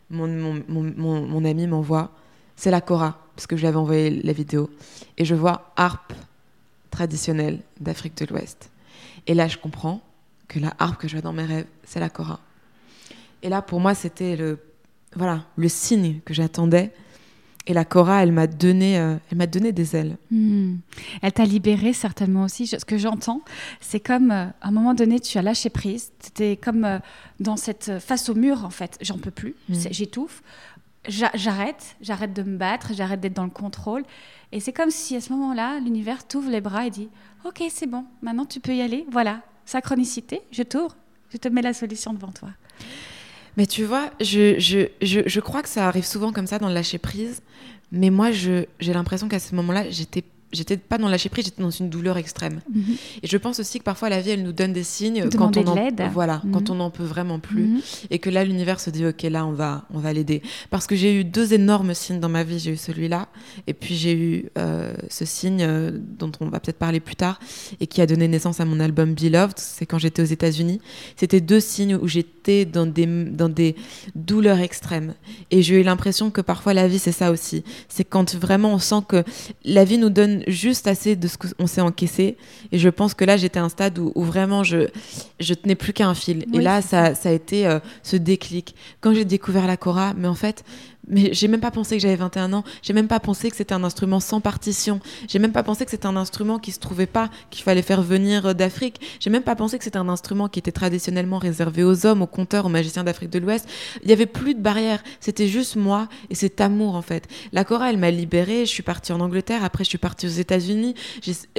mon, 0.09 0.27
mon, 0.27 0.63
mon, 0.67 0.93
mon- 0.97 1.27
mon 1.27 1.45
ami 1.45 1.67
m'envoie, 1.67 2.11
c'est 2.55 2.71
la 2.71 2.81
kora, 2.81 3.19
parce 3.35 3.45
que 3.47 3.55
je 3.55 3.61
lui 3.61 3.67
avais 3.67 3.77
envoyé 3.77 4.09
la 4.23 4.33
vidéo, 4.33 4.69
et 5.17 5.25
je 5.25 5.35
vois 5.35 5.73
harpe 5.75 6.13
traditionnelle 6.91 7.59
d'Afrique 7.79 8.17
de 8.17 8.25
l'Ouest. 8.25 8.69
Et 9.27 9.33
là, 9.33 9.47
je 9.47 9.57
comprends 9.57 10.01
que 10.47 10.59
la 10.59 10.73
harpe 10.79 11.01
que 11.01 11.07
je 11.07 11.13
vois 11.13 11.21
dans 11.21 11.33
mes 11.33 11.45
rêves, 11.45 11.65
c'est 11.83 11.99
la 11.99 12.09
kora. 12.09 12.39
Et 13.43 13.49
là, 13.49 13.61
pour 13.61 13.79
moi, 13.79 13.93
c'était 13.93 14.35
le, 14.35 14.59
voilà, 15.15 15.43
le 15.57 15.67
signe 15.69 16.19
que 16.25 16.33
j'attendais. 16.33 16.91
Et 17.67 17.73
la 17.73 17.83
kora, 17.83 18.21
elle 18.21 18.31
m'a 18.31 18.45
donné, 18.45 18.99
euh, 18.99 19.15
elle 19.31 19.37
m'a 19.39 19.47
donné 19.47 19.71
des 19.71 19.95
ailes. 19.95 20.17
Hmm. 20.29 20.75
Elle 21.23 21.33
t'a 21.33 21.45
libéré 21.45 21.93
certainement 21.93 22.43
aussi. 22.43 22.67
Ce 22.67 22.85
que 22.85 22.97
j'entends, 22.97 23.41
c'est 23.81 23.99
comme 23.99 24.29
euh, 24.31 24.45
à 24.61 24.67
un 24.67 24.71
moment 24.71 24.93
donné, 24.93 25.19
tu 25.19 25.37
as 25.37 25.41
lâché 25.41 25.69
prise. 25.71 26.11
C'était 26.19 26.57
comme 26.57 26.85
euh, 26.85 26.99
dans 27.39 27.57
cette 27.57 27.97
face 27.99 28.29
au 28.29 28.35
mur 28.35 28.63
en 28.65 28.69
fait. 28.69 28.97
J'en 29.01 29.17
peux 29.17 29.31
plus. 29.31 29.55
Mm. 29.69 29.73
C'est- 29.73 29.93
J'étouffe. 29.93 30.43
J'a- 31.07 31.31
J'arrête. 31.33 31.95
J'arrête 32.01 32.33
de 32.33 32.43
me 32.43 32.57
battre. 32.57 32.91
J'arrête 32.93 33.19
d'être 33.19 33.33
dans 33.35 33.43
le 33.45 33.49
contrôle. 33.49 34.03
Et 34.51 34.59
c'est 34.59 34.73
comme 34.73 34.91
si 34.91 35.15
à 35.15 35.21
ce 35.21 35.33
moment-là, 35.33 35.79
l'univers 35.79 36.27
t'ouvre 36.27 36.51
les 36.51 36.61
bras 36.61 36.85
et 36.85 36.91
dit 36.91 37.09
Ok, 37.45 37.63
c'est 37.71 37.87
bon. 37.87 38.05
Maintenant, 38.21 38.45
tu 38.45 38.59
peux 38.59 38.75
y 38.75 38.81
aller. 38.81 39.05
Voilà. 39.11 39.41
Synchronicité. 39.65 40.41
Je 40.51 40.61
t'ouvre. 40.61 40.95
Je 41.31 41.37
te 41.37 41.47
mets 41.47 41.63
la 41.63 41.73
solution 41.73 42.13
devant 42.13 42.31
toi. 42.31 42.49
Mais 43.57 43.65
tu 43.65 43.83
vois, 43.83 44.11
je, 44.19 44.59
je, 44.59 44.87
je, 45.01 45.39
crois 45.39 45.61
que 45.61 45.69
ça 45.69 45.87
arrive 45.87 46.05
souvent 46.05 46.33
comme 46.33 46.47
ça 46.47 46.59
dans 46.59 46.67
le 46.67 46.73
lâcher 46.73 46.97
prise. 46.97 47.41
Mais 47.91 48.09
moi, 48.09 48.31
j'ai 48.31 48.67
l'impression 48.79 49.29
qu'à 49.29 49.39
ce 49.39 49.55
moment-là, 49.55 49.89
j'étais, 49.89 50.23
j'étais 50.55 50.77
pas 50.77 50.97
dans 50.97 51.09
lâcher 51.09 51.29
prise, 51.29 51.45
j'étais 51.45 51.61
dans 51.61 51.69
une 51.69 51.89
douleur 51.89 52.17
extrême. 52.17 52.61
Mhm. 52.73 52.83
Et 53.23 53.27
je 53.27 53.37
pense 53.37 53.59
aussi 53.59 53.79
que 53.79 53.83
parfois 53.83 54.09
la 54.09 54.21
vie, 54.21 54.31
elle 54.31 54.43
nous 54.43 54.53
donne 54.53 54.73
des 54.73 54.83
signes 54.83 55.27
Demander 55.29 55.63
quand 55.63 55.69
on 55.71 55.77
en, 55.77 56.09
voilà, 56.09 56.41
Mhm. 56.43 56.51
quand 56.51 56.69
on 56.69 56.75
n'en 56.75 56.89
peut 56.89 57.03
vraiment 57.03 57.39
plus, 57.39 57.65
Mhm. 57.67 57.81
et 58.11 58.19
que 58.19 58.29
là 58.29 58.43
l'univers 58.43 58.79
se 58.79 58.89
dit 58.89 59.05
ok 59.05 59.23
là 59.23 59.45
on 59.45 59.51
va 59.51 59.85
on 59.93 59.99
va 59.99 60.13
l'aider. 60.13 60.41
Parce 60.69 60.87
que 60.87 60.95
j'ai 60.95 61.19
eu 61.19 61.23
deux 61.23 61.53
énormes 61.53 61.93
signes 61.93 62.19
dans 62.19 62.29
ma 62.29 62.43
vie, 62.43 62.59
j'ai 62.59 62.71
eu 62.71 62.77
celui-là, 62.77 63.27
et 63.67 63.73
puis 63.73 63.95
j'ai 63.95 64.13
eu 64.13 64.45
euh, 64.57 64.93
ce 65.09 65.25
signe 65.25 65.61
euh, 65.61 65.91
dont 66.19 66.31
on 66.39 66.47
va 66.47 66.59
peut-être 66.59 66.77
parler 66.79 66.99
plus 66.99 67.15
tard, 67.15 67.39
et 67.79 67.87
qui 67.87 68.01
a 68.01 68.05
donné 68.07 68.27
naissance 68.27 68.59
à 68.59 68.65
mon 68.65 68.79
album 68.79 69.13
Beloved. 69.13 69.57
C'est 69.57 69.85
quand 69.85 69.97
j'étais 69.99 70.21
aux 70.21 70.25
États-Unis. 70.25 70.79
C'était 71.15 71.41
deux 71.41 71.59
signes 71.59 71.95
où 71.95 72.07
j'étais 72.07 72.65
dans 72.65 72.85
des 72.85 73.05
dans 73.05 73.49
des 73.49 73.75
douleurs 74.15 74.59
extrêmes, 74.59 75.13
et 75.51 75.61
j'ai 75.61 75.81
eu 75.81 75.83
l'impression 75.83 76.31
que 76.31 76.41
parfois 76.41 76.73
la 76.73 76.87
vie 76.87 76.99
c'est 76.99 77.11
ça 77.11 77.31
aussi. 77.31 77.63
C'est 77.89 78.03
quand 78.03 78.35
vraiment 78.35 78.73
on 78.73 78.79
sent 78.79 79.01
que 79.07 79.23
la 79.63 79.83
vie 79.83 79.97
nous 79.97 80.09
donne 80.09 80.43
juste 80.47 80.87
assez 80.87 81.15
de 81.15 81.27
ce 81.27 81.37
qu'on 81.37 81.67
s'est 81.67 81.81
encaissé. 81.81 82.37
Et 82.71 82.79
je 82.79 82.89
pense 82.89 83.13
que 83.13 83.25
là, 83.25 83.37
j'étais 83.37 83.59
à 83.59 83.63
un 83.63 83.69
stade 83.69 83.97
où, 83.99 84.11
où 84.15 84.23
vraiment 84.23 84.63
je, 84.63 84.87
je 85.39 85.53
tenais 85.53 85.75
plus 85.75 85.93
qu'à 85.93 86.07
un 86.07 86.15
fil. 86.15 86.45
Oui, 86.51 86.59
et 86.59 86.61
là, 86.63 86.81
ça, 86.81 87.15
ça 87.15 87.29
a 87.29 87.31
été 87.31 87.67
euh, 87.67 87.79
ce 88.03 88.15
déclic. 88.15 88.75
Quand 89.01 89.13
j'ai 89.13 89.25
découvert 89.25 89.67
la 89.67 89.77
Cora, 89.77 90.13
mais 90.17 90.27
en 90.27 90.35
fait, 90.35 90.63
mais 91.07 91.33
j'ai 91.33 91.47
même 91.47 91.59
pas 91.59 91.71
pensé 91.71 91.95
que 91.97 92.01
j'avais 92.01 92.15
21 92.15 92.53
ans. 92.53 92.63
J'ai 92.81 92.93
même 92.93 93.07
pas 93.07 93.19
pensé 93.19 93.49
que 93.49 93.55
c'était 93.55 93.73
un 93.73 93.83
instrument 93.83 94.19
sans 94.19 94.41
partition. 94.41 94.99
J'ai 95.27 95.39
même 95.39 95.51
pas 95.51 95.63
pensé 95.63 95.85
que 95.85 95.91
c'était 95.91 96.07
un 96.07 96.15
instrument 96.15 96.59
qui 96.59 96.71
se 96.71 96.79
trouvait 96.79 97.05
pas, 97.05 97.29
qu'il 97.49 97.63
fallait 97.63 97.81
faire 97.81 98.01
venir 98.01 98.47
euh, 98.47 98.53
d'Afrique. 98.53 98.99
J'ai 99.19 99.29
même 99.29 99.43
pas 99.43 99.55
pensé 99.55 99.77
que 99.77 99.83
c'était 99.83 99.97
un 99.97 100.09
instrument 100.09 100.47
qui 100.47 100.59
était 100.59 100.71
traditionnellement 100.71 101.37
réservé 101.37 101.83
aux 101.83 102.05
hommes, 102.05 102.21
aux 102.21 102.27
conteurs, 102.27 102.65
aux 102.65 102.69
magiciens 102.69 103.03
d'Afrique 103.03 103.29
de 103.29 103.39
l'Ouest. 103.39 103.67
Il 104.03 104.09
y 104.09 104.13
avait 104.13 104.25
plus 104.25 104.55
de 104.55 104.61
barrières. 104.61 105.03
C'était 105.19 105.47
juste 105.47 105.75
moi 105.75 106.07
et 106.29 106.35
cet 106.35 106.61
amour 106.61 106.95
en 106.95 107.01
fait. 107.01 107.27
La 107.51 107.63
Cora, 107.63 107.89
elle 107.89 107.97
m'a 107.97 108.11
libérée. 108.11 108.65
Je 108.65 108.71
suis 108.71 108.83
partie 108.83 109.13
en 109.13 109.19
Angleterre. 109.19 109.63
Après, 109.63 109.83
je 109.83 109.89
suis 109.89 109.97
partie 109.97 110.25
aux 110.27 110.29
États-Unis. 110.29 110.95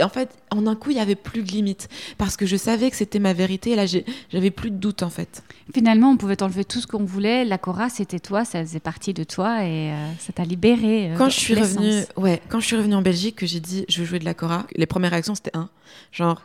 En 0.02 0.08
fait, 0.08 0.30
en 0.50 0.66
un 0.66 0.74
coup, 0.74 0.90
il 0.90 0.96
y 0.96 1.00
avait 1.00 1.14
plus 1.14 1.42
de 1.42 1.48
limites 1.48 1.88
parce 2.18 2.36
que 2.36 2.46
je 2.46 2.56
savais 2.56 2.90
que 2.90 2.96
c'était 2.96 3.18
ma 3.18 3.32
vérité. 3.32 3.70
Et 3.70 3.76
là, 3.76 3.86
j'avais 3.86 4.50
plus 4.50 4.70
de 4.70 4.76
doute 4.76 5.02
en 5.02 5.10
fait. 5.10 5.42
Finalement, 5.72 6.10
on 6.10 6.16
pouvait 6.16 6.36
t'enlever 6.36 6.64
tout 6.64 6.80
ce 6.80 6.86
qu'on 6.86 7.04
voulait. 7.04 7.44
La 7.44 7.58
Cora, 7.58 7.88
c'était 7.88 8.20
toi, 8.20 8.44
ça 8.44 8.60
faisait 8.64 8.80
partie 8.80 9.14
de 9.14 9.24
toi 9.36 9.64
et 9.64 9.92
euh, 9.92 10.12
ça 10.18 10.32
t'a 10.32 10.44
libéré. 10.44 11.10
euh, 11.12 11.16
Quand 11.18 11.28
je 11.28 11.38
suis 11.38 11.54
revenue, 11.54 12.04
ouais, 12.16 12.40
quand 12.48 12.58
je 12.60 12.66
suis 12.66 12.76
revenue 12.76 12.94
en 12.94 13.02
Belgique, 13.02 13.36
que 13.36 13.46
j'ai 13.46 13.60
dit 13.60 13.84
je 13.88 14.00
veux 14.00 14.06
jouer 14.06 14.18
de 14.18 14.24
la 14.24 14.34
cora, 14.34 14.66
les 14.74 14.86
premières 14.86 15.10
réactions 15.10 15.34
c'était 15.34 15.56
un, 15.56 15.68
genre 16.10 16.40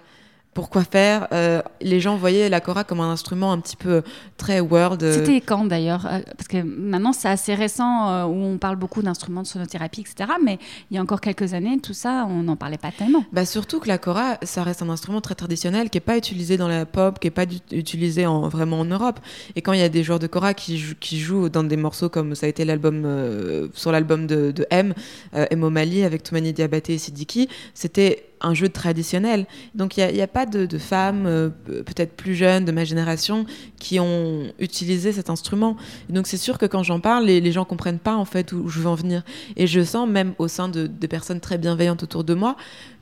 pourquoi 0.53 0.83
faire 0.83 1.27
Euh, 1.31 1.61
Les 1.81 1.99
gens 2.01 2.17
voyaient 2.17 2.49
la 2.49 2.59
cora 2.59 2.83
comme 2.83 2.99
un 2.99 3.11
instrument 3.11 3.51
un 3.53 3.59
petit 3.59 3.77
peu 3.77 4.01
très 4.37 4.59
world. 4.59 5.01
euh, 5.01 5.13
C'était 5.13 5.39
quand 5.41 5.65
d'ailleurs 5.65 6.05
Euh, 6.05 6.19
Parce 6.37 6.47
que 6.49 6.61
maintenant, 6.61 7.13
c'est 7.13 7.29
assez 7.29 7.55
récent 7.55 8.09
euh, 8.09 8.25
où 8.25 8.35
on 8.35 8.57
parle 8.57 8.75
beaucoup 8.75 9.01
d'instruments 9.01 9.43
de 9.43 9.47
sonothérapie, 9.47 10.01
etc. 10.01 10.31
Mais 10.43 10.59
il 10.89 10.95
y 10.95 10.97
a 10.97 11.01
encore 11.01 11.21
quelques 11.21 11.53
années, 11.53 11.79
tout 11.79 11.93
ça, 11.93 12.25
on 12.29 12.43
n'en 12.43 12.55
parlait 12.57 12.77
pas 12.77 12.91
tellement. 12.91 13.23
Bah 13.31 13.45
surtout 13.45 13.79
que 13.79 13.87
la 13.87 13.97
cora, 13.97 14.37
ça 14.43 14.63
reste 14.63 14.81
un 14.81 14.89
instrument 14.89 15.21
très 15.21 15.35
traditionnel 15.35 15.89
qui 15.89 15.97
est 15.97 16.01
pas 16.01 16.17
utilisé 16.17 16.57
dans 16.57 16.67
la 16.67 16.85
pop, 16.85 17.19
qui 17.19 17.27
est 17.27 17.31
pas 17.31 17.45
utilisé 17.71 18.25
en, 18.25 18.49
vraiment 18.49 18.79
en 18.81 18.85
Europe. 18.85 19.19
Et 19.55 19.61
quand 19.61 19.73
il 19.73 19.79
y 19.79 19.83
a 19.83 19.89
des 19.89 20.03
joueurs 20.03 20.19
de 20.19 20.27
cora 20.27 20.53
qui, 20.53 20.77
jou- 20.77 20.95
qui 20.99 21.19
jouent 21.19 21.49
dans 21.49 21.63
des 21.63 21.77
morceaux 21.77 22.09
comme 22.09 22.35
ça 22.35 22.45
a 22.45 22.49
été 22.49 22.65
l'album 22.65 23.03
euh, 23.05 23.67
sur 23.73 23.91
l'album 23.91 24.27
de, 24.27 24.51
de 24.51 24.65
M, 24.69 24.93
euh, 25.33 25.45
M 25.49 25.63
O'Malley 25.63 26.03
avec 26.03 26.23
Toumani 26.23 26.51
Diabaté 26.51 26.95
et 26.95 26.97
Sidiki, 26.97 27.47
c'était 27.73 28.25
un 28.41 28.53
jeu 28.53 28.69
traditionnel. 28.69 29.45
Donc 29.75 29.97
il 29.97 30.13
n'y 30.13 30.21
a, 30.21 30.27
pas 30.27 30.45
de, 30.45 30.77
femmes, 30.77 31.25
euh, 31.25 31.49
pe- 31.49 31.83
peut-être 31.83 32.15
plus 32.15 32.35
jeunes 32.35 32.65
de 32.65 32.71
ma 32.71 32.83
génération, 32.83 33.45
qui 33.79 33.99
ont 33.99 34.51
utilisé 34.59 35.11
cet 35.11 35.29
instrument. 35.29 35.77
Et 36.09 36.13
donc 36.13 36.27
c'est 36.27 36.37
sûr 36.37 36.57
que 36.57 36.65
quand 36.65 36.83
j'en 36.83 36.99
parle, 36.99 37.25
les, 37.25 37.41
les 37.41 37.51
gens 37.51 37.65
comprennent 37.65 37.99
pas 37.99 38.15
en 38.15 38.25
fait 38.25 38.51
où, 38.51 38.67
je 38.67 38.79
veux 38.79 38.87
en 38.87 38.95
venir. 38.95 39.23
Et 39.55 39.67
je 39.67 39.81
sens 39.83 40.07
même 40.07 40.33
au 40.37 40.47
sein 40.47 40.69
de, 40.69 40.87
personnes 41.07 41.39
très 41.39 41.57
bienveillantes 41.57 42.03
autour 42.03 42.23
de 42.23 42.33
moi 42.33 42.55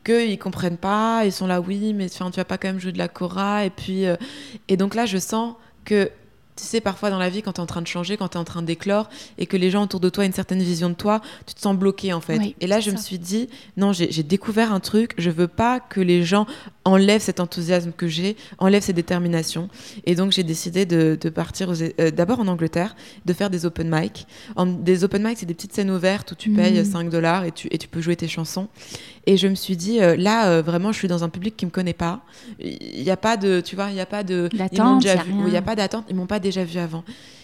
qu'ils 0.03 0.39
comprennent 0.39 0.77
pas, 0.77 1.23
ils 1.25 1.31
sont 1.31 1.45
là, 1.45 1.61
oui, 1.61 1.93
mais 1.93 2.09
tu 2.09 2.23
vas 2.23 2.45
pas 2.45 2.57
quand 2.57 2.69
même 2.69 2.79
jouer 2.79 2.93
de 2.93 2.97
la 2.97 3.07
cora. 3.07 3.65
Et 3.65 3.69
puis, 3.69 4.05
euh, 4.05 4.15
et 4.67 4.77
donc 4.77 4.95
là, 4.95 5.05
je 5.05 5.17
sens 5.17 5.55
que 5.85 6.09
tu 6.59 6.65
sais, 6.65 6.81
parfois 6.81 7.09
dans 7.09 7.17
la 7.19 7.29
vie, 7.29 7.41
quand 7.41 7.53
tu 7.53 7.57
es 7.59 7.63
en 7.63 7.65
train 7.65 7.81
de 7.81 7.87
changer, 7.87 8.17
quand 8.17 8.29
tu 8.29 8.37
es 8.37 8.39
en 8.39 8.43
train 8.43 8.61
d'éclore, 8.61 9.09
et 9.37 9.45
que 9.45 9.57
les 9.57 9.71
gens 9.71 9.83
autour 9.83 9.99
de 9.99 10.09
toi 10.09 10.23
ont 10.23 10.27
une 10.27 10.33
certaine 10.33 10.61
vision 10.61 10.89
de 10.89 10.95
toi, 10.95 11.21
tu 11.45 11.53
te 11.55 11.61
sens 11.61 11.75
bloqué 11.75 12.13
en 12.13 12.21
fait. 12.21 12.37
Oui, 12.39 12.55
et 12.61 12.67
là, 12.67 12.79
je 12.79 12.91
me 12.91 12.95
suis 13.03 13.19
dit, 13.19 13.49
non, 13.77 13.93
j'ai 13.93 14.23
découvert 14.23 14.73
un 14.73 14.79
truc, 14.79 15.13
je 15.17 15.29
veux 15.29 15.47
pas 15.47 15.79
que 15.79 15.99
les 16.01 16.23
gens 16.23 16.45
enlèvent 16.85 17.21
cet 17.21 17.39
enthousiasme 17.39 17.91
que 17.91 18.07
j'ai, 18.07 18.35
enlèvent 18.57 18.83
cette 18.83 18.95
détermination. 18.95 19.69
Et 20.05 20.15
donc, 20.15 20.31
j'ai 20.31 20.43
décidé 20.43 20.85
de, 20.85 21.17
de 21.19 21.29
partir 21.29 21.71
euh, 21.99 22.11
d'abord 22.11 22.39
en 22.39 22.47
Angleterre, 22.47 22.95
de 23.25 23.33
faire 23.33 23.49
des 23.49 23.65
open 23.65 23.89
mic. 23.93 24.25
En- 24.55 24.65
des 24.65 25.03
open 25.03 25.23
mic, 25.27 25.37
c'est 25.37 25.45
des 25.45 25.53
petites 25.53 25.73
scènes 25.73 25.91
ouvertes 25.91 26.31
où 26.31 26.35
tu 26.35 26.49
payes 26.51 26.83
5 26.85 27.09
dollars 27.09 27.43
et 27.45 27.51
tu, 27.51 27.67
et 27.71 27.77
tu 27.77 27.87
peux 27.87 28.01
jouer 28.01 28.15
tes 28.15 28.27
chansons. 28.27 28.67
Et 29.29 29.37
je 29.37 29.47
me 29.47 29.53
suis 29.53 29.77
dit, 29.77 30.01
euh, 30.01 30.15
là, 30.17 30.49
euh, 30.49 30.63
vraiment, 30.63 30.91
je 30.91 30.97
suis 30.97 31.07
dans 31.07 31.23
un 31.23 31.29
public 31.29 31.55
qui 31.55 31.67
me 31.67 31.69
connaît 31.69 31.93
pas. 31.93 32.21
Il 32.59 33.03
n'y 33.03 33.11
a 33.11 33.15
pas 33.15 33.37
de, 33.37 33.61
tu 33.61 33.75
vois, 33.75 33.91
il 33.91 33.93
n'y 33.93 34.01
a 34.01 34.07
pas 34.07 34.23
de. 34.23 34.49
Ils 34.51 34.81
m'ont 34.81 34.97
déjà 34.97 35.17
vu. 35.17 35.31
Il 35.45 35.51
n'y 35.51 35.55
a 35.55 35.61
pas 35.61 35.75
d'attente. 35.75 36.05
Ils 36.09 36.15
m'ont 36.15 36.25
pas 36.25 36.39
déjà 36.39 36.63
vu 36.63 36.79
avant. 36.79 37.03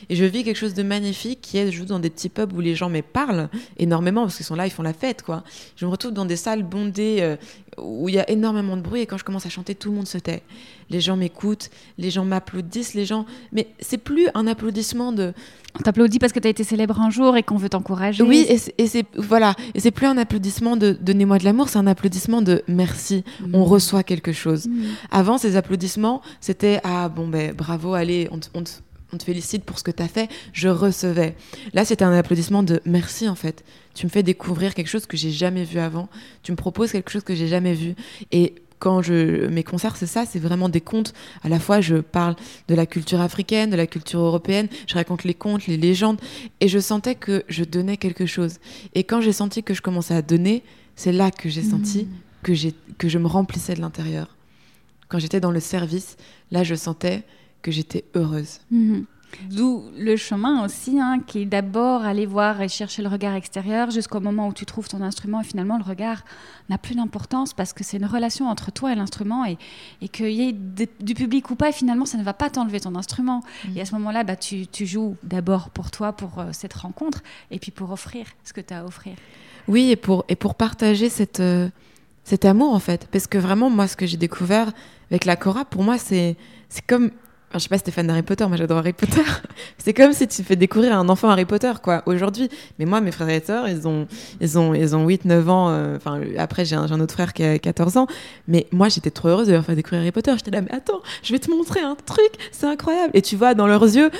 Et 0.10 0.16
je 0.16 0.26
vis 0.26 0.44
quelque 0.44 0.58
chose 0.58 0.74
de 0.74 0.82
magnifique 0.82 1.42
qui 1.42 1.60
est, 1.60 1.68
je 1.68 1.78
joue 1.78 1.86
dans 1.86 2.00
des 2.00 2.10
petits 2.10 2.30
pubs 2.30 2.52
où 2.54 2.60
les 2.60 2.74
gens 2.74 2.90
me 2.90 3.02
parlent 3.02 3.50
énormément 3.78 4.24
parce 4.24 4.38
qu'ils 4.38 4.48
sont 4.48 4.56
là, 4.56 4.66
ils 4.66 4.72
font 4.72 4.82
la 4.82 4.94
fête, 4.94 5.22
quoi. 5.22 5.44
Je 5.76 5.86
me 5.86 5.92
retrouve 5.92 6.12
dans 6.12 6.26
des 6.26 6.38
salles 6.38 6.64
bondées 6.64 7.18
euh, 7.20 7.36
où 7.78 8.10
il 8.10 8.16
y 8.16 8.20
a 8.20 8.28
énormément 8.32 8.78
de 8.78 8.82
bruit 8.82 9.02
et 9.02 9.06
quand 9.06 9.20
je 9.20 9.24
commence 9.24 9.46
à 9.46 9.50
chanter, 9.50 9.76
tout 9.76 9.92
le 9.92 9.96
monde 9.96 10.08
se 10.08 10.18
tait. 10.18 10.42
Les 10.90 11.02
gens 11.02 11.18
m'écoutent, 11.18 11.70
les 12.00 12.10
gens 12.10 12.26
m'applaudissent, 12.26 12.96
les 12.96 13.06
gens. 13.06 13.28
Mais 13.52 13.68
c'est 13.80 14.00
plus 14.00 14.28
un 14.34 14.48
applaudissement 14.48 15.12
de. 15.12 15.34
On 15.78 15.82
t'applaudit 15.82 16.20
parce 16.20 16.32
que 16.34 16.40
tu 16.40 16.48
as 16.48 16.52
été 16.52 16.64
célèbre 16.64 17.00
un 17.02 17.10
jour 17.10 17.36
et 17.38 17.44
qu'on 17.44 17.58
veut 17.58 17.70
t'encourager. 17.70 18.24
Oui, 18.24 18.46
et 18.48 18.58
c'est- 18.88 19.06
voilà, 19.18 19.56
et 19.74 19.80
c'est 19.80 19.92
plus 19.92 20.08
un 20.08 20.18
applaudissement 20.18 20.78
de 20.78 20.98
donnez-moi 21.00 21.38
de 21.38 21.44
l'amour, 21.44 21.70
c'est 21.70 21.78
un 21.80 21.88
applaudissement 21.88 22.42
de 22.42 22.64
merci. 22.68 23.24
On 23.54 23.66
reçoit 23.66 24.04
quelque 24.04 24.32
chose. 24.32 24.68
Mhm. 24.68 24.86
Avant, 25.12 25.38
ces 25.38 25.56
applaudissements, 25.58 26.22
c'était 26.40 26.80
ah 26.84 27.10
bon 27.10 27.28
ben 27.28 27.54
bravo, 27.54 27.94
allez, 27.94 28.30
on 28.32 28.64
te 29.18 29.24
félicite 29.24 29.64
pour 29.64 29.80
ce 29.80 29.84
que 29.84 29.92
tu 29.92 30.04
as 30.04 30.08
fait. 30.10 30.30
Je 30.54 30.68
recevais. 30.68 31.36
Là, 31.74 31.86
c'était 31.86 32.04
un 32.04 32.12
applaudissement 32.14 32.64
de 32.64 32.82
merci 32.86 33.30
en 33.30 33.36
fait. 33.36 33.64
Tu 33.94 34.06
me 34.06 34.12
fais 34.12 34.24
découvrir 34.24 34.74
quelque 34.76 34.88
chose 34.90 35.06
que 35.06 35.16
j'ai 35.16 35.32
jamais 35.32 35.64
vu 35.64 35.80
avant. 35.80 36.10
Tu 36.44 36.52
me 36.52 36.58
proposes 36.58 36.92
quelque 36.92 37.10
chose 37.12 37.24
que 37.24 37.34
j'ai 37.36 37.48
jamais 37.48 37.74
vu. 37.74 37.96
Et 38.34 38.56
quand 38.80 39.02
je 39.02 39.48
mes 39.48 39.64
concerts, 39.64 39.96
c'est 39.96 40.06
ça, 40.08 40.26
c'est 40.26 40.40
vraiment 40.40 40.70
des 40.70 40.82
contes. 40.82 41.14
À 41.44 41.50
la 41.50 41.60
fois, 41.60 41.82
je 41.82 41.96
parle 41.98 42.36
de 42.68 42.76
la 42.76 42.86
culture 42.86 43.22
africaine, 43.22 43.70
de 43.70 43.76
la 43.76 43.88
culture 43.88 44.20
européenne. 44.20 44.68
Je 44.88 44.96
raconte 44.96 45.24
les 45.24 45.34
contes, 45.34 45.66
les 45.68 45.78
légendes, 45.78 46.20
et 46.60 46.68
je 46.68 46.80
sentais 46.80 47.16
que 47.16 47.44
je 47.48 47.64
donnais 47.64 47.98
quelque 47.98 48.26
chose. 48.26 48.60
Et 48.94 49.04
quand 49.04 49.22
j'ai 49.22 49.32
senti 49.34 49.64
que 49.64 49.74
je 49.74 49.82
commençais 49.82 50.14
à 50.16 50.22
donner, 50.22 50.64
c'est 50.96 51.12
là 51.12 51.32
que 51.32 51.50
j'ai 51.50 51.64
senti 51.64 52.04
Mhm. 52.04 52.10
que, 52.44 52.54
j'ai, 52.54 52.74
que 52.98 53.08
je 53.10 53.18
me 53.18 53.28
remplissais 53.28 53.74
de 53.76 53.82
l'intérieur. 53.82 54.36
Quand 55.08 55.20
j'étais 55.20 55.40
dans 55.40 55.52
le 55.52 55.60
service, 55.60 56.18
là, 56.52 56.64
je 56.64 56.76
sentais 56.76 57.24
que 57.62 57.72
j'étais 57.72 58.04
heureuse. 58.16 58.60
Mhm. 58.72 59.06
D'où 59.50 59.84
le 59.98 60.16
chemin 60.16 60.64
aussi, 60.64 61.00
hein, 61.00 61.20
qui 61.26 61.42
est 61.42 61.46
d'abord 61.46 62.04
aller 62.04 62.26
voir 62.26 62.62
et 62.62 62.68
chercher 62.68 63.02
le 63.02 63.10
regard 63.10 63.34
extérieur 63.36 63.92
jusqu'au 63.92 64.20
moment 64.20 64.48
où 64.48 64.54
tu 64.54 64.66
trouves 64.66 64.88
ton 64.88 65.02
instrument 65.02 65.42
et 65.42 65.44
finalement 65.44 65.78
le 65.78 65.84
regard 65.84 66.24
n'a 66.70 66.78
plus 66.78 66.96
d'importance 66.96 67.54
parce 67.54 67.74
que 67.74 67.84
c'est 67.84 67.98
une 67.98 68.06
relation 68.06 68.48
entre 68.48 68.72
toi 68.72 68.94
et 68.94 68.96
l'instrument 68.96 69.46
et, 69.46 69.58
et 70.02 70.08
qu'il 70.08 70.32
y 70.32 70.50
ait 70.50 70.54
du 70.54 71.14
public 71.14 71.50
ou 71.50 71.56
pas, 71.56 71.70
et 71.70 71.74
finalement 71.74 72.06
ça 72.06 72.18
ne 72.18 72.24
va 72.24 72.34
pas 72.34 72.50
t'enlever 72.50 72.80
ton 72.80 72.96
instrument. 72.96 73.44
Mhm. 73.68 73.78
Et 73.78 73.82
à 73.82 73.86
ce 73.86 73.94
moment-là, 73.96 74.24
bah, 74.24 74.36
tu, 74.36 74.68
tu 74.68 74.86
joues 74.86 75.18
d'abord 75.24 75.70
pour 75.70 75.92
toi, 75.92 76.14
pour 76.14 76.40
euh, 76.40 76.50
cette 76.52 76.74
rencontre 76.74 77.22
et 77.52 77.60
puis 77.60 77.72
pour 77.72 77.92
offrir 77.92 78.26
ce 78.44 78.54
que 78.54 78.62
tu 78.62 78.74
as 78.74 78.82
à 78.82 78.86
offrir. 78.86 79.16
Oui, 79.68 79.92
et 79.92 79.96
pour, 79.96 80.26
et 80.30 80.36
pour 80.36 80.56
partager 80.56 81.10
cette, 81.10 81.40
euh, 81.40 81.70
cet 82.24 82.46
amour, 82.46 82.74
en 82.74 82.80
fait. 82.80 83.08
Parce 83.12 83.28
que 83.28 83.38
vraiment, 83.38 83.70
moi, 83.70 83.88
ce 83.88 83.96
que 83.96 84.06
j'ai 84.06 84.18
découvert 84.18 84.72
avec 85.10 85.26
la 85.26 85.36
Cora, 85.36 85.66
pour 85.66 85.84
moi, 85.84 85.98
c'est 85.98 86.38
comme. 86.88 87.12
Enfin, 87.56 87.60
je 87.60 87.64
sais 87.64 87.70
pas 87.70 87.78
si 87.78 87.86
t'es 87.86 87.92
fan 87.92 88.06
d'Harry 88.06 88.22
Potter, 88.22 88.46
moi 88.48 88.58
j'adore 88.58 88.80
Harry 88.80 88.92
Potter. 88.92 89.22
c'est 89.78 89.94
comme 89.94 90.12
si 90.12 90.28
tu 90.28 90.44
fais 90.44 90.58
découvrir 90.58 91.00
un 91.00 91.08
enfant 91.08 91.30
Harry 91.30 91.46
Potter, 91.46 91.72
quoi, 91.82 92.04
aujourd'hui. 92.06 92.50
Mais 92.80 92.84
moi, 92.84 93.00
mes 93.00 93.12
frères 93.14 93.30
et 93.30 93.40
sœurs, 93.40 93.70
ils 93.70 93.88
ont, 93.88 94.08
ils 94.42 94.60
ont, 94.60 94.74
ils 94.74 94.94
ont 94.94 95.08
8, 95.08 95.24
9 95.24 95.50
ans. 95.50 95.70
euh, 95.70 95.98
après, 96.38 96.66
j'ai 96.66 96.76
un, 96.76 97.00
autre 97.00 97.14
frère 97.14 97.32
qui 97.32 97.46
a 97.46 97.58
14 97.58 97.96
ans. 97.96 98.08
Mais 98.50 98.68
moi, 98.74 98.90
j'étais 98.90 99.10
trop 99.10 99.30
heureuse 99.30 99.48
de 99.48 99.54
leur 99.54 99.64
faire 99.64 99.78
découvrir 99.78 100.02
Harry 100.02 100.12
Potter. 100.12 100.34
J'étais 100.36 100.52
là, 100.52 100.60
mais 100.60 100.72
attends, 100.74 101.00
je 101.24 101.32
vais 101.32 101.40
te 101.40 101.50
montrer 101.50 101.80
un 101.80 101.96
truc, 101.96 102.30
c'est 102.52 102.68
incroyable. 102.68 103.12
Et 103.14 103.22
tu 103.22 103.38
vois, 103.38 103.54
dans 103.54 103.68
leurs 103.68 103.84
yeux, 103.84 104.12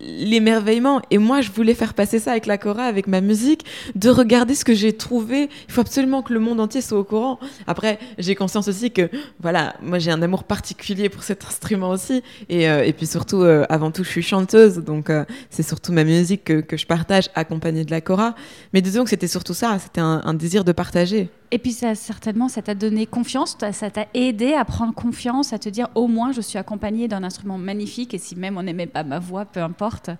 l'émerveillement. 0.00 1.02
Et 1.12 1.18
moi, 1.18 1.42
je 1.42 1.52
voulais 1.52 1.74
faire 1.74 1.94
passer 1.94 2.18
ça 2.18 2.32
avec 2.32 2.46
la 2.46 2.58
Cora, 2.58 2.82
avec 2.82 3.06
ma 3.06 3.20
musique, 3.20 3.64
de 3.94 4.10
regarder 4.10 4.56
ce 4.56 4.64
que 4.64 4.74
j'ai 4.74 4.92
trouvé. 4.92 5.50
Il 5.68 5.72
faut 5.72 5.82
absolument 5.82 6.20
que 6.20 6.32
le 6.32 6.40
monde 6.40 6.58
entier 6.58 6.80
soit 6.80 6.98
au 6.98 7.04
courant. 7.04 7.38
Après, 7.68 8.00
j'ai 8.18 8.34
conscience 8.34 8.66
aussi 8.66 8.90
que, 8.90 9.08
voilà, 9.38 9.76
moi, 9.82 10.00
j'ai 10.00 10.10
un 10.10 10.20
amour 10.20 10.42
particulier 10.42 11.08
pour 11.08 11.22
cet 11.22 11.44
instrument 11.44 11.90
aussi. 11.90 12.24
Et, 12.56 12.70
euh, 12.70 12.84
et 12.84 12.94
puis 12.94 13.06
surtout, 13.06 13.42
euh, 13.42 13.66
avant 13.68 13.90
tout, 13.90 14.02
je 14.02 14.08
suis 14.08 14.22
chanteuse, 14.22 14.78
donc 14.78 15.10
euh, 15.10 15.26
c'est 15.50 15.62
surtout 15.62 15.92
ma 15.92 16.04
musique 16.04 16.44
que, 16.44 16.60
que, 16.62 16.78
je 16.78 16.86
partage 16.86 17.28
accompagnée 17.34 17.84
de 17.84 17.90
la 17.90 18.00
Cora. 18.00 18.34
Mais 18.72 18.80
disons 18.80 19.04
que 19.04 19.10
c'était 19.10 19.28
surtout 19.28 19.52
ça, 19.52 19.78
c'était 19.78 20.00
un, 20.00 20.22
un, 20.24 20.32
désir 20.32 20.64
de 20.64 20.72
partager. 20.72 21.28
Et 21.50 21.58
puis 21.58 21.72
ça, 21.72 21.94
certainement, 21.94 22.48
ça 22.48 22.62
t'a 22.62 22.74
donné 22.74 23.04
confiance, 23.04 23.58
ça 23.72 23.90
t'a 23.90 24.06
aidé 24.14 24.54
à 24.54 24.64
prendre 24.64 24.94
confiance, 24.94 25.52
à 25.52 25.58
te 25.58 25.68
dire 25.68 25.88
au 25.94 26.06
moins 26.08 26.32
je 26.32 26.40
suis 26.40 26.58
accompagnée 26.58 27.08
d'un 27.08 27.24
instrument 27.24 27.58
magnifique 27.58 28.14
et 28.14 28.18
si 28.18 28.36
même 28.36 28.56
on 28.56 28.62
n'aimait 28.62 28.86
pas 28.86 29.04
ma 29.04 29.18
voix, 29.18 29.44
peu 29.44 29.60
importe. 29.60 30.10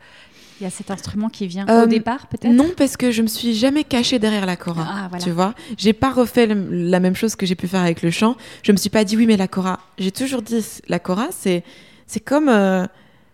Il 0.61 0.65
y 0.65 0.67
a 0.67 0.71
cet 0.71 0.91
instrument 0.91 1.29
qui 1.29 1.47
vient 1.47 1.67
euh, 1.69 1.85
au 1.85 1.87
départ, 1.87 2.29
peut-être? 2.29 2.53
Non, 2.53 2.71
parce 2.77 2.97
que 2.97 3.11
je 3.11 3.21
me 3.21 3.27
suis 3.27 3.55
jamais 3.55 3.85
cachée 3.85 4.19
derrière 4.19 4.47
la 4.47 4.57
cora. 4.57 4.87
Ah, 4.89 5.07
voilà. 5.09 5.23
Tu 5.25 5.31
vois, 5.31 5.55
j'ai 5.77 5.93
pas 5.93 6.11
refait 6.11 6.47
la 6.47 7.01
même 7.01 7.15
chose 7.15 7.37
que 7.37 7.45
j'ai 7.45 7.55
pu 7.55 7.69
faire 7.69 7.83
avec 7.83 8.03
le 8.03 8.11
chant. 8.11 8.37
Je 8.63 8.73
me 8.73 8.77
suis 8.79 8.89
pas 8.89 9.05
dit 9.05 9.17
oui, 9.17 9.27
mais 9.27 9.37
la 9.37 9.49
cora. 9.49 9.81
J'ai 9.99 10.13
toujours 10.13 10.41
dit 10.41 10.65
la 10.89 10.99
cora, 10.99 11.29
c'est 11.31 11.63
c'est 12.07 12.21
comme 12.21 12.49
euh, 12.49 12.87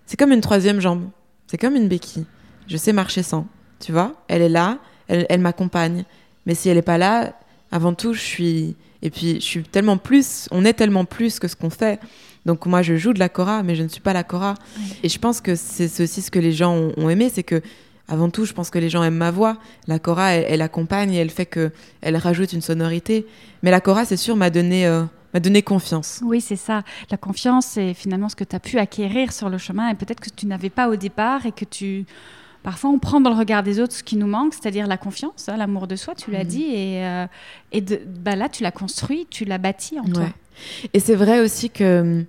c'est 0.06 0.16
comme 0.16 0.32
une 0.32 0.40
troisième 0.40 0.80
jambe. 0.80 1.08
C'est 1.46 1.58
comme 1.58 1.76
une 1.76 1.88
béquille. 1.88 2.26
Je 2.66 2.76
sais 2.76 2.92
marcher 2.92 3.22
sans. 3.22 3.46
Tu 3.80 3.92
vois, 3.92 4.14
elle 4.28 4.42
est 4.42 4.48
là, 4.48 4.78
elle, 5.08 5.26
elle 5.28 5.40
m'accompagne. 5.40 6.04
Mais 6.46 6.54
si 6.54 6.68
elle 6.68 6.78
est 6.78 6.82
pas 6.82 6.98
là, 6.98 7.34
avant 7.70 7.94
tout, 7.94 8.14
je 8.14 8.20
suis 8.20 8.76
et 9.02 9.10
puis 9.10 9.36
je 9.36 9.44
suis 9.44 9.62
tellement 9.62 9.98
plus. 9.98 10.48
On 10.50 10.64
est 10.64 10.72
tellement 10.72 11.04
plus 11.04 11.38
que 11.38 11.48
ce 11.48 11.56
qu'on 11.56 11.70
fait. 11.70 12.00
Donc 12.46 12.66
moi, 12.66 12.82
je 12.82 12.96
joue 12.96 13.12
de 13.12 13.18
la 13.18 13.28
cora, 13.28 13.62
mais 13.62 13.74
je 13.74 13.82
ne 13.82 13.88
suis 13.88 14.00
pas 14.00 14.12
la 14.12 14.24
cora. 14.24 14.54
Et 15.02 15.08
je 15.08 15.18
pense 15.18 15.40
que 15.40 15.54
c'est 15.54 16.02
aussi 16.02 16.22
ce 16.22 16.30
que 16.30 16.38
les 16.38 16.52
gens 16.52 16.74
ont, 16.74 16.92
ont 16.96 17.08
aimé, 17.08 17.30
c'est 17.32 17.42
que 17.42 17.60
avant 18.08 18.30
tout, 18.30 18.44
je 18.44 18.52
pense 18.52 18.70
que 18.70 18.78
les 18.78 18.90
gens 18.90 19.02
aiment 19.04 19.16
ma 19.16 19.30
voix. 19.30 19.56
La 19.86 19.98
cora, 19.98 20.32
elle, 20.32 20.46
elle 20.48 20.62
accompagne 20.62 21.14
et 21.14 21.18
elle 21.18 21.30
fait 21.30 21.46
que 21.46 21.70
elle 22.00 22.16
rajoute 22.16 22.52
une 22.52 22.60
sonorité. 22.60 23.26
Mais 23.62 23.70
la 23.70 23.80
cora, 23.80 24.04
c'est 24.04 24.16
sûr, 24.16 24.36
m'a 24.36 24.50
donné 24.50 24.86
euh, 24.86 25.04
m'a 25.34 25.40
donné 25.40 25.62
confiance. 25.62 26.20
Oui, 26.22 26.40
c'est 26.40 26.56
ça. 26.56 26.82
La 27.10 27.16
confiance, 27.16 27.66
c'est 27.66 27.94
finalement 27.94 28.28
ce 28.28 28.36
que 28.36 28.44
tu 28.44 28.56
as 28.56 28.60
pu 28.60 28.78
acquérir 28.78 29.32
sur 29.32 29.48
le 29.48 29.58
chemin 29.58 29.88
et 29.88 29.94
peut-être 29.94 30.20
que 30.20 30.30
tu 30.30 30.46
n'avais 30.46 30.70
pas 30.70 30.88
au 30.88 30.96
départ 30.96 31.46
et 31.46 31.52
que 31.52 31.64
tu 31.64 32.06
Parfois, 32.62 32.90
on 32.90 32.98
prend 33.00 33.20
dans 33.20 33.30
le 33.30 33.36
regard 33.36 33.64
des 33.64 33.80
autres 33.80 33.92
ce 33.92 34.04
qui 34.04 34.16
nous 34.16 34.28
manque, 34.28 34.54
c'est-à-dire 34.54 34.86
la 34.86 34.96
confiance, 34.96 35.48
hein, 35.48 35.56
l'amour 35.56 35.88
de 35.88 35.96
soi, 35.96 36.14
tu 36.14 36.30
l'as 36.30 36.44
mmh. 36.44 36.46
dit, 36.46 36.62
et, 36.62 37.04
euh, 37.04 37.26
et 37.72 37.80
de, 37.80 38.00
bah 38.06 38.36
là, 38.36 38.48
tu 38.48 38.62
l'as 38.62 38.70
construit, 38.70 39.26
tu 39.28 39.44
l'as 39.44 39.58
bâti 39.58 39.98
en 39.98 40.04
ouais. 40.04 40.12
toi. 40.12 40.28
Et 40.94 41.00
c'est 41.00 41.16
vrai 41.16 41.40
aussi 41.40 41.70
que 41.70 42.24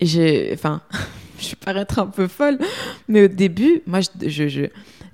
j'ai, 0.00 0.50
enfin, 0.54 0.82
je 1.40 1.50
vais 1.50 1.56
paraître 1.56 1.98
un 1.98 2.06
peu 2.06 2.28
folle, 2.28 2.58
mais 3.08 3.24
au 3.24 3.28
début, 3.28 3.82
moi, 3.86 4.00
je, 4.00 4.28
je, 4.28 4.48
je, 4.48 4.60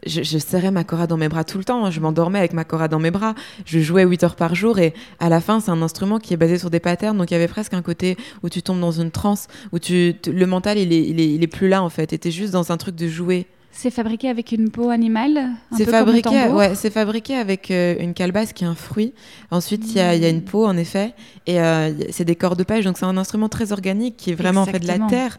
je, 0.07 0.23
je 0.23 0.39
serrais 0.39 0.71
ma 0.71 0.85
cora 0.85 1.07
dans 1.07 1.17
mes 1.17 1.29
bras 1.29 1.45
tout 1.45 1.59
le 1.59 1.65
temps. 1.65 1.91
Je 1.91 2.01
m'endormais 2.01 2.39
avec 2.39 2.53
ma 2.53 2.65
cora 2.65 2.89
dans 2.89 2.99
mes 2.99 3.11
bras. 3.11 3.35
Je 3.65 3.79
jouais 3.81 4.05
8 4.05 4.25
heures 4.25 4.37
par 4.37 4.55
jour 4.55 4.79
et 4.79 4.95
à 5.21 5.29
la 5.29 5.41
fin, 5.41 5.61
c'est 5.61 5.71
un 5.71 5.83
instrument 5.83 6.19
qui 6.19 6.35
est 6.35 6.37
basé 6.37 6.59
sur 6.59 6.71
des 6.71 6.81
patterns. 6.81 7.17
Donc 7.17 7.31
il 7.31 7.35
y 7.35 7.37
avait 7.37 7.49
presque 7.49 7.75
un 7.75 7.83
côté 7.83 8.17
où 8.43 8.49
tu 8.49 8.63
tombes 8.63 8.81
dans 8.81 8.93
une 8.93 9.11
transe, 9.11 9.49
où 9.73 9.79
tu, 9.79 10.15
le 10.27 10.47
mental, 10.47 10.79
il 10.79 10.93
est, 10.93 11.03
il 11.03 11.21
est, 11.21 11.35
il 11.35 11.43
est 11.43 11.49
plus 11.49 11.69
là 11.69 11.83
en 11.83 11.91
fait. 11.91 12.13
Et 12.13 12.19
t'es 12.19 12.31
juste 12.31 12.53
dans 12.53 12.73
un 12.73 12.77
truc 12.77 12.95
de 12.95 13.09
jouer. 13.09 13.47
C'est 13.71 13.93
fabriqué 13.93 14.29
avec 14.29 14.51
une 14.51 14.71
peau 14.71 14.91
animale 14.91 15.51
C'est 15.77 15.85
fabriqué, 15.85 16.49
ouais, 16.49 16.75
c'est 16.75 16.91
fabriqué 16.91 17.37
avec 17.37 17.71
euh, 17.71 17.95
une 18.01 18.13
calebasse 18.13 18.53
qui 18.53 18.65
est 18.65 18.67
un 18.67 18.75
fruit. 18.75 19.13
Ensuite, 19.53 19.85
il 19.95 20.03
mmh. 20.03 20.15
y, 20.15 20.19
y, 20.19 20.25
a 20.25 20.29
une 20.29 20.43
peau, 20.43 20.67
en 20.67 20.77
effet, 20.77 21.15
et 21.47 21.61
euh, 21.61 21.93
c'est 22.11 22.25
des 22.25 22.35
corps 22.35 22.57
de 22.57 22.65
pêche, 22.65 22.85
donc 22.85 22.99
c'est 22.99 23.05
un 23.05 23.17
instrument 23.17 23.49
très 23.49 23.71
organique 23.71 24.17
qui 24.17 24.33
est 24.33 24.35
vraiment 24.35 24.65
Exactement. 24.67 24.91
fait 24.91 24.99
de 24.99 25.01
la 25.05 25.09
terre. 25.09 25.39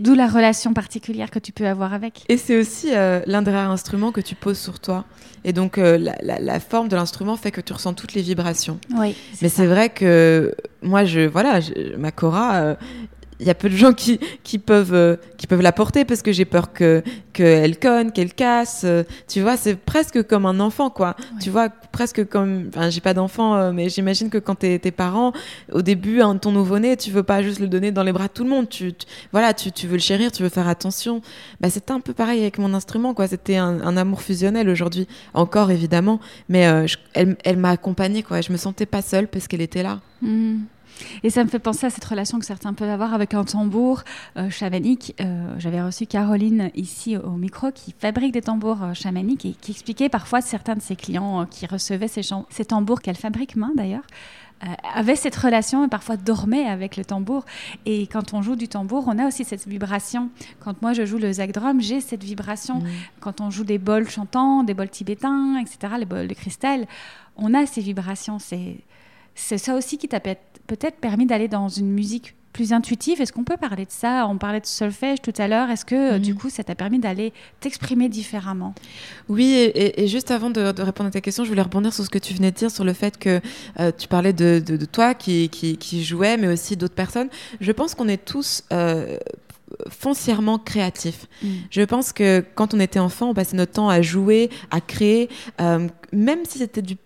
D'où 0.00 0.14
la 0.14 0.28
relation 0.28 0.72
particulière 0.72 1.30
que 1.30 1.38
tu 1.38 1.52
peux 1.52 1.66
avoir 1.66 1.92
avec. 1.92 2.24
Et 2.28 2.38
c'est 2.38 2.58
aussi 2.58 2.88
euh, 2.92 3.20
l'un 3.26 3.42
des 3.42 3.50
rares 3.50 3.70
instruments 3.70 4.12
que 4.12 4.22
tu 4.22 4.34
poses 4.34 4.58
sur 4.58 4.80
toi. 4.80 5.04
Et 5.44 5.52
donc, 5.52 5.76
euh, 5.76 5.98
la, 5.98 6.16
la, 6.22 6.38
la, 6.38 6.58
forme 6.60 6.88
de 6.88 6.96
l'instrument 6.96 7.36
fait 7.36 7.50
que 7.50 7.60
tu 7.60 7.72
ressens 7.72 7.94
toutes 7.94 8.14
les 8.14 8.22
vibrations. 8.22 8.78
Oui, 8.96 9.14
Mais 9.42 9.48
c'est 9.48 9.66
vrai 9.66 9.90
que 9.90 10.54
moi, 10.82 11.04
je, 11.04 11.20
voilà, 11.20 11.60
je, 11.60 11.96
ma 11.96 12.12
Cora, 12.12 12.56
euh, 12.56 12.74
il 13.40 13.46
y 13.46 13.50
a 13.50 13.54
peu 13.54 13.68
de 13.68 13.76
gens 13.76 13.92
qui, 13.92 14.20
qui 14.44 14.58
peuvent, 14.58 14.94
euh, 14.94 15.16
qui 15.38 15.46
peuvent 15.46 15.62
la 15.62 15.72
porter 15.72 16.04
parce 16.04 16.22
que 16.22 16.30
j'ai 16.30 16.44
peur 16.44 16.72
qu'elle 16.72 17.02
que 17.32 17.80
conne, 17.80 18.12
qu'elle 18.12 18.34
casse. 18.34 18.82
Euh, 18.84 19.02
tu 19.28 19.40
vois, 19.40 19.56
c'est 19.56 19.76
presque 19.76 20.22
comme 20.26 20.44
un 20.46 20.60
enfant, 20.60 20.90
quoi. 20.90 21.16
Ouais. 21.18 21.38
Tu 21.42 21.50
vois, 21.50 21.70
presque 21.70 22.28
comme. 22.28 22.68
Enfin, 22.68 22.90
j'ai 22.90 23.00
pas 23.00 23.14
d'enfant, 23.14 23.56
euh, 23.56 23.72
mais 23.72 23.88
j'imagine 23.88 24.28
que 24.28 24.38
quand 24.38 24.56
t'es 24.56 24.78
tes 24.78 24.90
parents, 24.90 25.32
au 25.72 25.80
début, 25.80 26.20
hein, 26.20 26.36
ton 26.36 26.52
nouveau-né, 26.52 26.96
tu 26.96 27.10
veux 27.10 27.22
pas 27.22 27.42
juste 27.42 27.60
le 27.60 27.68
donner 27.68 27.92
dans 27.92 28.02
les 28.02 28.12
bras 28.12 28.28
de 28.28 28.32
tout 28.32 28.44
le 28.44 28.50
monde. 28.50 28.68
Tu, 28.68 28.92
tu 28.92 29.06
voilà, 29.32 29.54
tu, 29.54 29.72
tu, 29.72 29.86
veux 29.86 29.94
le 29.94 30.00
chérir, 30.00 30.30
tu 30.30 30.42
veux 30.42 30.50
faire 30.50 30.68
attention. 30.68 31.22
Bah, 31.60 31.70
c'était 31.70 31.92
un 31.92 32.00
peu 32.00 32.12
pareil 32.12 32.42
avec 32.42 32.58
mon 32.58 32.74
instrument, 32.74 33.14
quoi. 33.14 33.26
C'était 33.26 33.56
un, 33.56 33.80
un, 33.80 33.96
amour 33.96 34.20
fusionnel 34.20 34.68
aujourd'hui, 34.68 35.08
encore 35.32 35.70
évidemment, 35.70 36.20
mais 36.48 36.86
je, 36.86 36.96
elle, 37.14 37.36
elle 37.44 37.56
m'a 37.56 37.70
accompagnée, 37.70 38.22
quoi. 38.22 38.42
Je 38.42 38.52
me 38.52 38.58
sentais 38.58 38.86
pas 38.86 39.02
seule 39.02 39.28
parce 39.28 39.48
qu'elle 39.48 39.62
était 39.62 39.82
là. 39.82 40.00
Mmh. 40.20 40.58
Et 41.22 41.30
ça 41.30 41.44
me 41.44 41.48
fait 41.48 41.58
penser 41.58 41.86
à 41.86 41.90
cette 41.90 42.04
relation 42.04 42.38
que 42.38 42.44
certains 42.44 42.72
peuvent 42.72 42.90
avoir 42.90 43.14
avec 43.14 43.34
un 43.34 43.44
tambour 43.44 44.02
euh, 44.36 44.50
chamanique. 44.50 45.14
Euh, 45.20 45.54
J'avais 45.58 45.82
reçu 45.82 46.06
Caroline 46.06 46.70
ici 46.74 47.16
au 47.16 47.32
micro 47.32 47.70
qui 47.72 47.94
fabrique 47.98 48.32
des 48.32 48.42
tambours 48.42 48.82
euh, 48.82 48.94
chamaniques 48.94 49.44
et 49.44 49.52
qui 49.52 49.72
expliquait 49.72 50.08
parfois 50.08 50.40
certains 50.40 50.76
de 50.76 50.82
ses 50.82 50.96
clients 50.96 51.46
qui 51.46 51.66
recevaient 51.66 52.08
ces, 52.08 52.22
ces 52.48 52.64
tambours 52.64 53.00
qu'elle 53.00 53.16
fabrique 53.16 53.56
main 53.56 53.72
d'ailleurs. 53.74 54.04
Avaient 54.94 55.16
cette 55.16 55.36
relation 55.36 55.86
et 55.86 55.88
parfois 55.88 56.18
dormaient 56.18 56.66
avec 56.66 56.98
le 56.98 57.04
tambour. 57.06 57.46
Et 57.86 58.06
quand 58.06 58.34
on 58.34 58.42
joue 58.42 58.56
du 58.56 58.68
tambour, 58.68 59.04
on 59.06 59.18
a 59.18 59.26
aussi 59.26 59.42
cette 59.42 59.66
vibration. 59.66 60.28
Quand 60.58 60.82
moi 60.82 60.92
je 60.92 61.06
joue 61.06 61.16
le 61.16 61.32
zag 61.32 61.52
drum, 61.52 61.80
j'ai 61.80 62.02
cette 62.02 62.22
vibration. 62.22 62.80
Mmh. 62.80 62.88
Quand 63.20 63.40
on 63.40 63.48
joue 63.48 63.64
des 63.64 63.78
bols 63.78 64.10
chantants, 64.10 64.62
des 64.62 64.74
bols 64.74 64.90
tibétains, 64.90 65.56
etc., 65.56 65.94
les 65.98 66.04
bols 66.04 66.28
de 66.28 66.34
cristal, 66.34 66.86
on 67.38 67.54
a 67.54 67.64
ces 67.64 67.80
vibrations. 67.80 68.38
C'est 68.38 68.76
ça 69.58 69.74
aussi 69.74 69.98
qui 69.98 70.08
t'a 70.08 70.20
peut-être 70.20 70.96
permis 71.00 71.26
d'aller 71.26 71.48
dans 71.48 71.68
une 71.68 71.90
musique 71.90 72.34
plus 72.52 72.72
intuitive. 72.72 73.20
Est-ce 73.20 73.32
qu'on 73.32 73.44
peut 73.44 73.56
parler 73.56 73.84
de 73.84 73.90
ça? 73.90 74.26
On 74.28 74.36
parlait 74.36 74.60
de 74.60 74.66
solfège 74.66 75.22
tout 75.22 75.32
à 75.38 75.48
l'heure. 75.48 75.70
Est-ce 75.70 75.84
que 75.84 76.16
mmh. 76.16 76.18
du 76.18 76.34
coup, 76.34 76.50
ça 76.50 76.64
t'a 76.64 76.74
permis 76.74 76.98
d'aller 76.98 77.32
t'exprimer 77.60 78.08
différemment? 78.08 78.74
Oui, 79.28 79.52
et, 79.52 80.02
et, 80.02 80.08
juste 80.08 80.30
avant 80.30 80.50
de, 80.50 80.72
de, 80.72 80.82
répondre 80.82 81.08
à 81.08 81.12
ta 81.12 81.20
question, 81.20 81.44
je 81.44 81.48
voulais 81.48 81.62
rebondir 81.62 81.92
sur 81.92 82.04
ce 82.04 82.10
que 82.10 82.18
tu 82.18 82.34
venais 82.34 82.50
de 82.50 82.56
dire, 82.56 82.70
sur 82.70 82.84
le 82.84 82.92
fait 82.92 83.18
que 83.18 83.40
euh, 83.78 83.92
tu 83.96 84.08
parlais 84.08 84.32
de, 84.32 84.62
de, 84.64 84.76
de 84.76 84.84
toi 84.84 85.14
qui, 85.14 85.48
qui, 85.48 85.76
qui, 85.76 86.02
jouais, 86.04 86.36
mais 86.36 86.48
aussi 86.48 86.76
d'autres 86.76 86.94
personnes. 86.94 87.28
Je 87.60 87.72
pense 87.72 87.94
qu'on 87.94 88.08
est 88.08 88.24
tous... 88.24 88.64
Euh, 88.72 89.18
foncièrement 89.88 90.58
créatif. 90.58 91.26
Mm. 91.42 91.48
Je 91.70 91.82
pense 91.82 92.12
que 92.12 92.44
quand 92.54 92.74
on 92.74 92.80
était 92.80 92.98
enfant, 92.98 93.30
on 93.30 93.34
passait 93.34 93.56
notre 93.56 93.72
temps 93.72 93.88
à 93.88 94.02
jouer, 94.02 94.50
à 94.70 94.80
créer, 94.80 95.28
euh, 95.60 95.86
même 96.12 96.40
si 96.44 96.58
c'était 96.58 96.82
du, 96.82 96.96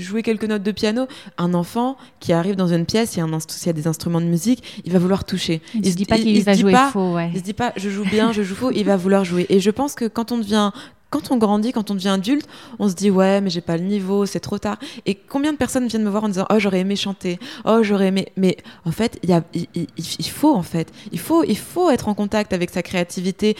jouer 0.00 0.22
quelques 0.22 0.44
notes 0.44 0.62
de 0.62 0.72
piano, 0.72 1.06
un 1.38 1.54
enfant 1.54 1.96
qui 2.20 2.32
arrive 2.32 2.56
dans 2.56 2.68
une 2.68 2.86
pièce, 2.86 3.16
il 3.16 3.18
y 3.18 3.22
a, 3.22 3.24
un, 3.24 3.28
il 3.28 3.66
y 3.66 3.68
a 3.68 3.72
des 3.72 3.86
instruments 3.86 4.20
de 4.20 4.26
musique, 4.26 4.82
il 4.84 4.92
va 4.92 4.98
vouloir 4.98 5.24
toucher. 5.24 5.60
Il, 5.74 5.86
il 5.86 5.92
se 5.92 5.96
dit 5.96 6.06
pas 6.06 6.18
qu'il 6.18 6.42
va 6.42 6.54
jouer 6.54 6.72
pas, 6.72 6.90
faux. 6.90 7.14
Ouais. 7.14 7.30
Il 7.32 7.38
se 7.38 7.44
dit 7.44 7.52
pas, 7.52 7.72
je 7.76 7.90
joue 7.90 8.04
bien, 8.04 8.32
je 8.32 8.42
joue 8.42 8.54
faux, 8.54 8.70
il 8.70 8.84
va 8.84 8.96
vouloir 8.96 9.24
jouer. 9.24 9.46
Et 9.48 9.60
je 9.60 9.70
pense 9.70 9.94
que 9.94 10.06
quand 10.06 10.32
on 10.32 10.38
devient 10.38 10.70
quand 11.16 11.30
on 11.30 11.38
grandit, 11.38 11.72
quand 11.72 11.90
on 11.90 11.94
devient 11.94 12.08
adulte, 12.08 12.46
on 12.78 12.88
se 12.88 12.94
dit 12.94 13.10
ouais, 13.10 13.40
mais 13.40 13.48
j'ai 13.48 13.60
pas 13.60 13.76
le 13.76 13.84
niveau, 13.84 14.26
c'est 14.26 14.40
trop 14.40 14.58
tard. 14.58 14.78
Et 15.06 15.14
combien 15.14 15.52
de 15.52 15.56
personnes 15.56 15.86
viennent 15.88 16.04
me 16.04 16.10
voir 16.10 16.24
en 16.24 16.28
disant 16.28 16.46
oh 16.50 16.58
j'aurais 16.58 16.80
aimé 16.80 16.94
chanter, 16.96 17.38
oh 17.64 17.82
j'aurais 17.82 18.08
aimé, 18.08 18.28
mais 18.36 18.56
en 18.84 18.92
fait 18.92 19.18
il 19.24 20.30
faut 20.30 20.54
en 20.54 20.62
fait, 20.62 20.92
il 21.12 21.18
faut, 21.18 21.42
il 21.44 21.56
faut 21.56 21.90
être 21.90 22.08
en 22.08 22.14
contact 22.14 22.52
avec 22.52 22.70
sa 22.70 22.82
créativité. 22.82 23.56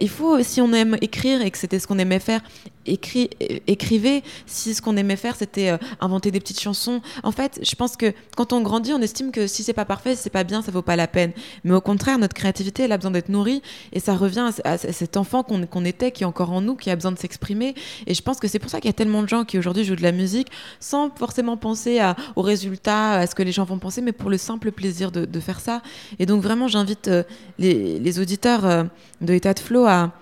Il 0.00 0.08
faut 0.08 0.40
si 0.42 0.60
on 0.60 0.72
aime 0.72 0.96
écrire 1.00 1.42
et 1.42 1.50
que 1.50 1.58
c'était 1.58 1.78
ce 1.78 1.86
qu'on 1.86 1.98
aimait 1.98 2.20
faire, 2.20 2.40
écrivez 2.86 4.22
si 4.46 4.74
ce 4.74 4.82
qu'on 4.82 4.96
aimait 4.96 5.16
faire 5.16 5.36
c'était 5.36 5.70
euh, 5.70 5.78
inventer 6.00 6.30
des 6.30 6.40
petites 6.40 6.60
chansons. 6.60 7.00
En 7.22 7.32
fait, 7.32 7.60
je 7.62 7.74
pense 7.74 7.96
que 7.96 8.12
quand 8.36 8.52
on 8.52 8.60
grandit, 8.60 8.92
on 8.92 9.00
estime 9.00 9.32
que 9.32 9.46
si 9.46 9.62
c'est 9.62 9.72
pas 9.72 9.84
parfait, 9.84 10.14
si 10.16 10.22
c'est 10.22 10.30
pas 10.30 10.44
bien, 10.44 10.62
ça 10.62 10.70
vaut 10.70 10.82
pas 10.82 10.96
la 10.96 11.06
peine. 11.06 11.32
Mais 11.64 11.74
au 11.74 11.80
contraire, 11.80 12.18
notre 12.18 12.34
créativité, 12.34 12.84
elle 12.84 12.92
a 12.92 12.96
besoin 12.96 13.10
d'être 13.10 13.28
nourrie 13.28 13.62
et 13.92 14.00
ça 14.00 14.14
revient 14.14 14.50
à, 14.64 14.78
cet 14.78 15.16
enfant 15.16 15.42
qu'on 15.42 15.60
qu 15.66 15.86
était, 15.86 16.10
qui 16.12 16.22
est 16.22 16.26
encore 16.26 16.50
en 16.52 16.60
nous, 16.60 16.76
qui 16.76 16.90
a 16.90 16.96
besoin 17.00 17.12
de 17.12 17.18
s'exprimer. 17.18 17.74
Et 18.06 18.14
je 18.14 18.22
pense 18.22 18.38
que 18.38 18.48
c'est 18.48 18.58
pour 18.58 18.70
ça 18.70 18.80
qu'il 18.80 18.88
y 18.88 18.90
a 18.90 18.94
tellement 18.94 19.22
de 19.22 19.28
gens 19.28 19.44
qui 19.44 19.58
aujourd'hui 19.58 19.84
jouent 19.84 19.96
de 19.96 20.02
la 20.02 20.12
musique 20.12 20.48
sans 20.78 21.10
forcément 21.10 21.56
penser 21.56 21.98
à, 21.98 22.16
aux 22.36 22.42
résultats, 22.42 23.12
à 23.12 23.26
ce 23.26 23.34
que 23.34 23.42
les 23.42 23.52
gens 23.52 23.64
vont 23.64 23.78
penser, 23.78 24.00
mais 24.00 24.12
pour 24.12 24.30
le 24.30 24.38
simple 24.38 24.70
plaisir 24.72 25.10
de, 25.10 25.40
faire 25.40 25.60
ça. 25.60 25.80
Et 26.18 26.26
donc 26.26 26.42
vraiment, 26.42 26.68
j'invite 26.68 27.08
euh, 27.08 27.22
les, 27.58 28.18
auditeurs 28.18 28.66
euh, 28.66 28.84
de 29.22 29.32
État 29.32 29.54
de 29.54 29.58
Flow 29.58 29.86
à 29.86 30.12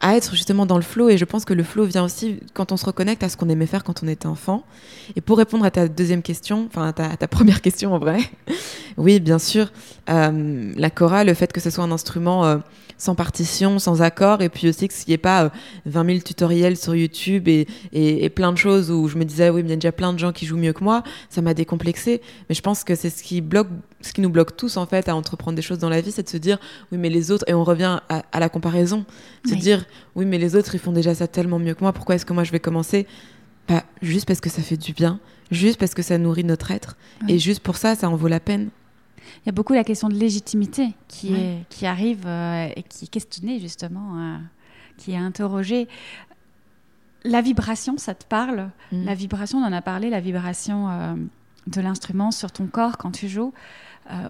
à 0.00 0.16
être 0.16 0.34
justement 0.34 0.66
dans 0.66 0.76
le 0.76 0.82
flow 0.82 1.10
et 1.10 1.18
je 1.18 1.24
pense 1.24 1.44
que 1.44 1.52
le 1.52 1.62
flow 1.62 1.84
vient 1.84 2.04
aussi 2.04 2.40
quand 2.54 2.72
on 2.72 2.76
se 2.76 2.86
reconnecte 2.86 3.22
à 3.22 3.28
ce 3.28 3.36
qu'on 3.36 3.48
aimait 3.48 3.66
faire 3.66 3.84
quand 3.84 4.02
on 4.02 4.08
était 4.08 4.26
enfant. 4.26 4.64
Et 5.14 5.20
pour 5.20 5.38
répondre 5.38 5.64
à 5.64 5.70
ta 5.70 5.88
deuxième 5.88 6.22
question, 6.22 6.66
enfin 6.66 6.88
à 6.88 7.16
ta, 7.16 7.28
première 7.28 7.60
question 7.60 7.94
en 7.94 7.98
vrai, 7.98 8.18
oui 8.96 9.20
bien 9.20 9.38
sûr, 9.38 9.70
euh, 10.08 10.72
la 10.74 10.90
chorale, 10.90 11.26
le 11.26 11.34
fait 11.34 11.52
que 11.52 11.60
ce 11.60 11.68
soit 11.68 11.84
un 11.84 11.92
instrument 11.92 12.60
sans 13.00 13.14
partition, 13.14 13.78
sans 13.78 14.02
accord, 14.02 14.42
et 14.42 14.50
puis 14.50 14.68
aussi 14.68 14.86
qu'il 14.86 15.08
n'y 15.08 15.14
ait 15.14 15.18
pas 15.18 15.44
euh, 15.44 15.48
20 15.86 16.06
000 16.06 16.18
tutoriels 16.18 16.76
sur 16.76 16.94
YouTube 16.94 17.48
et, 17.48 17.66
et, 17.92 18.24
et, 18.24 18.28
plein 18.28 18.52
de 18.52 18.58
choses 18.58 18.90
où 18.90 19.08
je 19.08 19.16
me 19.16 19.24
disais 19.24 19.48
oui 19.48 19.62
mais 19.62 19.68
il 19.68 19.70
y 19.70 19.72
a 19.72 19.76
déjà 19.76 19.92
plein 19.92 20.12
de 20.12 20.18
gens 20.18 20.32
qui 20.32 20.44
jouent 20.44 20.58
mieux 20.58 20.74
que 20.74 20.84
moi, 20.84 21.02
ça 21.30 21.40
m'a 21.40 21.54
décomplexé, 21.54 22.20
mais 22.48 22.54
je 22.54 22.60
pense 22.60 22.84
que 22.84 22.94
c'est 22.94 23.08
ce 23.08 23.22
qui 23.22 23.40
bloque, 23.40 23.68
ce 24.02 24.12
qui 24.12 24.20
nous 24.20 24.28
bloque 24.28 24.54
tous 24.54 24.76
en 24.76 24.84
fait 24.84 25.08
à 25.08 25.16
entreprendre 25.16 25.56
des 25.56 25.62
choses 25.62 25.78
dans 25.78 25.88
la 25.88 26.02
vie, 26.02 26.12
c'est 26.12 26.22
de 26.22 26.28
se 26.28 26.36
dire 26.36 26.58
oui 26.92 26.98
mais 26.98 27.08
les 27.08 27.30
autres, 27.30 27.44
et 27.48 27.54
on 27.54 27.64
revient 27.64 28.00
à, 28.10 28.22
à 28.30 28.38
la 28.38 28.50
comparaison, 28.50 29.06
se 29.46 29.52
oui. 29.52 29.58
dire 29.58 29.86
oui 30.14 30.26
mais 30.26 30.36
les 30.36 30.54
autres 30.54 30.74
ils 30.74 30.80
font 30.80 30.92
déjà 30.92 31.14
ça 31.14 31.26
tellement 31.26 31.58
mieux 31.58 31.74
que 31.74 31.82
moi, 31.82 31.94
pourquoi 31.94 32.16
est-ce 32.16 32.26
que 32.26 32.34
moi 32.34 32.44
je 32.44 32.52
vais 32.52 32.60
commencer? 32.60 33.06
Bah, 33.66 33.84
juste 34.02 34.26
parce 34.26 34.40
que 34.40 34.50
ça 34.50 34.60
fait 34.60 34.76
du 34.76 34.92
bien, 34.92 35.20
juste 35.50 35.78
parce 35.78 35.94
que 35.94 36.02
ça 36.02 36.18
nourrit 36.18 36.44
notre 36.44 36.70
être, 36.70 36.98
et 37.28 37.38
juste 37.38 37.60
pour 37.60 37.78
ça 37.78 37.94
ça 37.94 38.10
en 38.10 38.16
vaut 38.16 38.28
la 38.28 38.40
peine. 38.40 38.68
Il 39.38 39.46
y 39.46 39.48
a 39.48 39.52
beaucoup 39.52 39.72
la 39.72 39.84
question 39.84 40.08
de 40.08 40.14
légitimité 40.14 40.94
qui, 41.08 41.34
est, 41.34 41.64
qui 41.68 41.86
arrive 41.86 42.26
et 42.26 42.82
qui 42.88 43.04
est 43.04 43.08
questionnée 43.08 43.58
justement, 43.58 44.38
qui 44.96 45.12
est 45.12 45.16
interrogée. 45.16 45.88
La 47.24 47.40
vibration, 47.40 47.98
ça 47.98 48.14
te 48.14 48.24
parle? 48.24 48.70
Mm. 48.92 49.04
La 49.04 49.14
vibration, 49.14 49.58
on 49.58 49.64
en 49.64 49.72
a 49.72 49.82
parlé, 49.82 50.10
la 50.10 50.20
vibration 50.20 51.16
de 51.66 51.80
l'instrument 51.80 52.30
sur 52.30 52.52
ton 52.52 52.66
corps 52.66 52.98
quand 52.98 53.10
tu 53.10 53.28
joues. 53.28 53.52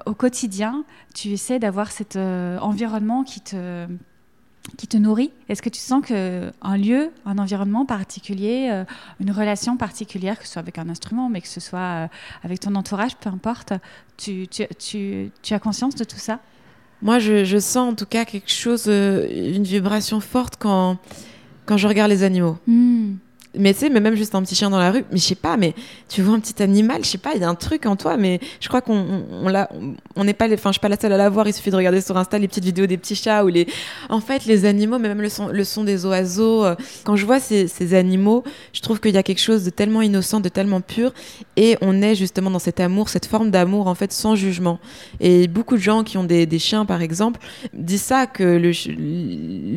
au 0.07 0.15
quotidien, 0.15 0.85
tu 1.15 1.29
essaies 1.29 1.59
d'avoir 1.59 1.91
cet 1.91 2.17
environnement 2.17 3.25
qui 3.25 3.41
te, 3.41 3.87
qui 4.77 4.87
te 4.87 4.97
nourrit? 4.97 5.31
Est-ce 5.49 5.63
que 5.63 5.69
tu 5.69 5.81
sens 5.81 6.05
qu'un 6.05 6.77
lieu, 6.77 7.11
un 7.27 7.39
environnement 7.39 7.87
particulier, 7.87 8.69
euh, 8.71 8.85
une 9.21 9.31
relation 9.31 9.77
particulière, 9.77 10.39
que 10.39 10.47
ce 10.47 10.53
soit 10.53 10.61
avec 10.61 10.79
un 10.79 10.89
instrument, 10.89 11.29
mais 11.29 11.41
que 11.41 11.49
ce 11.49 11.61
soit 11.61 11.79
euh, 11.79 12.07
avec 12.43 12.61
ton 12.61 12.75
entourage, 12.75 13.17
peu 13.17 13.31
importe, 13.31 13.73
tu, 14.17 14.47
tu, 14.49 14.67
tu, 14.79 15.31
tu 15.43 15.55
as 15.55 15.59
conscience 15.59 15.95
de 15.95 16.05
tout 16.05 16.19
ça? 16.19 16.41
Moi, 17.03 17.19
je, 17.19 17.45
je, 17.45 17.59
sens 17.59 17.93
en 17.93 17.95
tout 17.95 18.07
cas 18.07 18.25
quelque 18.25 18.51
chose, 18.51 18.85
euh, 18.87 19.27
une 19.57 19.65
vibration 19.65 20.21
forte 20.21 20.57
quand, 20.59 20.99
quand 21.65 21.77
je 21.77 21.89
regarde 21.89 22.11
les 22.11 22.23
animaux. 22.23 22.59
Hmm 22.67 23.15
mais 23.59 23.73
tu 23.75 23.81
sais, 23.81 23.91
mais 23.91 24.01
même 24.01 24.15
juste 24.15 24.35
un 24.35 24.43
petit 24.43 24.55
chien 24.55 24.71
dans 24.71 24.79
la 24.79 24.93
rue, 24.93 25.05
mais 25.11 25.19
je 25.19 25.25
sais 25.25 25.35
pas, 25.35 25.57
mais 25.57 25.75
tu 26.09 26.23
vois 26.23 26.35
un 26.35 26.41
petit 26.41 26.63
animal, 26.63 27.05
je 27.05 27.11
sais 27.11 27.19
pas, 27.19 27.33
il 27.35 27.41
y 27.41 27.45
a 27.45 27.49
un 27.49 27.55
truc 27.57 27.85
en 27.87 27.97
toi, 27.97 28.17
mais 28.17 28.39
je 28.61 28.69
crois 28.69 28.81
qu'on 28.81 29.25
on, 29.43 29.97
on 30.17 30.25
n'est 30.25 30.35
pas, 30.35 30.47
enfin, 30.53 30.71
je 30.71 30.75
suis 30.75 30.81
pas 30.81 30.89
la 30.89 30.99
seule 30.99 31.13
à 31.13 31.17
l'avoir. 31.17 31.49
Il 31.49 31.53
suffit 31.53 31.71
de 31.71 31.77
regarder 31.77 32.01
sur 32.01 32.17
Insta 32.17 32.39
les 32.39 32.47
petites 32.47 32.65
vidéos 32.65 32.87
des 32.87 32.97
petits 32.97 33.17
chats 33.17 33.45
ou 33.45 33.49
les, 33.49 33.67
en 34.09 34.21
fait, 34.21 34.45
les 34.45 34.67
animaux, 34.67 34.99
mais 34.99 35.09
même 35.09 35.21
le 35.21 35.29
son, 35.29 35.49
le 35.49 35.65
son 35.65 35.83
des 35.83 36.07
oiseaux. 36.07 36.65
Euh, 36.65 36.77
quand 37.05 37.17
je 37.17 37.27
vois 37.27 37.41
ces, 37.41 37.95
animaux, 37.95 38.45
je 38.73 38.81
trouve 38.83 39.01
qu'il 39.01 39.15
y 39.15 39.19
a 39.19 39.23
quelque 39.25 39.41
chose 39.41 39.65
de 39.65 39.71
tellement 39.71 40.03
innocent, 40.03 40.39
de 40.39 40.49
tellement 40.49 40.81
pur, 40.81 41.13
et 41.57 41.77
on 41.81 42.03
est 42.03 42.15
justement 42.15 42.51
dans 42.51 42.61
cet 42.61 42.79
amour, 42.79 43.09
cette 43.09 43.27
forme 43.27 43.51
d'amour 43.51 43.89
en 43.89 43.97
fait 43.97 44.13
sans 44.13 44.37
jugement. 44.37 44.79
Et 45.19 45.49
beaucoup 45.49 45.77
de 45.77 45.83
gens 45.83 46.05
qui 46.05 46.19
ont 46.19 46.25
des, 46.25 46.47
des 46.47 46.59
chiens, 46.61 46.85
par 46.85 47.03
exemple, 47.03 47.41
disent 47.73 48.03
ça 48.03 48.27
que 48.27 48.45
le, 48.45 48.71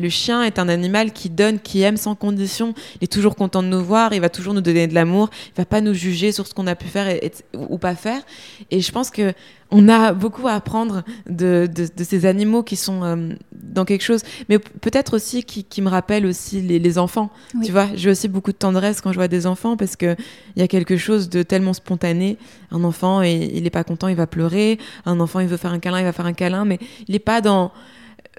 le 0.00 0.08
chien 0.08 0.44
est 0.44 0.60
un 0.60 0.68
animal 0.68 1.12
qui 1.12 1.28
donne, 1.28 1.58
qui 1.58 1.82
aime 1.82 1.96
sans 1.96 2.14
condition, 2.14 2.74
il 3.00 3.04
est 3.04 3.12
toujours 3.12 3.34
content 3.34 3.63
nous 3.68 3.84
voir, 3.84 4.12
il 4.12 4.20
va 4.20 4.28
toujours 4.28 4.54
nous 4.54 4.60
donner 4.60 4.86
de 4.86 4.94
l'amour, 4.94 5.30
il 5.48 5.56
va 5.56 5.64
pas 5.64 5.80
nous 5.80 5.94
juger 5.94 6.32
sur 6.32 6.46
ce 6.46 6.54
qu'on 6.54 6.66
a 6.66 6.74
pu 6.74 6.86
faire 6.86 7.08
et, 7.08 7.32
ou 7.54 7.78
pas 7.78 7.94
faire. 7.94 8.22
Et 8.70 8.80
je 8.80 8.92
pense 8.92 9.10
que 9.10 9.34
on 9.70 9.88
a 9.88 10.12
beaucoup 10.12 10.46
à 10.46 10.52
apprendre 10.52 11.02
de, 11.28 11.68
de, 11.68 12.04
ces 12.04 12.26
animaux 12.26 12.62
qui 12.62 12.76
sont 12.76 13.02
euh, 13.02 13.30
dans 13.52 13.84
quelque 13.84 14.02
chose, 14.02 14.22
mais 14.48 14.58
peut-être 14.58 15.14
aussi 15.14 15.42
qui, 15.42 15.64
qui, 15.64 15.82
me 15.82 15.88
rappellent 15.88 16.26
aussi 16.26 16.60
les, 16.60 16.98
enfants. 16.98 17.30
Tu 17.64 17.72
vois, 17.72 17.88
j'ai 17.94 18.10
aussi 18.10 18.28
beaucoup 18.28 18.52
de 18.52 18.56
tendresse 18.56 19.00
quand 19.00 19.10
je 19.10 19.16
vois 19.16 19.26
des 19.26 19.46
enfants 19.46 19.76
parce 19.76 19.96
que 19.96 20.14
il 20.54 20.60
y 20.60 20.62
a 20.62 20.68
quelque 20.68 20.96
chose 20.96 21.28
de 21.28 21.42
tellement 21.42 21.72
spontané. 21.72 22.38
Un 22.70 22.84
enfant, 22.84 23.22
et, 23.22 23.50
il 23.52 23.66
est 23.66 23.70
pas 23.70 23.82
content, 23.82 24.06
il 24.06 24.16
va 24.16 24.28
pleurer. 24.28 24.78
Un 25.06 25.18
enfant, 25.18 25.40
il 25.40 25.48
veut 25.48 25.56
faire 25.56 25.72
un 25.72 25.80
câlin, 25.80 25.98
il 25.98 26.04
va 26.04 26.12
faire 26.12 26.26
un 26.26 26.34
câlin, 26.34 26.64
mais 26.64 26.78
il 27.08 27.14
est 27.16 27.18
pas 27.20 27.40
dans 27.40 27.72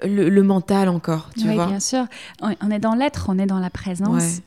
le, 0.04 0.42
mental 0.42 0.88
encore, 0.88 1.30
tu 1.36 1.48
oui, 1.48 1.54
bien 1.54 1.80
sûr. 1.80 2.06
On 2.40 2.70
est 2.70 2.78
dans 2.78 2.94
l'être, 2.94 3.26
on 3.28 3.38
est 3.38 3.46
dans 3.46 3.60
la 3.60 3.70
présence. 3.70 4.40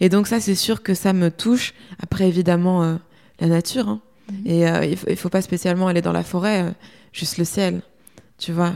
Et 0.00 0.08
donc 0.08 0.26
ça, 0.26 0.40
c'est 0.40 0.54
sûr 0.54 0.82
que 0.82 0.94
ça 0.94 1.12
me 1.12 1.30
touche. 1.30 1.74
Après, 2.02 2.28
évidemment, 2.28 2.82
euh, 2.82 2.96
la 3.40 3.48
nature. 3.48 3.88
Hein. 3.88 4.00
Mhm. 4.30 4.46
Et 4.46 4.68
euh, 4.68 4.84
il, 4.84 4.98
ne 5.10 5.16
faut 5.16 5.28
pas 5.28 5.42
spécialement 5.42 5.88
aller 5.88 6.02
dans 6.02 6.12
la 6.12 6.22
forêt, 6.22 6.62
euh, 6.62 6.70
juste 7.12 7.38
le 7.38 7.44
ciel. 7.44 7.82
Tu 8.38 8.52
vois, 8.52 8.74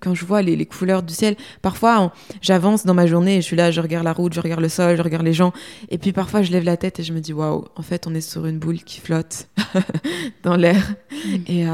quand 0.00 0.14
je 0.14 0.26
vois 0.26 0.42
les, 0.42 0.66
couleurs 0.66 1.02
du 1.02 1.14
ciel, 1.14 1.34
parfois 1.62 2.12
j'avance 2.42 2.84
dans 2.84 2.92
ma 2.92 3.06
journée 3.06 3.36
et 3.36 3.40
je 3.40 3.46
suis 3.46 3.56
là, 3.56 3.70
je 3.70 3.80
regarde 3.80 4.04
la 4.04 4.12
route, 4.12 4.34
je 4.34 4.42
regarde 4.42 4.60
le 4.60 4.68
sol, 4.68 4.94
je 4.94 5.00
regarde 5.00 5.24
les 5.24 5.32
gens. 5.32 5.54
Et 5.88 5.96
puis 5.96 6.12
parfois 6.12 6.42
je 6.42 6.52
lève 6.52 6.64
la 6.64 6.76
tête 6.76 7.00
et 7.00 7.02
je 7.02 7.14
me 7.14 7.20
dis, 7.20 7.32
waouh, 7.32 7.64
en 7.76 7.80
fait 7.80 8.06
on 8.06 8.14
est 8.14 8.20
sur 8.20 8.44
une 8.44 8.58
boule 8.58 8.80
qui 8.80 9.00
flotte 9.00 9.48
dans 10.42 10.54
l'air. 10.54 10.96
Mhm. 11.24 11.44
Et 11.46 11.64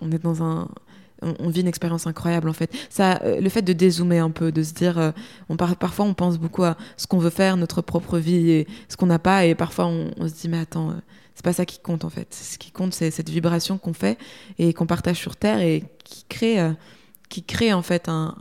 on 0.00 0.10
est 0.10 0.18
dans 0.18 0.42
un, 0.42 0.66
on, 1.22 1.48
vit 1.48 1.60
une 1.60 1.68
expérience 1.68 2.06
incroyable 2.06 2.48
en 2.48 2.52
fait. 2.52 2.74
Ça, 2.90 3.20
euh, 3.22 3.40
le 3.40 3.48
fait 3.48 3.62
de 3.62 3.72
dézoomer 3.72 4.18
un 4.18 4.30
peu, 4.30 4.52
de 4.52 4.62
se 4.62 4.72
dire, 4.72 4.98
euh, 4.98 5.10
on 5.48 5.56
parfois 5.56 6.04
on 6.04 6.14
pense 6.14 6.38
beaucoup 6.38 6.64
à 6.64 6.76
ce 6.96 7.06
qu'on 7.06 7.18
veut 7.18 7.30
faire, 7.30 7.56
notre 7.56 7.82
propre 7.82 8.18
vie 8.18 8.50
et 8.50 8.68
ce 8.88 8.96
qu'on 8.96 9.06
n'a 9.06 9.18
pas, 9.18 9.44
et 9.44 9.54
parfois 9.54 9.86
on, 9.86 10.28
se 10.28 10.34
dit 10.34 10.48
mais 10.48 10.58
attends, 10.58 10.90
euh, 10.90 10.94
c'est 11.34 11.44
pas 11.44 11.52
ça 11.52 11.64
qui 11.64 11.78
compte 11.78 12.04
en 12.04 12.10
fait. 12.10 12.34
Ce 12.34 12.58
qui 12.58 12.70
compte 12.70 12.94
c'est 12.94 13.10
cette 13.10 13.28
vibration 13.28 13.78
qu'on 13.78 13.94
fait 13.94 14.18
et 14.58 14.72
qu'on 14.72 14.86
partage 14.86 15.16
sur 15.16 15.36
terre 15.36 15.60
et 15.60 15.84
qui 16.04 16.24
crée, 16.28 16.58
qui 17.28 17.42
crée 17.42 17.72
en 17.72 17.82
fait 17.82 18.08
un, 18.08 18.34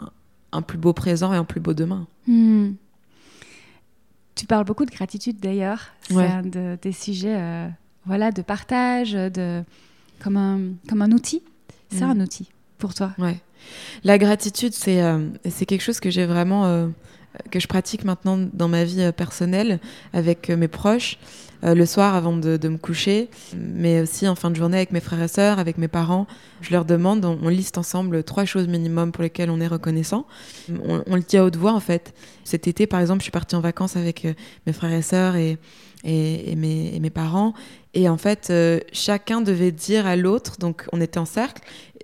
plus 0.67 0.77
beau 0.77 0.93
présent 0.93 1.33
et 1.33 1.37
un 1.37 1.45
plus 1.45 1.59
beau 1.59 1.73
demain. 1.73 2.07
Hmm. 2.27 2.71
Tu 4.35 4.45
parles 4.47 4.65
beaucoup 4.65 4.85
de 4.85 4.91
gratitude 4.91 5.39
d'ailleurs. 5.39 5.79
C'est 6.09 6.17
un 6.17 6.41
des 6.41 6.91
sujets, 6.91 7.69
voilà, 8.05 8.31
de 8.31 8.41
partage, 8.41 9.13
de 9.13 9.63
comme 10.19 10.37
un 10.37 10.59
comme 10.89 11.01
un 11.01 11.11
outil. 11.11 11.41
C'est 11.89 12.05
hmm. 12.05 12.11
un 12.11 12.19
outil 12.19 12.49
toi 12.91 13.11
Ouais. 13.19 13.37
La 14.03 14.17
gratitude, 14.17 14.73
c'est 14.73 15.01
euh, 15.01 15.29
c'est 15.49 15.65
quelque 15.65 15.81
chose 15.81 15.99
que 15.99 16.09
j'ai 16.09 16.25
vraiment, 16.25 16.65
euh, 16.65 16.87
que 17.51 17.59
je 17.59 17.67
pratique 17.67 18.03
maintenant 18.03 18.37
dans 18.53 18.67
ma 18.67 18.83
vie 18.83 19.01
euh, 19.01 19.11
personnelle 19.11 19.79
avec 20.13 20.49
mes 20.49 20.67
proches, 20.67 21.17
le 21.65 21.85
soir 21.85 22.13
avant 22.13 22.35
de, 22.35 22.67
me 22.67 22.75
coucher, 22.75 23.29
mais 23.55 24.01
aussi 24.01 24.27
en 24.27 24.35
fin 24.35 24.51
de 24.51 24.55
journée 24.57 24.75
avec 24.75 24.91
mes 24.91 24.99
frères 24.99 25.21
et 25.21 25.29
sœurs, 25.29 25.59
avec 25.59 25.77
mes 25.77 25.87
parents. 25.87 26.27
Je 26.59 26.71
leur 26.71 26.83
demande, 26.83 27.23
on, 27.23 27.47
liste 27.47 27.77
ensemble 27.77 28.21
trois 28.25 28.43
choses 28.43 28.67
minimum 28.67 29.13
pour 29.13 29.23
lesquelles 29.23 29.49
on 29.49 29.61
est 29.61 29.67
reconnaissant. 29.67 30.27
On, 30.85 31.15
le 31.15 31.21
dit 31.21 31.37
à 31.37 31.45
haute 31.45 31.55
voix 31.55 31.71
en 31.71 31.79
fait. 31.79 32.13
Cet 32.43 32.67
été, 32.67 32.85
par 32.85 32.99
exemple, 32.99 33.21
je 33.21 33.23
suis 33.23 33.31
partie 33.31 33.55
en 33.55 33.61
vacances 33.61 33.95
avec 33.95 34.27
mes 34.67 34.73
frères 34.73 34.91
et 34.91 35.01
sœurs 35.01 35.37
et, 35.37 35.57
et, 36.03 36.57
mes, 36.57 36.93
et 36.93 36.99
mes 36.99 37.09
parents. 37.09 37.53
Et 37.93 38.09
en 38.09 38.17
fait, 38.17 38.51
chacun 38.91 39.39
devait 39.39 39.71
dire 39.71 40.05
à 40.05 40.17
l'autre, 40.17 40.57
donc 40.59 40.85
on 40.91 40.99
était 40.99 41.19
en 41.19 41.25
cercle, 41.25 41.61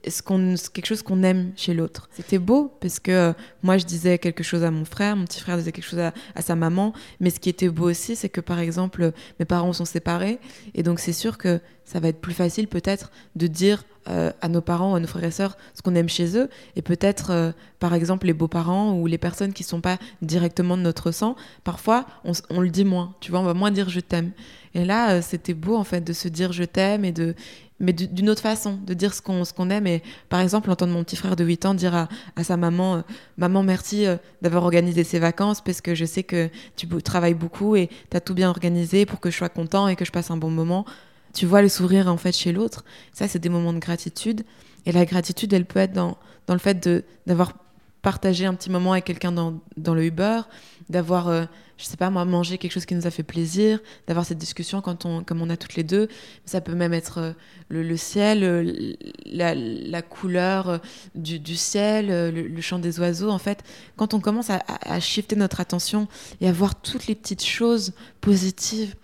ce 0.08 0.22
qu'on, 0.22 0.56
quelque 0.74 0.86
chose 0.86 1.02
qu'on 1.02 1.24
aime 1.24 1.52
chez 1.56 1.74
l'autre. 1.74 2.10
C'était 2.12 2.39
beau 2.39 2.72
parce 2.80 3.00
que 3.00 3.12
euh, 3.12 3.34
moi 3.64 3.78
je 3.78 3.86
disais 3.86 4.18
quelque 4.18 4.43
chose 4.43 4.64
à 4.64 4.72
mon 4.72 4.86
frère, 4.86 5.16
mon 5.16 5.26
petit 5.26 5.39
frère 5.39 5.58
disait 5.58 5.72
quelque 5.72 5.89
chose 5.89 6.00
à, 6.00 6.41
sa 6.41 6.56
maman, 6.56 6.93
mais 7.20 7.30
ce 7.30 7.39
qui 7.39 7.50
était 7.50 7.70
beau 7.70 7.89
aussi, 7.89 8.16
c'est 8.16 8.30
que 8.30 8.41
par 8.41 8.60
exemple 8.60 9.12
mes 9.39 9.45
parents 9.45 9.74
sont 9.74 9.86
séparés 9.86 10.39
et 10.74 10.84
donc 10.84 11.00
c'est 11.00 11.14
sûr 11.14 11.38
que 11.38 11.60
ça 11.86 12.00
va 12.00 12.08
être 12.10 12.22
plus 12.22 12.34
facile 12.34 12.68
peut-être 12.68 13.12
de 13.36 13.47
dire 13.47 13.84
euh, 14.08 14.32
à 14.41 14.47
nos 14.47 14.62
parents, 14.62 14.95
à 14.95 15.00
nos 15.00 15.08
frères 15.08 15.26
et 15.26 15.32
sœurs 15.32 15.58
ce 15.74 15.82
qu'on 15.82 15.95
aime 15.95 16.10
chez 16.10 16.38
eux 16.38 16.50
et 16.76 16.82
peut-être 16.82 17.32
euh, 17.32 17.52
par 17.80 17.93
exemple 17.93 18.28
les 18.28 18.34
beaux-parents 18.34 18.93
ou 18.93 19.08
les 19.08 19.18
personnes 19.18 19.54
qui 19.54 19.64
sont 19.64 19.82
pas 19.82 19.97
directement 20.22 20.78
de 20.78 20.84
notre 20.84 21.12
sang, 21.12 21.36
parfois 21.64 22.06
on, 22.24 22.32
on 22.50 22.62
le 22.62 22.70
dit 22.70 22.86
moins, 22.86 23.16
tu 23.20 23.32
vois, 23.32 23.39
on 23.39 23.43
va 23.43 23.54
moins 23.54 23.72
dire 23.72 23.89
je 23.89 24.00
t'aime. 24.00 24.32
Et 24.76 24.86
là, 24.86 25.24
c'était 25.24 25.56
beau 25.56 25.76
en 25.76 25.84
fait 25.84 26.02
de 26.02 26.14
se 26.14 26.28
dire 26.28 26.54
je 26.54 26.64
t'aime 26.64 27.04
et 27.04 27.12
de 27.12 27.34
mais 27.80 27.94
d'une 27.94 28.30
autre 28.30 28.42
façon, 28.42 28.78
de 28.86 28.94
dire 28.94 29.14
ce 29.14 29.22
qu'on 29.22 29.70
aime. 29.70 29.88
Et 29.88 30.04
par 30.28 30.42
exemple, 30.42 30.70
entendre 30.70 30.94
mon 30.94 31.04
petit 31.04 31.16
frère 31.16 31.36
de 31.36 31.44
8 31.44 31.66
ans 31.66 31.74
dire 31.74 31.96
à, 31.96 32.10
à 32.36 32.44
sa 32.44 32.58
maman 32.58 32.98
euh, 32.98 33.02
Maman, 33.38 33.64
merci 33.64 34.06
euh, 34.06 34.18
d'avoir 34.42 34.64
organisé 34.64 35.04
ses 35.04 35.20
vacances 35.20 35.62
parce 35.62 35.80
que 35.80 35.96
je 35.96 36.06
sais 36.06 36.24
que 36.24 36.50
tu 36.76 36.88
travailles 37.02 37.34
beaucoup 37.34 37.76
et 37.76 37.90
tu 38.10 38.18
as 38.18 38.22
tout 38.22 38.34
bien 38.34 38.50
organisé 38.50 39.06
pour 39.06 39.20
que 39.20 39.32
je 39.32 39.38
sois 39.38 39.50
content 39.50 39.88
et 39.88 39.96
que 39.96 40.04
je 40.04 40.12
passe 40.12 40.30
un 40.30 40.38
bon 40.38 40.50
moment. 40.50 40.86
Tu 41.34 41.46
vois 41.46 41.62
le 41.62 41.70
sourire 41.70 42.08
en 42.08 42.18
fait 42.18 42.36
chez 42.36 42.52
l'autre. 42.52 42.84
Ça, 43.14 43.28
c'est 43.28 43.40
des 43.40 43.50
moments 43.50 43.74
de 43.74 43.80
gratitude. 43.80 44.44
Et 44.86 44.92
la 44.92 45.06
gratitude, 45.06 45.54
elle 45.54 45.66
peut 45.66 45.80
être 45.80 45.94
dans, 45.94 46.18
dans 46.48 46.54
le 46.54 46.60
fait 46.60 46.90
d'avoir 47.28 47.54
partagé 48.02 48.45
un 48.45 48.54
petit 48.54 48.70
moment 48.70 48.93
avec 48.93 49.06
quelqu'un 49.06 49.32
dans, 49.32 49.60
dans, 49.78 49.93
le 49.93 50.06
Uber, 50.06 50.41
d'avoir. 50.89 51.28
Euh, 51.28 51.45
je 51.80 51.86
sais 51.86 51.95
pas 51.95 52.10
moi, 52.10 52.26
manger 52.26 52.58
quelque 52.58 52.74
chose 52.74 52.86
qui 52.86 52.93
nous 52.93 53.08
a 53.08 53.12
fait 53.12 53.24
plaisir, 53.24 53.80
d'avoir 54.06 54.26
cette 54.26 54.38
discussion 54.38 54.82
quand 54.82 55.06
on, 55.06 55.24
comme 55.24 55.41
on 55.41 55.50
a 55.50 55.56
toutes 55.56 55.76
les 55.76 55.84
deux. 55.84 56.10
Ça 56.43 56.60
peut 56.60 56.76
même 56.76 56.93
être 56.93 57.20
euh, 57.20 57.34
le, 57.70 57.95
ciel, 57.95 58.43
euh, 58.43 58.93
la, 59.26 59.56
la 59.56 60.02
couleur 60.02 60.70
euh, 60.70 60.78
du, 61.16 61.39
du 61.39 61.56
ciel, 61.56 62.08
le, 62.34 62.62
chant 62.62 62.80
des 62.80 63.00
oiseaux. 63.00 63.30
En 63.30 63.38
fait, 63.38 63.64
quand 63.95 64.14
on 64.14 64.20
commence 64.20 64.50
à, 64.50 64.62
à, 64.68 65.00
shifter 65.00 65.38
notre 65.38 65.62
attention 65.62 66.10
et 66.41 66.50
à 66.50 66.52
voir 66.52 66.76
toutes 66.76 67.08
les 67.08 67.16
petites 67.16 67.45
choses 67.45 67.93
positives, 68.20 68.95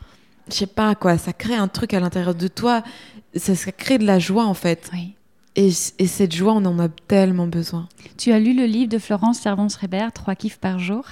je 0.49 0.55
sais 0.55 0.67
pas 0.67 0.95
quoi, 0.95 1.17
ça 1.17 1.31
crée 1.31 1.55
un 1.55 1.69
truc 1.69 1.93
à 1.93 2.01
l'intérieur 2.01 2.35
de 2.35 2.47
toi, 2.49 2.83
ça, 3.35 3.55
ça, 3.55 3.71
crée 3.71 3.97
de 3.97 4.05
la 4.05 4.19
joie 4.19 4.45
en 4.45 4.53
fait. 4.53 4.89
Oui. 4.91 5.15
Et, 5.55 5.69
et, 5.99 6.07
cette 6.07 6.35
joie, 6.35 6.53
on 6.53 6.65
en 6.65 6.79
a 6.79 6.89
tellement 6.89 7.47
besoin. 7.47 7.87
Tu 8.17 8.31
as 8.31 8.39
lu 8.39 8.53
le 8.55 8.65
livre 8.65 8.89
de 8.89 8.97
Florence 8.97 9.39
Servance-Rébert, 9.39 10.11
Trois 10.11 10.35
kiffs 10.35 10.59
par 10.59 10.79
jour? 10.79 11.05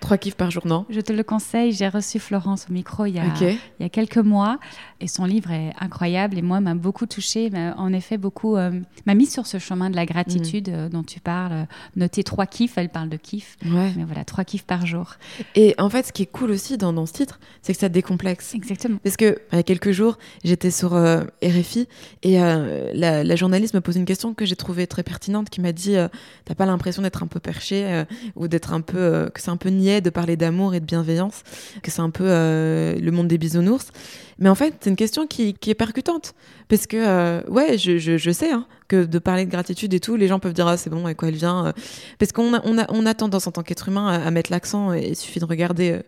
Trois 0.00 0.18
kiffs 0.18 0.34
par 0.34 0.50
jour, 0.50 0.66
non 0.66 0.84
Je 0.90 1.00
te 1.00 1.12
le 1.12 1.22
conseille. 1.22 1.72
J'ai 1.72 1.88
reçu 1.88 2.18
Florence 2.18 2.66
au 2.68 2.72
micro 2.72 3.06
il 3.06 3.14
y, 3.14 3.20
a, 3.20 3.24
il 3.40 3.58
y 3.80 3.84
a 3.84 3.88
quelques 3.88 4.18
mois 4.18 4.58
et 5.02 5.08
son 5.08 5.24
livre 5.24 5.50
est 5.50 5.72
incroyable 5.80 6.38
et 6.38 6.42
moi 6.42 6.60
m'a 6.60 6.74
beaucoup 6.74 7.06
touchée. 7.06 7.50
En 7.76 7.92
effet, 7.92 8.18
beaucoup 8.18 8.56
euh, 8.56 8.70
m'a 9.04 9.14
mis 9.14 9.26
sur 9.26 9.46
ce 9.46 9.58
chemin 9.58 9.90
de 9.90 9.96
la 9.96 10.06
gratitude 10.06 10.68
mm. 10.68 10.74
euh, 10.74 10.88
dont 10.88 11.02
tu 11.02 11.20
parles. 11.20 11.66
Noter 11.96 12.22
trois 12.22 12.46
kiffs, 12.46 12.78
elle 12.78 12.88
parle 12.88 13.08
de 13.08 13.16
kiffs. 13.16 13.56
Ouais. 13.66 13.92
Mais 13.96 14.04
voilà, 14.04 14.24
trois 14.24 14.44
kiffs 14.44 14.64
par 14.64 14.86
jour. 14.86 15.16
Et 15.54 15.74
en 15.78 15.90
fait, 15.90 16.06
ce 16.06 16.12
qui 16.12 16.22
est 16.22 16.26
cool 16.26 16.52
aussi 16.52 16.78
dans, 16.78 16.92
dans 16.92 17.06
ce 17.06 17.12
titre, 17.12 17.40
c'est 17.62 17.74
que 17.74 17.78
ça 17.80 17.88
décomplexe. 17.88 18.54
Exactement. 18.54 18.98
Parce 19.02 19.16
que 19.16 19.38
il 19.52 19.56
y 19.56 19.58
a 19.58 19.62
quelques 19.62 19.90
jours, 19.90 20.18
j'étais 20.44 20.70
sur 20.70 20.94
euh, 20.94 21.24
RFI 21.42 21.88
et 22.22 22.38
la, 22.38 23.24
la, 23.24 23.36
journaliste 23.36 23.74
me 23.74 23.80
pose 23.80 23.96
une 23.96 24.04
question 24.04 24.34
que 24.34 24.44
j'ai 24.44 24.56
trouvée 24.56 24.86
très 24.86 25.02
pertinente, 25.02 25.50
qui 25.50 25.60
m'a 25.60 25.72
dit 25.72 25.96
"T'as 26.44 26.54
pas 26.54 26.66
l'impression 26.66 27.02
d'être 27.02 27.22
un 27.22 27.26
peu 27.26 27.40
perché 27.40 28.04
ou 28.36 28.46
d'être 28.46 28.72
un 28.72 28.80
peu 28.80 29.30
que 29.34 29.40
c'est 29.40 29.50
un 29.50 29.56
peu 29.56 29.70
niais 29.70 30.00
de 30.00 30.10
parler 30.10 30.36
d'amour 30.36 30.74
et 30.74 30.80
de 30.80 30.84
bienveillance, 30.84 31.42
que 31.82 31.90
c'est 31.90 32.00
un 32.00 32.10
peu 32.10 32.24
euh, 32.26 32.98
le 32.98 33.10
monde 33.10 33.28
des 33.28 33.38
bisounours? 33.38 33.90
Mais 34.42 34.48
en 34.48 34.56
fait, 34.56 34.74
c'est 34.80 34.90
une 34.90 34.96
question 34.96 35.28
qui, 35.28 35.54
qui, 35.54 35.70
est 35.70 35.74
percutante. 35.74 36.34
Parce 36.68 36.88
que, 36.88 36.96
euh, 36.98 37.42
ouais, 37.48 37.78
je, 37.78 37.96
je, 37.98 38.30
sais 38.32 38.50
hein, 38.50 38.66
que 38.88 39.04
de 39.04 39.18
parler 39.20 39.46
de 39.46 39.50
gratitude 39.50 39.94
et 39.94 40.00
tout, 40.00 40.16
les 40.16 40.26
gens 40.26 40.40
peuvent 40.40 40.52
dire, 40.52 40.66
ah, 40.66 40.76
c'est 40.76 40.90
bon, 40.90 41.06
et 41.06 41.14
quoi 41.14 41.28
elle 41.28 41.36
vient. 41.36 41.66
euh. 41.66 41.72
parce 42.18 42.32
qu'on 42.32 42.52
a, 42.52 42.60
on 42.64 42.76
a, 42.76 42.86
on 42.92 43.06
a 43.06 43.14
tendance 43.14 43.46
en 43.46 43.52
tant 43.52 43.62
qu'être 43.62 43.88
humain 43.88 44.08
à, 44.08 44.30
mettre 44.32 44.50
l'accent, 44.50 44.92
il 44.94 45.14
suffit 45.14 45.38
de 45.38 45.44
regarder. 45.44 45.92
euh, 45.92 46.02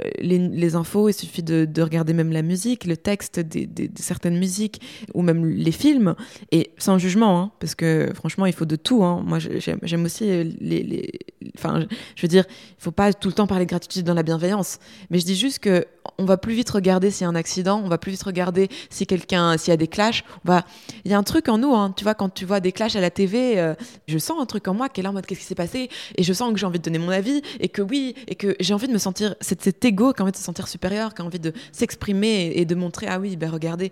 euh, 0.00 0.08
les, 0.18 0.38
les 0.38 0.76
infos, 0.76 1.10
il 1.10 1.12
suffit 1.12 1.42
de, 1.42 1.66
de 1.66 1.82
regarder 1.82 2.14
même 2.14 2.32
la 2.32 2.40
musique, 2.40 2.86
le 2.86 2.96
texte 2.96 3.38
des, 3.38 3.66
des- 3.66 3.86
de 3.88 3.98
certaines 3.98 4.38
musiques, 4.38 4.80
ou 5.12 5.20
même 5.20 5.44
les 5.44 5.72
films, 5.72 6.14
et 6.52 6.70
sans 6.78 6.96
jugement, 6.96 7.38
hein, 7.38 7.50
parce 7.60 7.74
que 7.74 8.10
franchement, 8.14 8.46
il 8.46 8.54
faut 8.54 8.64
de 8.64 8.76
tout. 8.76 9.04
hein. 9.04 9.22
Moi, 9.26 9.38
j'aime 9.40 10.04
aussi 10.06 10.24
les, 10.24 10.82
les- 10.82 11.12
Enfin, 11.58 11.84
je, 12.16 12.22
veux 12.22 12.28
dire, 12.28 12.44
il 12.48 12.82
faut 12.82 12.92
pas 12.92 13.12
tout 13.12 13.28
le 13.28 13.34
temps 13.34 13.46
parler 13.46 13.66
de 13.66 13.70
gratitude 13.70 14.06
dans 14.06 14.14
la 14.14 14.22
bienveillance, 14.22 14.78
mais 15.10 15.18
je 15.18 15.26
dis 15.26 15.36
juste 15.36 15.58
que 15.58 15.84
on 16.18 16.24
va 16.24 16.36
plus 16.36 16.54
vite 16.54 16.70
regarder 16.70 17.10
s'il 17.10 17.22
y 17.22 17.24
a 17.26 17.28
un 17.28 17.34
accident, 17.34 17.80
on 17.84 17.88
va 17.88 17.98
plus 17.98 18.12
vite 18.12 18.22
regarder 18.22 18.68
si 18.90 19.06
quelqu'un, 19.06 19.56
s'il 19.56 19.70
y 19.70 19.74
a 19.74 19.76
des 19.76 19.88
clashs. 19.88 20.24
On 20.44 20.52
va, 20.52 20.64
il 21.04 21.10
y 21.10 21.14
a 21.14 21.18
un 21.18 21.22
truc 21.22 21.48
en 21.48 21.58
nous, 21.58 21.74
hein, 21.74 21.92
tu 21.96 22.04
vois, 22.04 22.14
quand 22.14 22.28
tu 22.28 22.44
vois 22.44 22.60
des 22.60 22.72
clashs 22.72 22.96
à 22.96 23.00
la 23.00 23.10
TV, 23.10 23.58
euh, 23.58 23.74
je 24.06 24.18
sens 24.18 24.40
un 24.40 24.46
truc 24.46 24.68
en 24.68 24.74
moi 24.74 24.88
qui 24.88 25.00
est 25.00 25.02
là 25.02 25.10
en 25.10 25.12
mode 25.12 25.26
qu'est-ce 25.26 25.40
qui 25.40 25.46
s'est 25.46 25.54
passé, 25.54 25.88
et 26.16 26.22
je 26.22 26.32
sens 26.32 26.52
que 26.52 26.58
j'ai 26.58 26.66
envie 26.66 26.78
de 26.78 26.84
donner 26.84 26.98
mon 26.98 27.10
avis, 27.10 27.42
et 27.60 27.68
que 27.68 27.82
oui, 27.82 28.14
et 28.28 28.34
que 28.34 28.56
j'ai 28.60 28.74
envie 28.74 28.88
de 28.88 28.92
me 28.92 28.98
sentir, 28.98 29.34
c'est 29.40 29.60
cet 29.62 29.84
ego 29.84 30.12
qui 30.12 30.20
a 30.20 30.24
envie 30.24 30.32
de 30.32 30.36
se 30.36 30.42
sentir 30.42 30.68
supérieur, 30.68 31.14
qui 31.14 31.22
a 31.22 31.24
envie 31.24 31.40
de 31.40 31.52
s'exprimer 31.72 32.46
et, 32.46 32.60
et 32.60 32.64
de 32.64 32.74
montrer, 32.74 33.06
ah 33.08 33.18
oui, 33.18 33.36
ben 33.36 33.50
regardez. 33.50 33.90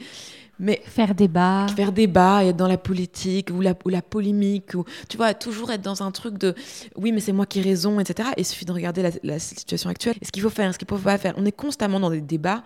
Mais 0.58 0.82
Faire 0.84 1.14
débat. 1.14 1.66
faire 1.74 1.92
débat 1.92 2.44
et 2.44 2.48
être 2.48 2.56
dans 2.56 2.68
la 2.68 2.76
politique 2.78 3.50
ou 3.52 3.60
la, 3.60 3.74
ou 3.84 3.88
la 3.88 4.02
polémique 4.02 4.74
ou 4.74 4.84
tu 5.08 5.16
vois 5.16 5.34
toujours 5.34 5.70
être 5.72 5.80
dans 5.82 6.02
un 6.02 6.10
truc 6.10 6.38
de 6.38 6.54
oui 6.96 7.10
mais 7.10 7.20
c'est 7.20 7.32
moi 7.32 7.46
qui 7.46 7.58
ai 7.58 7.62
raison 7.62 7.98
etc 7.98 8.28
et 8.36 8.42
il 8.42 8.44
suffit 8.44 8.64
de 8.66 8.72
regarder 8.72 9.02
la, 9.02 9.10
la 9.22 9.38
situation 9.38 9.88
actuelle. 9.90 10.14
Ce 10.22 10.30
qu'il 10.30 10.42
faut 10.42 10.50
faire 10.50 10.72
ce 10.72 10.78
qu'il 10.78 10.86
faut 10.86 10.98
pas 10.98 11.18
faire 11.18 11.34
on 11.36 11.46
est 11.46 11.52
constamment 11.56 11.98
dans 11.98 12.10
des 12.10 12.20
débats. 12.20 12.62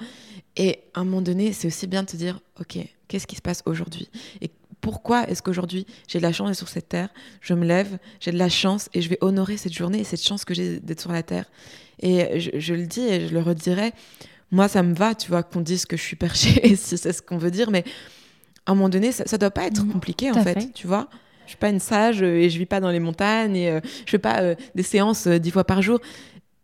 Et 0.57 0.81
à 0.95 1.01
un 1.01 1.05
moment 1.05 1.23
donné 1.23 1.53
c'est 1.53 1.69
aussi 1.69 1.87
bien 1.87 2.03
de 2.03 2.11
se 2.11 2.17
dire 2.17 2.41
ok 2.61 2.79
qu'est-ce 3.09 3.27
qui 3.27 3.37
se 3.37 3.43
passe 3.43 3.63
aujourd'hui? 3.67 4.09
Et 4.43 4.51
pourquoi 4.81 5.29
est-ce 5.29 5.41
qu'aujourd'hui 5.43 5.87
j'ai 6.09 6.19
de 6.19 6.25
la 6.25 6.33
chance 6.33 6.49
d'être 6.49 6.59
sur 6.59 6.69
cette 6.69 6.89
terre? 6.89 7.09
Je 7.41 7.55
me 7.55 7.65
lève 7.65 7.99
j'ai 8.21 8.33
de 8.33 8.39
la 8.39 8.49
chance 8.49 8.89
et 8.95 9.01
je 9.01 9.09
vais 9.09 9.19
honorer 9.21 9.57
cette 9.57 9.73
journée 9.73 10.01
et 10.01 10.05
cette 10.05 10.23
chance 10.23 10.45
que 10.45 10.55
j'ai 10.55 10.81
d'être 10.81 11.01
sur 11.01 11.13
la 11.13 11.23
terre. 11.23 11.47
Et 12.01 12.41
je, 12.41 12.51
je 12.59 12.75
le 12.75 12.87
dis 12.87 13.01
et 13.07 13.29
je 13.29 13.33
le 13.33 13.41
redirai 13.41 13.93
moi 14.51 14.69
ça 14.69 14.83
me 14.83 14.95
va 14.95 15.15
tu 15.15 15.29
vois 15.31 15.43
qu'on 15.43 15.61
dise 15.61 15.87
que 15.87 15.97
je 15.97 16.03
suis 16.03 16.17
perché 16.17 16.77
si 16.77 16.97
c'est 16.99 17.13
ce 17.13 17.23
qu'on 17.23 17.39
veut 17.39 17.51
dire 17.51 17.71
mais 17.71 17.85
à 18.67 18.73
un 18.73 18.75
moment 18.75 18.89
donné, 18.89 19.13
ça, 19.13 19.25
ça 19.27 19.39
doit 19.39 19.51
pas 19.51 19.67
être 19.67 19.87
compliqué 19.87 20.31
en 20.31 20.43
fait, 20.43 20.61
fait. 20.61 20.73
tu 20.75 20.87
vois. 20.87 21.09
Je 21.45 21.51
suis 21.51 21.59
pas 21.59 21.69
une 21.69 21.79
sage 21.79 22.23
euh, 22.23 22.41
et 22.41 22.51
je 22.51 22.59
vis 22.59 22.67
pas 22.67 22.81
dans 22.81 22.91
les 22.91 22.99
montagnes 22.99 23.55
et 23.55 23.71
euh, 23.71 23.81
je 24.05 24.11
fais 24.11 24.19
pas 24.19 24.43
euh, 24.43 24.57
des 24.75 24.83
séances 24.83 25.29
euh, 25.29 25.39
dix 25.39 25.53
fois 25.53 25.63
par 25.63 25.81
jour. 25.81 26.01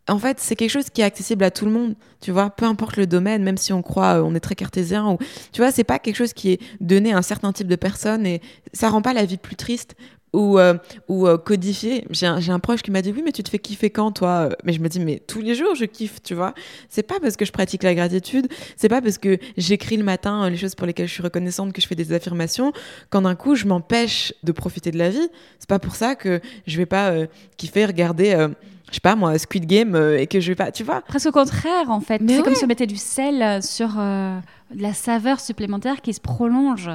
En 0.09 0.19
fait, 0.19 0.41
c'est 0.41 0.57
quelque 0.57 0.69
chose 0.69 0.89
qui 0.89 0.99
est 0.99 1.05
accessible 1.05 1.45
à 1.45 1.51
tout 1.51 1.63
le 1.63 1.71
monde, 1.71 1.95
tu 2.19 2.31
vois, 2.31 2.49
peu 2.49 2.65
importe 2.65 2.97
le 2.97 3.07
domaine, 3.07 3.41
même 3.41 3.55
si 3.55 3.71
on 3.71 3.81
croit, 3.81 4.21
on 4.21 4.35
est 4.35 4.41
très 4.41 4.55
cartésien 4.55 5.09
ou, 5.09 5.17
tu 5.53 5.61
vois, 5.61 5.71
c'est 5.71 5.85
pas 5.85 5.97
quelque 5.97 6.17
chose 6.17 6.33
qui 6.33 6.51
est 6.51 6.61
donné 6.81 7.13
à 7.13 7.17
un 7.17 7.21
certain 7.21 7.53
type 7.53 7.67
de 7.67 7.77
personnes 7.77 8.25
et 8.25 8.41
ça 8.73 8.89
rend 8.89 9.01
pas 9.01 9.13
la 9.13 9.23
vie 9.23 9.37
plus 9.37 9.55
triste 9.55 9.95
ou 10.33 10.59
euh, 10.59 10.75
ou 11.07 11.27
euh, 11.27 11.37
codifiée. 11.37 12.05
J'ai 12.09 12.25
un, 12.27 12.59
proche 12.59 12.81
qui 12.81 12.91
m'a 12.91 13.01
dit 13.01 13.11
oui, 13.15 13.21
mais 13.23 13.31
tu 13.31 13.43
te 13.43 13.49
fais 13.49 13.59
kiffer 13.59 13.89
quand 13.89 14.11
toi? 14.11 14.49
Mais 14.63 14.73
je 14.73 14.81
me 14.81 14.89
dis 14.89 14.99
mais 14.99 15.21
tous 15.25 15.41
les 15.41 15.55
jours 15.55 15.75
je 15.75 15.85
kiffe, 15.85 16.21
tu 16.23 16.33
vois. 16.33 16.53
C'est 16.89 17.03
pas 17.03 17.19
parce 17.19 17.37
que 17.37 17.45
je 17.45 17.51
pratique 17.51 17.83
la 17.83 17.95
gratitude, 17.95 18.47
c'est 18.75 18.89
pas 18.89 19.01
parce 19.01 19.17
que 19.17 19.37
j'écris 19.57 19.97
le 19.97 20.03
matin 20.03 20.43
euh, 20.43 20.49
les 20.49 20.57
choses 20.57 20.75
pour 20.75 20.87
lesquelles 20.87 21.07
je 21.07 21.13
suis 21.13 21.23
reconnaissante 21.23 21.71
que 21.73 21.81
je 21.81 21.87
fais 21.87 21.95
des 21.95 22.11
affirmations 22.13 22.73
quand 23.09 23.21
d'un 23.21 23.35
coup 23.35 23.55
je 23.55 23.65
m'empêche 23.65 24.33
de 24.43 24.51
profiter 24.51 24.91
de 24.91 24.97
la 24.97 25.09
vie. 25.09 25.29
C'est 25.59 25.69
pas 25.69 25.79
pour 25.79 25.95
ça 25.95 26.15
que 26.15 26.41
je 26.67 26.77
vais 26.77 26.85
pas 26.85 27.11
euh, 27.11 27.27
kiffer 27.57 27.85
regarder, 27.85 28.33
euh, 28.33 28.49
je 28.93 28.97
sais 28.97 29.01
pas 29.01 29.15
moi, 29.15 29.37
Squid 29.39 29.65
Game 29.65 29.95
euh, 29.95 30.19
et 30.19 30.27
que 30.27 30.39
je 30.39 30.49
vais 30.49 30.55
pas, 30.55 30.71
tu 30.71 30.83
vois. 30.83 31.01
Presque 31.01 31.27
au 31.27 31.31
contraire, 31.31 31.89
en 31.89 31.99
fait. 31.99 32.21
C'est 32.27 32.43
comme 32.43 32.53
si 32.53 32.63
on 32.63 32.67
mettait 32.67 32.85
du 32.85 32.95
sel 32.95 33.63
sur 33.63 33.95
euh, 33.97 34.37
la 34.75 34.93
saveur 34.93 35.39
supplémentaire 35.39 36.01
qui 36.01 36.13
se 36.13 36.19
prolonge, 36.21 36.89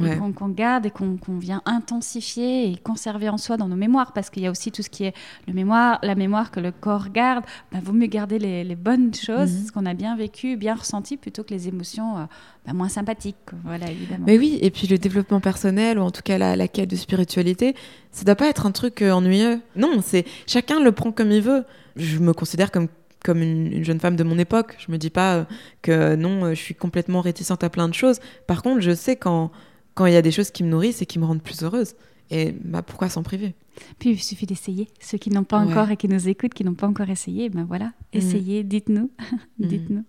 Ouais. 0.00 0.18
qu'on 0.36 0.48
garde 0.48 0.86
et 0.86 0.90
qu'on 0.90 1.18
vient 1.38 1.62
intensifier 1.64 2.70
et 2.70 2.76
conserver 2.76 3.28
en 3.28 3.38
soi 3.38 3.56
dans 3.56 3.68
nos 3.68 3.76
mémoires. 3.76 4.12
Parce 4.12 4.30
qu'il 4.30 4.42
y 4.42 4.46
a 4.46 4.50
aussi 4.50 4.70
tout 4.72 4.82
ce 4.82 4.90
qui 4.90 5.04
est 5.04 5.14
le 5.46 5.52
mémoire, 5.54 5.98
la 6.02 6.14
mémoire 6.14 6.50
que 6.50 6.60
le 6.60 6.72
corps 6.72 7.08
garde. 7.10 7.44
Bah, 7.72 7.78
vaut 7.82 7.92
mieux 7.92 8.06
garder 8.06 8.38
les, 8.38 8.64
les 8.64 8.76
bonnes 8.76 9.14
choses, 9.14 9.52
Mhm. 9.52 9.66
ce 9.66 9.72
qu'on 9.72 9.86
a 9.86 9.94
bien 9.94 10.16
vécu, 10.16 10.56
bien 10.56 10.74
ressenti, 10.74 11.16
plutôt 11.16 11.42
que 11.42 11.50
les 11.54 11.68
émotions 11.68 12.18
euh, 12.18 12.24
bah, 12.66 12.72
moins 12.72 12.88
sympathiques. 12.88 13.36
Voilà, 13.64 13.90
évidemment. 13.90 14.24
Mais 14.26 14.38
oui, 14.38 14.58
et 14.62 14.70
puis 14.70 14.86
le 14.86 14.98
développement 14.98 15.40
personnel, 15.40 15.98
ou 15.98 16.02
en 16.02 16.10
tout 16.10 16.22
cas 16.22 16.38
la, 16.38 16.56
la 16.56 16.68
quête 16.68 16.90
de 16.90 16.96
spiritualité, 16.96 17.74
ça 18.10 18.24
doit 18.24 18.34
pas 18.36 18.48
être 18.48 18.66
un 18.66 18.72
truc 18.72 19.02
euh, 19.02 19.12
ennuyeux. 19.12 19.60
Non, 19.76 20.00
c'est 20.02 20.24
chacun 20.46 20.80
le 20.80 20.92
prend 20.92 21.12
comme 21.12 21.30
il 21.32 21.42
veut. 21.42 21.64
Je 21.96 22.18
me 22.18 22.32
considère 22.32 22.70
comme 22.70 22.88
comme 23.24 23.42
une, 23.42 23.72
une 23.72 23.84
jeune 23.84 24.00
femme 24.00 24.16
de 24.16 24.24
mon 24.24 24.38
époque. 24.38 24.76
Je 24.84 24.90
me 24.92 24.98
dis 24.98 25.10
pas 25.10 25.36
euh, 25.36 25.44
que 25.82 26.14
non, 26.16 26.44
euh, 26.44 26.50
je 26.54 26.60
suis 26.60 26.74
complètement 26.74 27.20
réticente 27.20 27.62
à 27.64 27.70
plein 27.70 27.88
de 27.88 27.94
choses. 27.94 28.18
Par 28.46 28.62
contre, 28.62 28.80
je 28.80 28.94
sais 28.94 29.16
quand 29.16 29.50
quand 29.94 30.06
il 30.06 30.14
y 30.14 30.16
a 30.16 30.22
des 30.22 30.30
choses 30.30 30.50
qui 30.50 30.62
me 30.64 30.68
nourrissent 30.70 31.02
et 31.02 31.06
qui 31.06 31.18
me 31.18 31.24
rendent 31.26 31.42
plus 31.42 31.62
heureuse. 31.62 31.94
Et 32.30 32.52
bah 32.64 32.80
pourquoi 32.82 33.10
s'en 33.10 33.22
priver? 33.22 33.54
Puis 33.98 34.10
il 34.12 34.22
suffit 34.22 34.46
d'essayer. 34.46 34.88
Ceux 35.00 35.18
qui 35.18 35.28
n'ont 35.28 35.44
pas 35.44 35.62
Ouais. 35.62 35.70
encore 35.70 35.90
et 35.90 35.98
qui 35.98 36.08
nous 36.08 36.28
écoutent, 36.30 36.54
qui 36.54 36.64
n'ont 36.64 36.72
pas 36.72 36.86
encore 36.86 37.10
essayé, 37.10 37.50
ben 37.50 37.64
voilà, 37.64 37.92
essayez, 38.14 38.62
dites-nous. 38.64 39.10
dites-nous. 39.58 40.04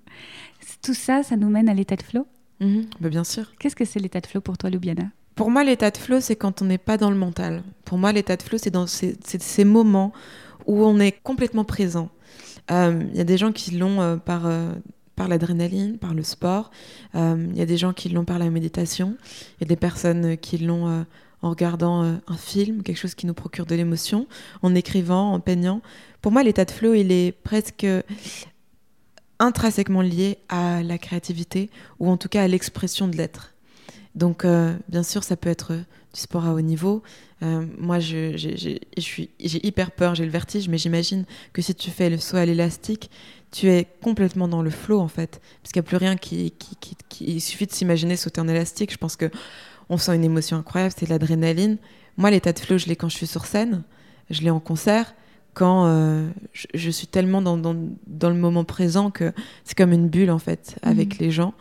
Tout 0.82 0.94
ça, 0.94 1.22
ça 1.24 1.36
nous 1.36 1.50
mène 1.50 1.68
à 1.68 1.74
l'état 1.74 1.98
de 1.98 2.04
flow? 2.04 2.26
Bah, 3.02 3.10
bien 3.10 3.26
sûr. 3.26 3.52
Qu'est-ce 3.60 3.76
que 3.76 3.84
c'est 3.84 4.00
l'état 4.00 4.22
de 4.22 4.28
flow 4.28 4.40
pour 4.40 4.58
toi, 4.58 4.70
Lubiana 4.70 5.10
Pour 5.36 5.52
moi, 5.52 5.66
l'état 5.66 5.92
de 5.92 5.98
flow, 5.98 6.22
c'est 6.22 6.38
quand 6.38 6.62
on 6.62 6.66
n'est 6.66 6.78
pas 6.78 6.96
dans 6.98 7.10
le 7.10 7.18
mental. 7.18 7.62
Pour 7.84 7.98
moi, 7.98 8.14
l'état 8.14 8.38
de 8.38 8.42
flow, 8.44 8.58
c'est 8.58 8.72
dans 8.72 8.88
ces 8.88 9.66
moments 9.66 10.14
où 10.66 10.86
on 10.86 10.98
est 11.02 11.12
complètement 11.24 11.66
présent. 11.66 12.10
Euh, 12.72 13.04
Il 13.12 13.18
y 13.18 13.22
a 13.22 13.24
des 13.24 13.38
gens 13.38 13.52
qui 13.52 13.72
l'ont 13.72 14.02
euh, 14.02 14.18
par, 14.18 14.46
euh, 14.46 14.74
par 15.16 15.28
l'adrénaline, 15.28 15.98
par 15.98 16.14
le 16.14 16.24
sport. 16.24 16.72
Euh, 17.16 17.48
Il 17.52 17.58
y 17.58 17.62
a 17.62 17.66
des 17.66 17.78
gens 17.78 17.94
qui 17.94 18.10
l'ont 18.10 18.26
par 18.26 18.40
la 18.40 18.50
méditation. 18.50 19.18
Il 19.58 19.64
y 19.64 19.66
a 19.66 19.68
des 19.68 19.76
personnes 19.76 20.26
euh, 20.26 20.36
qui 20.36 20.58
l'ont 20.58 20.88
euh, 20.88 21.04
en 21.42 21.50
regardant 21.50 22.04
euh, 22.04 22.16
un 22.28 22.38
film, 22.38 22.84
quelque 22.84 22.98
chose 22.98 23.16
qui 23.16 23.28
nous 23.28 23.34
procure 23.34 23.66
de 23.66 23.76
l'émotion, 23.76 24.28
en 24.62 24.74
écrivant, 24.76 25.34
en 25.34 25.40
peignant. 25.40 25.82
Pour 26.22 26.32
moi, 26.32 26.42
l'état 26.44 26.66
de 26.66 26.72
flow, 26.72 26.94
il 26.94 27.12
est 27.12 27.34
presque 27.34 27.86
intrinsèquement 29.40 30.02
lié 30.02 30.38
à 30.48 30.84
la 30.84 30.98
créativité 30.98 31.70
ou 32.00 32.10
en 32.10 32.16
tout 32.16 32.30
cas 32.30 32.44
à 32.44 32.48
l'expression 32.48 33.10
de 33.10 33.18
l'être. 33.18 33.54
Donc, 34.16 34.46
euh, 34.46 34.74
bien 34.88 35.04
sûr, 35.04 35.24
ça 35.24 35.36
peut 35.36 35.50
être 35.50 35.74
du 35.74 36.20
sport 36.22 36.46
à 36.46 36.54
haut 36.54 36.62
niveau. 36.62 37.02
Euh, 37.44 37.66
moi, 37.78 38.00
j'ai- 38.00 38.38
j'ai- 38.38 39.68
hyper 39.68 39.92
peur, 39.92 40.16
j'ai 40.16 40.26
le 40.26 40.32
vertige, 40.32 40.70
mais 40.70 40.78
j'imagine 40.78 41.26
que 41.52 41.62
si 41.62 41.76
tu 41.76 41.90
fais 41.92 42.10
le 42.10 42.18
saut 42.18 42.38
à 42.38 42.46
l'élastique, 42.46 43.10
tu 43.52 43.68
es 43.70 43.86
complètement 44.02 44.48
dans 44.48 44.62
le 44.62 44.70
flow 44.70 45.00
en 45.00 45.08
fait, 45.08 45.42
parce 45.62 45.72
qu'il 45.74 45.82
n'y 45.82 45.86
a 45.86 45.90
plus 45.90 45.98
rien 45.98 46.16
qui, 46.16 46.54
Il 47.20 47.42
suffit 47.42 47.68
de 47.68 47.72
s'imaginer 47.72 48.16
sauter 48.16 48.42
en 48.42 48.48
élastique. 48.48 48.92
Je 48.92 48.98
pense 48.98 49.16
que 49.16 49.30
on 49.90 49.98
sent 49.98 50.16
une 50.16 50.24
émotion 50.24 50.58
incroyable, 50.58 50.94
c'est 50.98 51.06
de 51.06 51.12
l'adrénaline. 51.12 51.78
Moi, 52.18 52.32
l'état 52.32 52.54
de 52.54 52.60
flow, 52.60 52.78
je 52.78 52.88
l'ai 52.88 52.96
quand 52.96 53.10
je 53.10 53.18
suis 53.18 53.28
sur 53.28 53.46
scène, 53.46 53.84
je 54.30 54.42
l'ai 54.42 54.50
en 54.50 54.60
concert, 54.60 55.14
quand 55.54 55.86
euh, 55.88 56.30
je, 56.52 56.68
je 56.74 56.90
suis 56.90 57.08
tellement 57.08 57.42
dans, 57.42 57.58
dans, 57.58 57.76
dans 58.08 58.30
le 58.30 58.36
moment 58.36 58.64
présent 58.64 59.12
que 59.12 59.32
c'est 59.64 59.78
comme 59.78 59.94
une 59.94 60.10
bulle 60.10 60.32
en 60.32 60.40
fait 60.40 60.76
avec 60.82 61.18
les 61.20 61.32
gens. 61.32 61.54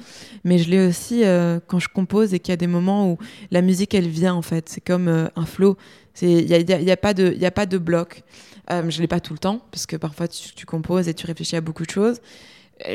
Mais 0.45 0.59
je 0.59 0.71
l'ai 0.71 0.87
aussi 0.87 1.25
euh, 1.25 1.61
quand 1.67 1.79
je 1.79 1.89
compose 1.89 2.35
et 2.35 2.41
qu'il 2.41 2.53
y 2.53 2.55
a 2.55 2.57
des 2.57 2.67
moments 2.67 3.11
où 3.11 3.19
la 3.51 3.63
musique 3.63 3.95
elle 3.95 4.09
vient 4.09 4.35
en 4.35 4.43
fait. 4.43 4.69
C'est 4.69 4.81
comme 4.81 5.09
euh, 5.09 5.27
un 5.37 5.47
flow. 5.47 5.77
Il 6.21 6.47
y 6.49 6.55
a, 6.55 6.59
y 6.59 6.73
a- 6.73 6.81
il 6.81 6.87
y 6.87 6.91
a 6.91 6.97
pas 6.97 7.15
de 7.15 7.33
il 7.35 7.41
y 7.41 7.47
a 7.47 7.51
pas 7.51 7.67
de 7.67 7.79
bloc. 7.79 8.23
Je 8.71 9.01
l'ai 9.03 9.09
pas 9.09 9.21
tout 9.21 9.35
le 9.35 9.39
temps 9.39 9.61
parce 9.71 9.85
que 9.87 9.97
parfois 9.97 10.29
tu, 10.29 10.55
tu 10.55 10.65
composes 10.67 11.07
et 11.09 11.15
tu 11.15 11.27
réfléchis 11.27 11.57
à 11.57 11.61
beaucoup 11.61 11.85
de 11.85 11.91
choses. 11.91 12.21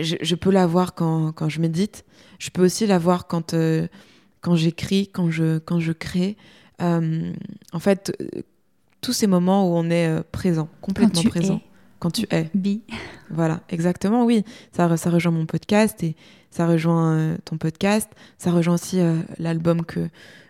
Je, 0.02 0.16
je 0.22 0.36
peux 0.36 0.50
l'avoir 0.52 0.96
quand, 0.96 1.32
quand 1.34 1.50
je 1.50 1.62
médite. 1.62 2.04
Je 2.40 2.50
peux 2.50 2.64
aussi 2.66 2.88
l'avoir 2.88 3.28
quand 3.28 3.56
quand 4.42 4.56
j'écris, 4.56 5.08
quand 5.10 5.30
je 5.30 5.60
quand 5.60 5.80
je 5.80 5.92
crée. 5.92 6.36
En 6.80 7.80
fait, 7.80 8.16
tous 9.08 9.14
ces 9.14 9.28
moments 9.28 9.66
où 9.70 9.78
on 9.78 9.90
est 9.90 10.06
euh, 10.06 10.22
présent, 10.34 10.68
complètement 10.82 11.22
tu 11.22 11.30
présent. 11.30 11.62
es. 11.64 11.70
Quand 12.00 12.12
tu 12.12 12.28
es. 12.30 12.50
Bi. 12.54 12.82
Voilà, 13.30 13.62
exactement, 13.70 14.26
oui. 14.26 14.44
Ça, 14.76 14.98
ça 14.98 15.10
rejoint 15.10 15.32
mon 15.32 15.46
podcast 15.46 16.04
et 16.04 16.18
ça 16.52 16.68
rejoint 16.68 17.14
euh, 17.14 17.38
ton 17.46 17.58
podcast. 17.58 18.10
Ça 18.38 18.52
rejoint 18.52 18.74
aussi 18.74 19.00
euh, 19.00 19.16
l'album 19.40 19.86
que, 19.86 20.10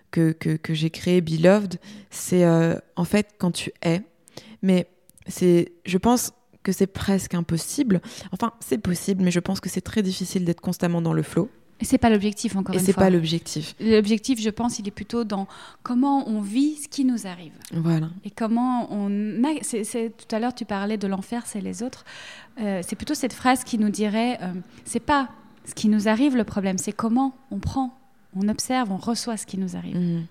que, 0.10 0.32
que, 0.32 0.56
que 0.56 0.74
j'ai 0.74 0.90
créé, 0.90 1.22
Beloved. 1.22 1.76
C'est 2.10 2.48
en 2.96 3.04
fait 3.04 3.28
quand 3.38 3.52
tu 3.52 3.72
es. 3.84 4.02
Mais 4.64 4.88
c'est, 5.28 5.74
je 5.86 6.00
pense 6.00 6.32
que 6.64 6.72
c'est 6.72 6.88
presque 6.88 7.36
impossible. 7.36 8.02
Enfin, 8.32 8.54
c'est 8.60 8.80
possible, 8.80 9.24
mais 9.24 9.30
je 9.30 9.40
pense 9.40 9.60
que 9.60 9.70
c'est 9.70 9.82
très 9.82 10.02
difficile 10.02 10.46
d'être 10.46 10.62
constamment 10.62 11.04
dans 11.04 11.14
le 11.14 11.22
flow. 11.22 11.52
Et 11.80 11.86
c'est 11.86 11.98
pas 12.00 12.10
l'objectif, 12.10 12.56
encore 12.56 12.74
Et 12.76 12.80
une 12.80 12.84
c'est 12.86 12.94
fois. 12.94 13.04
pas 13.04 13.10
l'objectif. 13.10 13.76
L'objectif, 13.80 14.42
je 14.42 14.50
pense, 14.50 14.80
il 14.80 14.88
est 14.88 14.92
plutôt 14.92 15.24
dans 15.24 15.48
comment 15.84 16.28
on 16.28 16.42
vit 16.42 16.76
ce 16.78 16.88
qui 16.88 17.06
nous 17.06 17.28
arrive. 17.28 17.54
Voilà. 17.72 18.10
Et 18.26 18.32
comment 18.32 18.92
on... 18.92 19.44
a- 19.44 19.62
c'est- 19.62 19.84
c'est- 19.84 20.12
Tout 20.18 20.36
à 20.36 20.40
l'heure, 20.40 20.56
tu 20.56 20.66
parlais 20.66 20.98
de 20.98 21.08
l'enfer, 21.08 21.44
c'est 21.46 21.62
les 21.62 21.84
autres. 21.84 22.04
Euh, 22.60 22.82
c'est 22.88 22.96
plutôt 22.96 23.14
cette 23.14 23.34
phrase 23.34 23.64
qui 23.64 23.78
nous 23.78 23.90
dirait, 23.90 24.40
euh, 24.42 24.54
c'est 24.86 25.00
pas 25.00 25.30
ce 25.66 25.76
qui 25.76 25.88
nous 25.90 26.08
arrive 26.08 26.36
le 26.36 26.44
problème, 26.46 26.78
c'est 26.80 26.94
comment 26.94 27.36
on 27.52 27.60
prend, 27.60 27.96
on 28.36 28.48
observe, 28.50 28.92
on 28.92 28.98
reçoit 28.98 29.38
ce 29.38 29.46
qui 29.46 29.58
nous 29.60 29.76
arrive. 29.76 29.98
Mhm. 29.98 30.26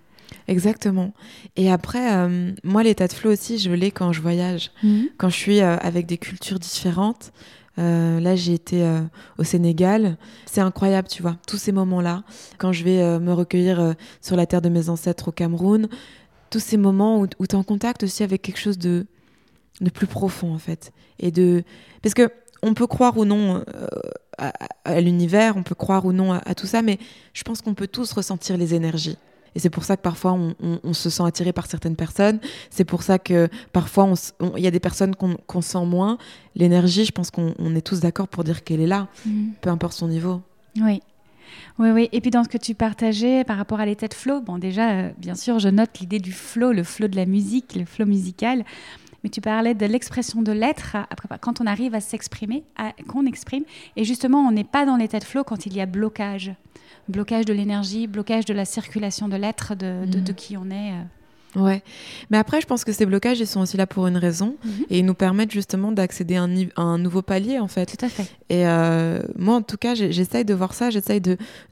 Exactement. 0.49 1.13
Et 1.57 1.71
après, 1.71 2.13
euh, 2.13 2.53
moi, 2.65 2.83
l'état 2.83 3.07
de 3.07 3.13
flow 3.13 3.33
aussi, 3.33 3.59
je 3.59 3.71
l'ai 3.71 3.91
quand 3.93 4.13
je 4.13 4.21
voyage. 4.21 4.73
Mhm. 4.83 5.09
quand 5.19 5.29
je 5.29 5.37
suis 5.37 5.61
euh, 5.61 5.77
avec 5.77 6.07
des 6.07 6.19
cultures 6.19 6.59
différentes, 6.59 7.33
là, 7.77 8.37
j'ai 8.37 8.55
été 8.55 8.89
au 9.39 9.45
Sénégal. 9.45 10.17
C'est 10.47 10.61
incroyable, 10.61 11.09
tu 11.09 11.23
vois, 11.23 11.37
tous 11.47 11.59
ces 11.59 11.73
moments-là. 11.73 12.23
Quand 12.59 12.73
je 12.73 12.85
vais 12.85 13.19
me 13.19 13.33
recueillir 13.33 13.95
sur 14.21 14.37
la 14.37 14.47
terre 14.47 14.63
de 14.63 14.69
mes 14.69 14.89
ancêtres 14.89 15.29
au 15.29 15.33
Cameroun, 15.33 15.89
tous 16.51 16.61
ces 16.61 16.77
moments 16.77 17.21
où, 17.21 17.27
tu 17.27 17.37
es 17.39 17.55
en 17.55 17.63
contact 17.63 18.03
aussi 18.03 18.23
avec 18.23 18.43
quelque 18.43 18.61
chose 18.61 18.79
de, 18.79 19.07
de 19.81 19.91
plus 19.91 20.07
profond, 20.07 20.55
en 20.55 20.59
fait. 20.59 20.93
Et 21.19 21.31
de... 21.31 21.65
Parce 22.03 22.15
que 22.15 22.31
on 22.63 22.75
peut 22.75 22.87
croire 22.87 23.17
ou 23.19 23.25
non 23.25 23.63
à, 24.39 25.01
l'univers, 25.01 25.57
on 25.57 25.63
peut 25.63 25.75
croire 25.75 26.05
ou 26.05 26.13
non 26.13 26.33
à, 26.33 26.55
tout 26.55 26.67
ça, 26.67 26.83
mais 26.83 26.99
je 27.33 27.43
pense 27.43 27.63
qu'on 27.63 27.75
peut 27.75 27.87
tous 27.87 28.13
ressentir 28.13 28.57
les 28.57 28.75
énergies. 28.75 29.19
Et 29.57 29.59
c'est 29.59 29.71
pour 29.71 29.85
ça 29.85 29.97
que 29.97 30.03
parfois 30.03 30.39
on, 30.61 30.93
se 30.93 31.09
sent 31.09 31.23
attiré 31.25 31.55
par 31.55 31.67
certaines 31.67 31.97
personnes. 31.97 32.41
C'est 32.69 32.85
pour 32.85 33.03
ça 33.03 33.19
que 33.19 33.49
parfois 33.73 34.13
il 34.57 34.63
y 34.63 34.67
a 34.67 34.71
des 34.71 34.81
personnes 34.81 35.17
qu'on 35.17 35.63
sent 35.63 35.87
moins. 35.87 36.19
L'énergie, 36.55 37.07
je 37.07 37.13
pense 37.13 37.31
qu'on 37.31 37.75
est 37.75 37.81
tous 37.81 38.01
d'accord 38.01 38.29
pour 38.29 38.45
dire 38.45 38.65
qu'elle 38.65 38.83
est 38.83 38.87
là, 38.87 39.09
mm. 39.25 39.53
peu 39.63 39.71
importe 39.71 39.95
son 39.95 40.09
niveau. 40.09 40.43
Oui. 40.79 41.01
Oui, 41.79 41.89
oui. 41.91 42.09
Et 42.13 42.21
puis 42.21 42.31
dans 42.31 42.45
ce 42.45 42.51
que 42.51 42.59
tu 42.59 42.75
partageais 42.75 43.45
par 43.45 43.57
rapport 43.57 43.81
à 43.81 43.87
l'état 43.87 44.09
de 44.09 44.15
flow, 44.15 44.43
bon 44.43 44.59
déjà, 44.59 44.91
euh, 44.91 45.11
bien 45.17 45.35
sûr, 45.35 45.59
je 45.59 45.69
note 45.69 45.99
l'idée 46.01 46.19
du 46.19 46.33
flow, 46.33 46.73
le 46.73 46.83
flow 46.83 47.09
de 47.09 47.17
la 47.17 47.25
musique, 47.25 47.77
le 47.77 47.87
flow 47.87 48.05
musical 48.05 48.63
mais 49.27 49.31
tu 49.31 49.41
parlais 49.41 49.75
de 49.75 49.87
l'expression 49.87 50.41
de 50.41 50.53
l'être 50.53 50.97
quand 51.41 51.61
on 51.61 51.67
arrive 51.67 51.97
à 51.97 52.01
s'exprimer, 52.01 52.63
qu'on 53.09 53.27
exprime. 53.27 53.65
Et 53.97 54.05
justement, 54.05 54.39
on 54.39 54.53
n'est 54.53 54.63
pas 54.63 54.87
dans 54.87 54.95
l'état 54.95 55.19
de 55.19 55.25
flow 55.25 55.43
quand 55.43 55.67
il 55.67 55.75
y 55.75 55.81
a 55.81 55.87
blocage. 55.87 56.53
Blocage 57.09 57.45
de 57.45 57.53
l'énergie, 57.53 58.07
blocage 58.07 58.45
de 58.45 58.55
la 58.55 58.65
circulation 58.65 59.27
de 59.27 59.35
l'être, 59.35 59.75
de, 59.75 60.07
de, 60.07 60.19
mhm. 60.19 60.35
qui 60.37 60.57
on 60.57 60.71
est. 60.71 60.93
Euh. 60.93 61.61
Ouais, 61.61 61.83
mais 62.31 62.39
après, 62.39 62.61
je 62.61 62.67
pense 62.67 62.85
que 62.85 62.93
ces 62.93 63.05
blocages, 63.07 63.41
ils 63.41 63.47
sont 63.49 63.61
aussi 63.61 63.77
là 63.77 63.89
pour 63.89 64.07
une 64.07 64.17
raison 64.17 64.57
mhm. 64.63 64.73
et 64.91 64.99
ils 65.01 65.05
nous 65.05 65.15
permettent 65.15 65.51
justement 65.51 65.91
d'accéder 65.91 66.37
à, 66.37 66.43
un, 66.77 66.99
nouveau 66.99 67.23
palier 67.23 67.59
en 67.59 67.67
fait. 67.67 67.97
Tout 67.97 68.05
à 68.05 68.09
fait. 68.09 68.31
Et 68.49 68.65
euh, 68.69 69.23
moi, 69.37 69.57
en 69.57 69.63
tout 69.63 69.79
cas, 69.79 69.97
j'essaye 69.97 70.45
de 70.45 70.55
voir 70.55 70.73
ça, 70.73 70.91
j'essaye 70.91 71.21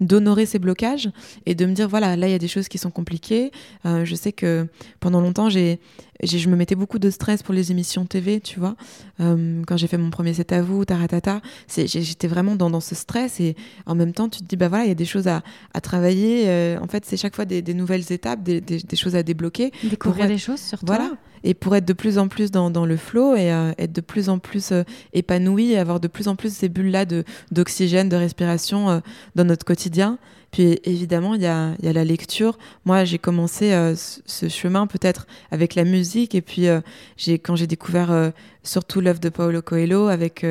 d'honorer 0.01 0.47
ces 0.47 0.59
blocages 0.59 1.09
et 1.47 1.55
de 1.55 1.67
me 1.67 1.73
dire 1.73 1.89
voilà, 1.89 2.17
là, 2.17 2.27
il 2.27 2.33
y 2.33 2.35
a 2.35 2.39
des 2.39 2.49
choses 2.49 2.67
qui 2.67 2.79
sont 2.79 2.91
compliquées. 2.91 3.53
Euh, 3.87 4.05
je 4.05 4.17
sais 4.17 4.33
que 4.33 4.67
pendant 4.99 5.21
longtemps, 5.21 5.51
j'ai 5.51 5.79
je 6.23 6.49
me 6.49 6.57
mettais 6.57 6.75
beaucoup 6.75 6.99
de 6.99 7.11
stress 7.11 7.43
pour 7.43 7.55
les 7.55 7.71
émissions 7.71 8.07
TV, 8.07 8.41
tu 8.41 8.59
vois. 8.61 8.77
Euh, 9.21 9.63
quand 9.67 9.77
j'ai 9.77 9.87
fait 9.87 9.99
mon 9.99 10.11
premier 10.11 10.35
set 10.35 10.53
à 10.53 10.63
vous, 10.63 10.85
taratata, 10.85 11.41
j'étais 11.69 12.29
vraiment 12.29 12.57
dans, 12.57 12.71
dans, 12.71 12.81
ce 12.81 12.95
stress 12.95 13.41
et 13.41 13.57
en 13.87 13.95
même 13.95 14.13
temps, 14.13 14.29
tu 14.29 14.41
te 14.41 14.45
dis, 14.45 14.57
bah 14.57 14.69
voilà, 14.69 14.85
il 14.85 14.89
y 14.89 14.93
a 14.93 14.97
des 14.97 15.05
choses 15.05 15.29
à, 15.29 15.43
à 15.73 15.81
travailler. 15.81 16.45
Euh, 16.47 16.79
en 16.81 16.87
fait, 16.87 17.05
c'est 17.05 17.17
chaque 17.17 17.35
fois 17.35 17.45
des, 17.45 17.63
des, 17.63 17.75
nouvelles 17.75 18.13
étapes, 18.13 18.43
des, 18.43 18.61
des, 18.61 18.79
des, 18.79 18.97
choses 18.97 19.17
à 19.17 19.23
débloquer. 19.23 19.73
Découvrir 19.83 20.27
des 20.29 20.39
choses 20.39 20.61
sur 20.61 20.79
Voilà. 20.83 21.13
Et 21.47 21.53
pour 21.53 21.77
être 21.77 21.85
de 21.85 21.93
plus 21.93 22.17
en 22.17 22.29
plus 22.29 22.51
dans, 22.51 22.71
dans 22.71 22.87
le 22.87 22.97
flow 22.97 23.35
et 23.35 23.53
euh, 23.53 23.73
être 23.77 23.93
de 23.93 24.01
plus 24.01 24.31
en 24.31 24.39
plus 24.39 24.73
épanoui 25.13 25.77
avoir 25.77 26.01
de 26.01 26.09
plus 26.09 26.27
en 26.29 26.37
plus 26.37 26.55
ces 26.55 26.71
bulles-là 26.71 27.05
d'oxygène, 27.51 28.09
de, 28.09 28.17
de, 28.17 28.21
respiration 28.21 29.03
dans 29.35 29.45
notre 29.45 29.67
quotidien. 29.67 30.19
Puis 30.55 30.79
évidemment, 30.85 31.35
il 31.35 31.43
y 31.43 31.49
a, 31.49 31.75
y 31.83 31.89
a, 31.89 31.93
la 31.93 32.05
lecture. 32.05 32.59
Moi, 32.85 33.05
j'ai 33.05 33.19
commencé 33.19 33.73
euh, 33.73 33.97
ce 33.97 34.49
chemin 34.49 34.87
peut-être 34.87 35.27
avec 35.51 35.75
la 35.75 35.83
musique. 35.83 36.37
Et 36.37 36.43
puis, 36.43 36.69
euh, 36.69 36.81
j'ai 37.17 37.41
quand 37.41 37.57
j'ai 37.57 37.67
découvert 37.67 38.13
euh, 38.13 38.31
surtout 38.63 39.01
l'œuvre 39.01 39.19
de 39.19 39.31
Paulo 39.31 39.63
Coelho 39.63 40.07
avec 40.07 40.47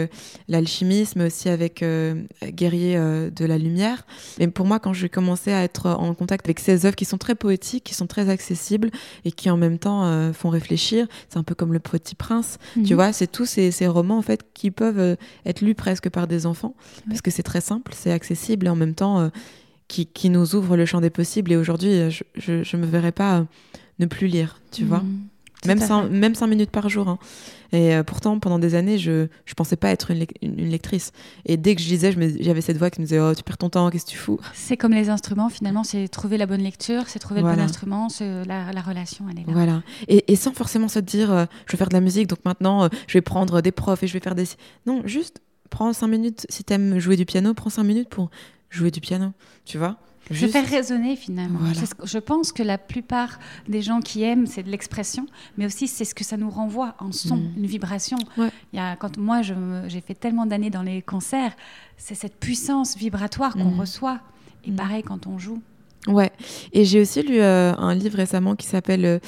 l'alchimisme, 0.49 1.20
mais 1.20 1.28
aussi 1.28 1.49
avec 1.49 1.84
Guerrier 2.43 2.95
de 2.95 3.45
la 3.45 3.58
Lumière. 3.58 4.06
Et 4.38 4.47
pour 4.49 4.68
moi, 4.68 4.78
quand 4.78 4.93
j'ai 4.93 5.10
commencé 5.10 5.51
à 5.51 5.64
être 5.64 5.88
en 5.88 6.14
contact 6.14 6.45
avec 6.45 6.60
ces 6.60 6.86
œuvres 6.86 6.95
qui 6.95 7.06
sont 7.06 7.18
très 7.18 7.34
poétiques, 7.34 7.86
qui 7.86 7.95
sont 7.95 8.06
très 8.06 8.30
accessibles 8.30 8.91
et 9.26 9.32
qui 9.32 9.49
en 9.49 9.58
même 9.58 9.80
temps 9.80 10.32
font 10.32 10.49
réfléchir, 10.49 11.08
c'est 11.28 11.39
un 11.39 11.43
peu 11.43 11.56
comme 11.56 11.74
Le 11.74 11.80
Petit 11.80 12.14
Prince. 12.14 12.60
Tu 12.76 12.82
mhm. 12.82 12.93
vois, 12.93 13.14
c'est 13.14 13.26
tous 13.26 13.47
ces, 13.47 13.72
ces, 13.72 13.88
romans 13.88 14.20
en 14.20 14.22
fait 14.22 14.45
qui 14.54 14.70
peuvent 14.70 15.18
être 15.47 15.62
lus 15.62 15.74
presque 15.74 16.10
par 16.10 16.28
des 16.28 16.45
enfants 16.45 16.76
parce 17.08 17.22
que 17.22 17.32
c'est 17.32 17.41
très 17.41 17.62
simple, 17.62 17.93
c'est 17.95 18.12
accessible 18.12 18.68
et 18.68 18.70
en 18.70 18.76
même 18.76 18.93
temps 18.93 19.32
qui, 19.88 20.30
nous 20.30 20.56
ouvre 20.56 20.78
le 20.78 20.86
champ 20.86 21.02
des 21.02 21.10
possibles. 21.10 21.52
Et 21.52 21.58
aujourd'hui, 21.58 22.10
je 22.36 22.52
ne 22.52 22.82
me 22.82 22.88
verrais 22.88 23.12
pas 23.12 23.40
euh, 23.40 23.44
ne 24.00 24.06
plus 24.06 24.28
lire, 24.28 24.60
tu 24.72 24.84
vois. 24.84 25.00
Mmh. 25.00 25.68
même, 25.68 25.80
cinq, 25.80 26.10
même 26.10 26.36
cinq 26.36 26.48
minutes 26.48 26.72
par 26.72 26.90
jour. 26.90 27.08
Hein. 27.08 27.20
Et 27.72 27.96
euh, 27.96 28.04
pourtant, 28.04 28.40
pendant 28.40 28.60
des 28.60 28.76
années, 28.76 28.98
je 28.98 29.12
ne 29.12 29.54
pensais 29.56 29.76
pas 29.76 29.90
être 29.90 30.12
une, 30.12 30.26
une, 30.42 30.70
lectrice. 30.70 31.12
Et 31.46 31.58
dès 31.58 31.76
que 31.76 31.82
je 31.82 31.90
lisais, 31.90 32.16
j'avais 32.40 32.62
cette 32.62 32.78
voix 32.78 32.90
qui 32.90 33.02
me 33.02 33.06
disait 33.06 33.20
Oh, 33.20 33.34
tu 33.36 33.44
perds 33.44 33.58
ton 33.58 33.70
temps, 33.70 33.90
qu'est-ce 33.90 34.06
que 34.06 34.12
tu 34.12 34.18
fous? 34.18 34.40
C'est 34.54 34.78
comme 34.78 34.94
les 34.94 35.10
instruments, 35.10 35.50
finalement, 35.50 35.84
c'est 35.84 36.08
trouver 36.08 36.38
la 36.38 36.46
bonne 36.46 36.62
lecture, 36.62 37.04
c'est 37.08 37.20
trouver 37.20 37.42
le 37.42 37.48
bon 37.48 37.60
instrument, 37.60 38.08
la, 38.20 38.72
la, 38.72 38.82
relation, 38.82 39.26
elle 39.30 39.40
est 39.40 39.48
là. 39.48 39.54
Voilà. 39.54 39.84
Et, 40.08 40.32
et 40.32 40.36
sans 40.36 40.54
forcément 40.54 40.88
se 40.88 41.00
dire 41.00 41.32
euh, 41.32 41.46
Je 41.66 41.74
vais 41.74 41.78
faire 41.78 41.90
de 41.90 41.96
la 41.96 42.02
musique, 42.02 42.28
donc 42.28 42.40
maintenant, 42.46 42.90
je 43.08 43.14
vais 43.14 43.22
prendre 43.22 43.62
des 43.62 43.72
profs 43.72 44.04
et 44.04 44.08
je 44.08 44.14
vais 44.14 44.20
faire 44.20 44.36
des. 44.36 44.46
Non, 44.86 45.02
juste 45.06 45.42
prends 45.74 45.92
cinq 45.92 46.08
minutes. 46.08 46.46
Si 46.50 46.64
tu 46.64 46.74
aimes 46.74 47.00
jouer 47.00 47.16
du 47.16 47.26
piano, 47.26 47.54
prends 47.54 47.72
cinq 47.72 47.84
minutes 47.84 48.10
pour 48.10 48.30
jouer 48.74 48.92
du 48.92 49.02
piano, 49.02 49.32
tu 49.66 49.78
vois 49.78 49.98
Je 50.32 50.48
faire 50.48 50.68
résonner 50.68 51.16
finalement. 51.16 51.60
je 52.04 52.18
pense 52.18 52.52
que 52.52 52.64
la 52.64 52.78
plupart 52.78 53.40
des 53.68 53.82
gens 53.82 54.02
qui 54.02 54.24
aiment, 54.24 54.48
c'est 54.48 54.64
de 54.64 54.70
l'expression, 54.70 55.28
mais 55.58 55.66
aussi 55.66 55.88
c'est 55.88 56.06
ce 56.06 56.16
que 56.16 56.24
ça 56.24 56.38
nous 56.38 56.50
renvoie 56.50 56.96
en 57.00 57.12
son, 57.12 57.38
mm. 57.38 57.54
une 57.58 57.66
vibration. 57.66 58.18
Il 58.38 58.50
y 58.74 58.80
a, 58.80 58.96
quand 58.96 59.18
moi 59.18 59.42
j'ai 59.42 60.02
fait 60.02 60.16
tellement 60.16 60.46
d'années 60.46 60.72
dans 60.72 60.82
les 60.82 61.02
concerts, 61.02 61.56
c'est 61.98 62.16
cette 62.16 62.38
puissance 62.40 62.98
vibratoire 62.98 63.54
qu'on 63.54 63.72
mm. 63.72 63.80
reçoit. 63.80 64.20
Et 64.66 64.72
mm. 64.72 64.76
pareil 64.76 65.04
quand 65.04 65.28
on 65.28 65.38
joue. 65.38 65.62
Ouais, 66.08 66.32
et 66.74 66.84
j'ai 66.84 66.99
aussi 66.99 67.22
lu 67.24 67.39
euh, 67.39 67.74
un 67.78 67.95
livre 67.95 68.18
récemment 68.18 68.56
qui 68.56 68.68
s'appelle 68.68 69.06
euh, 69.06 69.20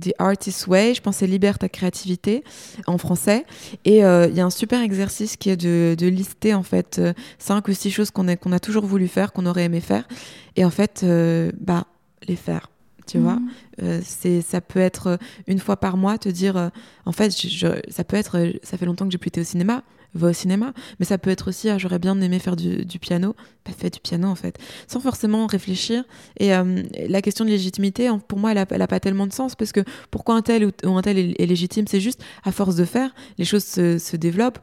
The 0.00 0.12
Artist's 0.18 0.68
Way, 0.68 0.94
je 0.94 1.00
pensais 1.02 1.26
Libère 1.26 1.58
ta 1.58 1.68
créativité 1.68 2.44
en 2.86 2.98
français. 2.98 3.44
Et 3.84 4.04
euh, 4.04 4.28
il 4.30 4.36
y 4.36 4.40
a 4.40 4.44
un 4.44 4.50
super 4.50 4.80
exercice 4.80 5.36
qui 5.36 5.50
est 5.50 5.56
de, 5.56 5.96
de 5.98 6.06
lister 6.06 6.54
en 6.54 6.62
fait 6.62 7.00
cinq 7.38 7.66
ou 7.66 7.72
six 7.72 7.90
choses 7.90 8.12
qu'on 8.12 8.28
a, 8.28 8.36
qu'on 8.36 8.52
a 8.52 8.60
toujours 8.60 8.86
voulu 8.86 9.08
faire, 9.08 9.32
qu'on 9.32 9.46
aurait 9.46 9.64
aimé 9.64 9.80
faire, 9.80 10.06
et 10.54 10.64
en 10.64 10.70
fait, 10.70 11.04
bah, 11.58 11.86
les 12.28 12.36
faire. 12.36 12.70
Tu 13.06 13.18
vois, 13.18 13.38
mhm. 13.80 14.00
c'est 14.02 14.40
ça 14.40 14.60
peut 14.60 14.80
être 14.80 15.18
une 15.46 15.58
fois 15.58 15.76
par 15.76 15.96
mois 15.96 16.18
te 16.18 16.28
dire, 16.28 16.70
en 17.06 17.12
fait, 17.12 17.30
je, 17.36 17.80
ça 17.88 18.04
peut 18.04 18.16
être, 18.16 18.52
ça 18.62 18.76
fait 18.76 18.86
longtemps 18.86 19.06
que 19.06 19.12
j'ai 19.12 19.18
plus 19.18 19.28
été 19.28 19.40
au 19.40 19.44
cinéma, 19.44 19.82
va 20.14 20.28
au 20.28 20.32
cinéma. 20.32 20.72
Mais 20.98 21.06
ça 21.06 21.18
peut 21.18 21.30
être 21.30 21.48
aussi, 21.48 21.68
ah, 21.68 21.78
j'aurais 21.78 21.98
bien 21.98 22.20
aimé 22.20 22.38
faire 22.38 22.56
du, 22.56 22.84
piano. 23.00 23.34
Bah, 23.64 23.72
fais 23.76 23.90
du 23.90 24.00
piano, 24.00 24.28
en 24.28 24.34
fait. 24.34 24.58
Sans 24.86 25.00
forcément 25.00 25.46
réfléchir. 25.46 26.04
Et 26.38 26.54
euh, 26.54 26.82
la 27.08 27.22
question 27.22 27.44
de 27.44 27.50
légitimité, 27.50 28.10
pour 28.28 28.38
moi, 28.38 28.52
elle 28.52 28.78
n'a 28.78 28.86
pas 28.86 29.00
tellement 29.00 29.26
de 29.26 29.32
sens 29.32 29.54
parce 29.54 29.72
que 29.72 29.80
pourquoi 30.10 30.34
un 30.34 30.42
tel 30.42 30.66
ou, 30.84 30.96
un 30.96 31.02
tel 31.02 31.18
est, 31.18 31.46
légitime? 31.46 31.86
C'est 31.86 32.00
juste 32.00 32.22
à 32.44 32.52
force 32.52 32.76
de 32.76 32.84
faire, 32.84 33.14
les 33.38 33.44
choses 33.44 33.64
se, 33.64 34.16
développent. 34.16 34.58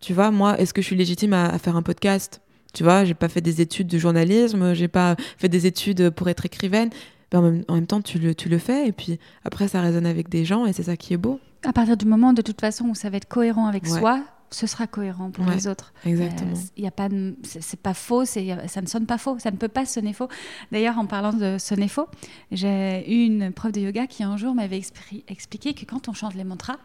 Tu 0.00 0.12
vois, 0.12 0.30
moi, 0.30 0.58
est-ce 0.60 0.74
que 0.74 0.82
je 0.82 0.86
suis 0.86 0.96
légitime 0.96 1.32
à, 1.32 1.58
faire 1.58 1.76
un 1.76 1.82
podcast? 1.82 2.40
Tu 2.74 2.82
vois, 2.82 3.04
j'ai 3.04 3.14
pas 3.14 3.28
fait 3.28 3.40
des 3.40 3.60
études 3.60 3.86
de 3.86 3.98
journalisme, 3.98 4.74
j'ai 4.74 4.88
pas 4.88 5.16
fait 5.38 5.48
des 5.48 5.66
études 5.66 6.10
pour 6.10 6.28
être 6.28 6.44
écrivaine. 6.44 6.90
Ben, 7.30 7.62
en, 7.68 7.74
même, 7.74 7.86
temps, 7.86 8.00
tu 8.00 8.18
le, 8.18 8.34
tu 8.34 8.48
le 8.48 8.58
fais 8.58 8.88
et 8.88 8.92
puis 8.92 9.18
après, 9.44 9.68
ça 9.68 9.80
résonne 9.82 10.06
avec 10.06 10.28
des 10.28 10.44
gens 10.44 10.66
et 10.66 10.72
c'est 10.72 10.84
ça 10.84 10.96
qui 10.96 11.14
est 11.14 11.18
beau. 11.18 11.40
À 11.64 11.72
partir 11.72 11.96
du 11.96 12.06
moment, 12.06 12.32
de 12.32 12.42
toute 12.42 12.60
façon, 12.60 12.86
où 12.86 12.94
ça 12.94 13.10
va 13.10 13.18
être 13.18 13.28
cohérent 13.28 13.66
avec 13.66 13.86
soi, 13.86 14.22
ce 14.50 14.66
sera 14.66 14.86
cohérent 14.86 15.30
pour 15.30 15.44
les 15.44 15.66
autres. 15.66 15.92
Exactement. 16.04 16.54
Il 16.76 16.84
euh, 16.84 16.88
a 16.88 16.90
pas, 16.90 17.08
c'est 17.42 17.80
pas 17.80 17.94
faux, 17.94 18.24
ça 18.24 18.40
ne 18.40 18.86
sonne 18.86 19.06
pas 19.06 19.18
faux, 19.18 19.38
ça 19.38 19.50
ne 19.50 19.56
peut 19.56 19.68
pas 19.68 19.84
sonner 19.84 20.12
faux. 20.12 20.28
D'ailleurs, 20.72 20.98
en 20.98 21.06
parlant 21.06 21.32
de 21.32 21.58
sonner 21.58 21.88
faux, 21.88 22.06
j'ai 22.50 23.04
eu 23.10 23.26
une 23.26 23.52
prof 23.52 23.72
de 23.72 23.80
yoga 23.80 24.06
qui 24.06 24.22
un 24.22 24.36
jour 24.36 24.54
m'avait 24.54 24.80
expliqué 25.28 25.74
que 25.74 25.84
quand 25.84 26.08
on 26.08 26.14
chante 26.14 26.34
les 26.34 26.44
mantras, 26.44 26.76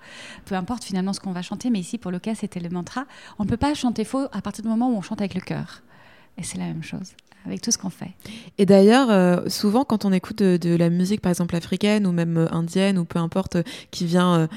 peu 0.46 0.56
importe 0.56 0.84
finalement 0.84 1.14
ce 1.14 1.20
qu'on 1.20 1.32
va 1.32 1.42
chanter, 1.42 1.70
mais 1.70 1.80
ici 1.80 1.98
pour 1.98 2.12
le 2.12 2.20
cas 2.20 2.36
c'était 2.36 2.60
le 2.60 2.70
mantra, 2.70 3.06
on 3.40 3.46
ne 3.46 3.50
peut 3.50 3.58
pas 3.58 3.74
chanter 3.74 4.04
faux 4.04 4.28
à 4.32 4.42
partir 4.42 4.64
du 4.64 4.70
moment 4.70 4.90
où 4.90 4.98
on 4.98 5.02
chante 5.02 5.22
avec 5.22 5.36
le 5.36 5.42
cœur. 5.42 5.84
Et 6.38 6.44
c'est 6.44 6.58
la 6.58 6.66
même 6.66 6.84
chose 6.84 7.14
avec 7.46 7.62
tout 7.62 7.72
ce 7.72 7.78
qu'on 7.78 7.90
fait. 7.90 8.12
Et 8.58 8.66
d'ailleurs, 8.66 9.10
euh, 9.10 9.50
souvent 9.50 9.86
quand 9.86 10.06
on 10.06 10.14
écoute 10.14 10.42
de, 10.42 10.76
la 10.76 10.90
musique, 10.90 11.22
par 11.22 11.30
exemple 11.30 11.56
africaine 11.56 12.08
ou 12.08 12.12
même 12.12 12.38
euh, 12.38 12.52
indienne 12.52 12.98
ou 12.98 13.06
peu 13.06 13.20
importe, 13.20 13.58
qui 13.92 14.06
vient 14.06 14.48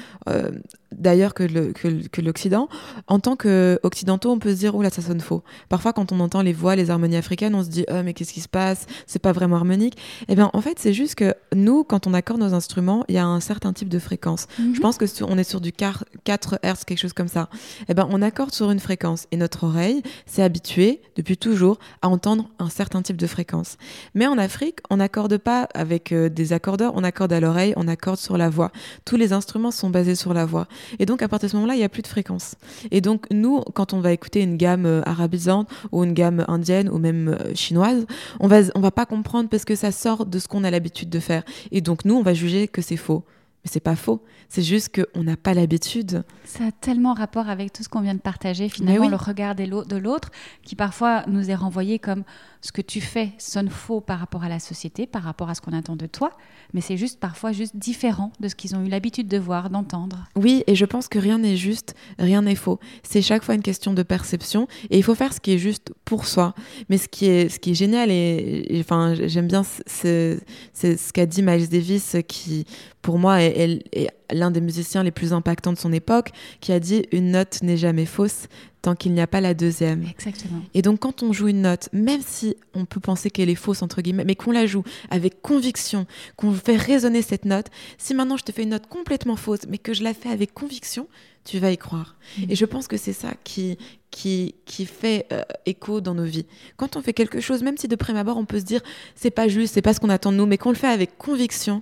d'ailleurs 0.91 1.33
que, 1.33 2.21
l'Occident. 2.21 2.69
En 3.07 3.19
tant 3.19 3.35
qu'occidentaux, 3.35 4.31
on 4.31 4.39
peut 4.39 4.51
se 4.53 4.59
dire, 4.59 4.77
là, 4.77 4.89
ça 4.89 5.01
sonne 5.01 5.21
faux. 5.21 5.43
Parfois, 5.69 5.93
quand 5.93 6.11
on 6.11 6.19
entend 6.19 6.41
les 6.41 6.53
voix, 6.53 6.75
les 6.75 6.89
harmonies 6.89 7.17
africaines, 7.17 7.55
on 7.55 7.63
se 7.63 7.69
dit, 7.69 7.85
oh, 7.89 8.01
mais 8.03 8.13
qu'est-ce 8.13 8.33
qui 8.33 8.41
se 8.41 8.49
passe? 8.49 8.85
C'est 9.05 9.21
pas 9.21 9.31
vraiment 9.31 9.55
harmonique. 9.57 9.97
Eh 10.27 10.35
bien, 10.35 10.49
en 10.53 10.61
fait, 10.61 10.79
c'est 10.79 10.93
juste 10.93 11.15
que 11.15 11.33
nous, 11.53 11.83
quand 11.83 12.07
on 12.07 12.13
accorde 12.13 12.39
nos 12.39 12.53
instruments, 12.53 13.03
il 13.07 13.15
y 13.15 13.17
a 13.17 13.25
un 13.25 13.39
certain 13.39 13.73
type 13.73 13.89
de 13.89 13.99
fréquence. 13.99 14.47
Mhm. 14.59 14.75
Je 14.75 14.79
pense 14.79 14.97
que 14.97 15.05
on 15.23 15.37
est 15.37 15.43
sur 15.43 15.61
du 15.61 15.71
4 15.71 16.05
Hz, 16.25 16.83
quelque 16.85 16.99
chose 16.99 17.13
comme 17.13 17.27
ça. 17.27 17.49
Eh 17.87 17.93
bien, 17.93 18.07
on 18.11 18.21
accorde 18.21 18.53
sur 18.53 18.71
une 18.71 18.79
fréquence 18.79 19.27
et 19.31 19.37
notre 19.37 19.63
oreille 19.63 20.01
s'est 20.25 20.43
habituée 20.43 21.01
depuis 21.15 21.37
toujours 21.37 21.79
à 22.01 22.09
entendre 22.09 22.49
un 22.59 22.69
certain 22.69 23.01
type 23.01 23.17
de 23.17 23.27
fréquence. 23.27 23.77
Mais 24.13 24.27
en 24.27 24.37
Afrique, 24.37 24.79
on 24.89 24.97
n'accorde 24.97 25.37
pas 25.37 25.67
avec 25.73 26.11
euh, 26.11 26.29
des 26.29 26.53
accordeurs, 26.53 26.93
on 26.95 27.03
accorde 27.03 27.33
à 27.33 27.39
l'oreille, 27.39 27.73
on 27.77 27.87
accorde 27.87 28.17
sur 28.17 28.37
la 28.37 28.49
voix. 28.49 28.71
Tous 29.05 29.15
les 29.15 29.33
instruments 29.33 29.71
sont 29.71 29.89
basés 29.89 30.15
sur 30.15 30.33
la 30.33 30.45
voix. 30.45 30.67
Et 30.99 31.05
donc, 31.05 31.21
à 31.21 31.27
partir 31.27 31.47
de 31.47 31.51
ce 31.51 31.55
moment-là, 31.57 31.75
il 31.75 31.79
n'y 31.79 31.83
a 31.83 31.89
plus 31.89 32.01
de 32.01 32.07
fréquence. 32.07 32.55
Et 32.91 33.01
donc, 33.01 33.25
nous, 33.31 33.61
quand 33.73 33.93
on 33.93 33.99
va 33.99 34.11
écouter 34.11 34.41
une 34.41 34.57
gamme 34.57 34.85
euh, 34.85 35.01
arabisante 35.05 35.69
ou 35.91 36.03
une 36.03 36.13
gamme 36.13 36.45
indienne 36.47 36.89
ou 36.89 36.97
même 36.97 37.29
euh, 37.29 37.55
chinoise, 37.55 38.05
on 38.39 38.47
va, 38.47 38.61
on 38.75 38.79
va 38.79 38.91
pas 38.91 39.05
comprendre 39.05 39.49
parce 39.49 39.65
que 39.65 39.75
ça 39.75 39.91
sort 39.91 40.25
de 40.25 40.39
ce 40.39 40.47
qu'on 40.47 40.63
a 40.63 40.71
l'habitude 40.71 41.09
de 41.09 41.19
faire. 41.19 41.43
Et 41.71 41.81
donc, 41.81 42.05
nous, 42.05 42.15
on 42.15 42.23
va 42.23 42.33
juger 42.33 42.67
que 42.67 42.81
c'est 42.81 42.97
faux 42.97 43.23
Mais 43.63 43.69
c'est 43.71 43.79
pas 43.79 43.95
faux. 43.95 44.21
C'est 44.49 44.63
juste 44.63 44.95
qu'on 44.95 45.23
n'a 45.23 45.35
pas 45.35 45.53
l'habitude. 45.53 46.23
Ça 46.45 46.65
a 46.65 46.71
tellement 46.71 47.13
rapport 47.13 47.49
avec 47.49 47.73
tout 47.73 47.83
ce 47.83 47.89
qu'on 47.89 48.01
vient 48.01 48.15
de 48.15 48.19
partager, 48.19 48.69
finalement, 48.69 49.09
le 49.09 49.17
regard 49.17 49.55
de 49.55 49.97
l'autre, 49.97 50.29
qui 50.63 50.75
parfois 50.75 51.23
nous 51.27 51.49
est 51.49 51.55
renvoyé 51.55 51.99
comme 51.99 52.23
ce 52.61 52.71
que 52.71 52.81
tu 52.81 53.01
fais 53.01 53.31
sonne 53.37 53.69
faux 53.69 54.01
par 54.01 54.19
rapport 54.19 54.43
à 54.43 54.49
la 54.49 54.59
société, 54.59 55.07
par 55.07 55.23
rapport 55.23 55.49
à 55.49 55.55
ce 55.55 55.61
qu'on 55.61 55.73
attend 55.73 55.95
de 55.95 56.05
toi, 56.05 56.31
mais 56.73 56.81
c'est 56.81 56.97
juste 56.97 57.19
parfois 57.19 57.51
juste 57.51 57.75
différent 57.75 58.31
de 58.39 58.47
ce 58.47 58.55
qu'ils 58.55 58.75
ont 58.75 58.83
eu 58.83 58.89
l'habitude 58.89 59.27
de 59.27 59.37
voir, 59.37 59.69
d'entendre. 59.69 60.25
Oui, 60.35 60.63
et 60.67 60.75
je 60.75 60.85
pense 60.85 61.07
que 61.07 61.19
rien 61.19 61.37
n'est 61.37 61.57
juste, 61.57 61.95
rien 62.19 62.41
n'est 62.41 62.55
faux. 62.55 62.79
C'est 63.03 63.21
chaque 63.21 63.43
fois 63.43 63.55
une 63.55 63.61
question 63.61 63.93
de 63.93 64.03
perception, 64.03 64.67
et 64.89 64.97
il 64.97 65.03
faut 65.03 65.15
faire 65.15 65.33
ce 65.33 65.39
qui 65.39 65.53
est 65.53 65.57
juste 65.57 65.93
pour 66.05 66.25
soi. 66.25 66.53
Mais 66.89 66.97
ce 66.97 67.07
qui 67.07 67.25
est, 67.25 67.49
ce 67.49 67.59
qui 67.59 67.71
est 67.71 67.75
génial, 67.75 68.09
et, 68.11 68.77
enfin, 68.79 69.15
j'aime 69.15 69.47
bien, 69.47 69.63
c'est 69.85 70.39
ce 70.73 71.13
qu'a 71.13 71.25
dit 71.25 71.43
Miles 71.43 71.69
Davis, 71.69 72.17
qui 72.27 72.65
pour 73.01 73.19
moi 73.19 73.41
est 73.41 74.09
l'un 74.31 74.51
des 74.51 74.61
musiciens 74.61 75.03
les 75.03 75.11
plus 75.11 75.33
impactants 75.33 75.73
de 75.73 75.77
son 75.77 75.93
époque, 75.93 76.31
qui 76.61 76.71
a 76.71 76.79
dit 76.79 77.05
une 77.11 77.31
note 77.31 77.61
n'est 77.61 77.77
jamais 77.77 78.05
fausse 78.05 78.47
tant 78.81 78.95
qu'il 78.95 79.13
n'y 79.13 79.21
a 79.21 79.27
pas 79.27 79.41
la 79.41 79.53
deuxième. 79.53 80.05
Exactement. 80.05 80.61
Et 80.73 80.81
donc 80.81 80.99
quand 80.99 81.23
on 81.23 81.33
joue 81.33 81.47
une 81.47 81.61
note, 81.61 81.89
même 81.93 82.21
si 82.25 82.55
on 82.73 82.85
peut 82.85 82.99
penser 82.99 83.29
qu'elle 83.29 83.49
est 83.49 83.55
fausse 83.55 83.81
entre 83.81 84.01
guillemets, 84.01 84.23
mais 84.23 84.35
qu'on 84.35 84.51
la 84.51 84.65
joue 84.65 84.83
avec 85.09 85.41
conviction, 85.41 86.05
qu'on 86.35 86.53
fait 86.53 86.77
résonner 86.77 87.21
cette 87.21 87.45
note, 87.45 87.67
si 87.97 88.13
maintenant 88.13 88.37
je 88.37 88.43
te 88.43 88.51
fais 88.51 88.63
une 88.63 88.69
note 88.69 88.87
complètement 88.87 89.35
fausse, 89.35 89.61
mais 89.67 89.77
que 89.77 89.93
je 89.93 90.03
la 90.03 90.13
fais 90.13 90.29
avec 90.29 90.53
conviction, 90.53 91.07
tu 91.43 91.59
vas 91.59 91.71
y 91.71 91.77
croire. 91.77 92.17
Mm. 92.37 92.43
Et 92.49 92.55
je 92.55 92.65
pense 92.65 92.87
que 92.87 92.97
c'est 92.97 93.13
ça 93.13 93.33
qui 93.43 93.77
qui, 94.09 94.55
qui 94.65 94.85
fait 94.85 95.27
euh, 95.31 95.43
écho 95.65 96.01
dans 96.01 96.15
nos 96.15 96.23
vies. 96.23 96.45
Quand 96.77 96.95
on 96.95 97.01
fait 97.01 97.13
quelque 97.13 97.41
chose, 97.41 97.61
même 97.61 97.77
si 97.77 97.87
de 97.87 97.95
prime 97.95 98.15
abord 98.15 98.37
on 98.37 98.45
peut 98.45 98.59
se 98.59 98.65
dire 98.65 98.81
c'est 99.15 99.31
pas 99.31 99.47
juste, 99.47 99.73
c'est 99.73 99.81
pas 99.81 99.93
ce 99.93 99.99
qu'on 99.99 100.09
attend 100.09 100.31
de 100.31 100.37
nous, 100.37 100.45
mais 100.45 100.57
qu'on 100.57 100.69
le 100.69 100.75
fait 100.75 100.87
avec 100.87 101.17
conviction, 101.17 101.81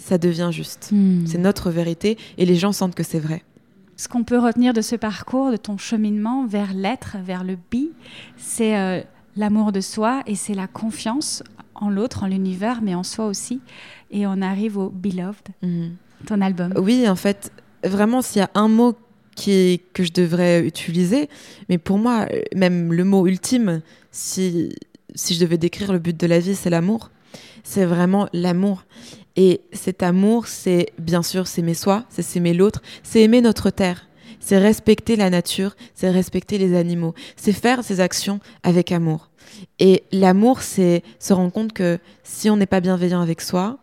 ça 0.00 0.18
devient 0.18 0.50
juste. 0.50 0.90
Mm. 0.92 1.26
C'est 1.26 1.38
notre 1.38 1.70
vérité 1.70 2.18
et 2.38 2.46
les 2.46 2.56
gens 2.56 2.72
sentent 2.72 2.94
que 2.94 3.02
c'est 3.02 3.20
vrai 3.20 3.42
ce 4.00 4.08
qu'on 4.08 4.24
peut 4.24 4.38
retenir 4.38 4.72
de 4.72 4.80
ce 4.80 4.96
parcours, 4.96 5.50
de 5.50 5.58
ton 5.58 5.76
cheminement 5.76 6.46
vers 6.46 6.72
l'être, 6.72 7.18
vers 7.22 7.44
le 7.44 7.56
be, 7.56 7.90
c'est 8.38 8.74
euh, 8.78 9.02
l'amour 9.36 9.72
de 9.72 9.82
soi 9.82 10.22
et 10.26 10.36
c'est 10.36 10.54
la 10.54 10.66
confiance 10.66 11.42
en 11.74 11.90
l'autre, 11.90 12.22
en 12.24 12.26
l'univers, 12.26 12.80
mais 12.80 12.94
en 12.94 13.02
soi 13.02 13.26
aussi. 13.26 13.60
Et 14.10 14.26
on 14.26 14.40
arrive 14.40 14.78
au 14.78 14.88
Beloved, 14.88 15.48
mhm. 15.60 15.96
ton 16.24 16.40
album. 16.40 16.72
Oui, 16.78 17.06
en 17.06 17.14
fait, 17.14 17.52
vraiment, 17.84 18.22
s'il 18.22 18.40
y 18.40 18.42
a 18.42 18.50
un 18.54 18.68
mot 18.68 18.96
qui 19.36 19.82
que 19.92 20.02
je 20.02 20.12
devrais 20.12 20.66
utiliser, 20.66 21.28
mais 21.68 21.76
pour 21.76 21.98
moi, 21.98 22.26
même 22.54 22.94
le 22.94 23.04
mot 23.04 23.26
ultime, 23.26 23.82
si, 24.12 24.74
si 25.14 25.34
je 25.34 25.40
devais 25.40 25.58
décrire 25.58 25.92
le 25.92 25.98
but 25.98 26.18
de 26.18 26.26
la 26.26 26.38
vie, 26.38 26.54
c'est 26.54 26.70
l'amour. 26.70 27.10
C'est 27.64 27.84
vraiment 27.84 28.30
l'amour. 28.32 28.84
Et 29.36 29.60
cet 29.72 30.02
amour, 30.02 30.46
c'est 30.46 30.88
bien 30.98 31.22
sûr 31.22 31.46
s'aimer 31.46 31.74
soi, 31.74 32.04
c'est 32.08 32.22
s'aimer 32.22 32.54
l'autre, 32.54 32.82
c'est 33.02 33.22
aimer 33.22 33.40
notre 33.40 33.70
terre, 33.70 34.08
c'est 34.40 34.58
respecter 34.58 35.16
la 35.16 35.30
nature, 35.30 35.76
c'est 35.94 36.10
respecter 36.10 36.58
les 36.58 36.76
animaux, 36.76 37.14
c'est 37.36 37.52
faire 37.52 37.84
ces 37.84 38.00
actions 38.00 38.40
avec 38.62 38.92
amour. 38.92 39.30
Et 39.78 40.04
l'amour, 40.12 40.62
c'est 40.62 41.02
se 41.18 41.32
rendre 41.32 41.52
compte 41.52 41.72
que 41.72 41.98
si 42.22 42.50
on 42.50 42.56
n'est 42.56 42.66
pas 42.66 42.80
bienveillant 42.80 43.20
avec 43.20 43.40
soi, 43.40 43.78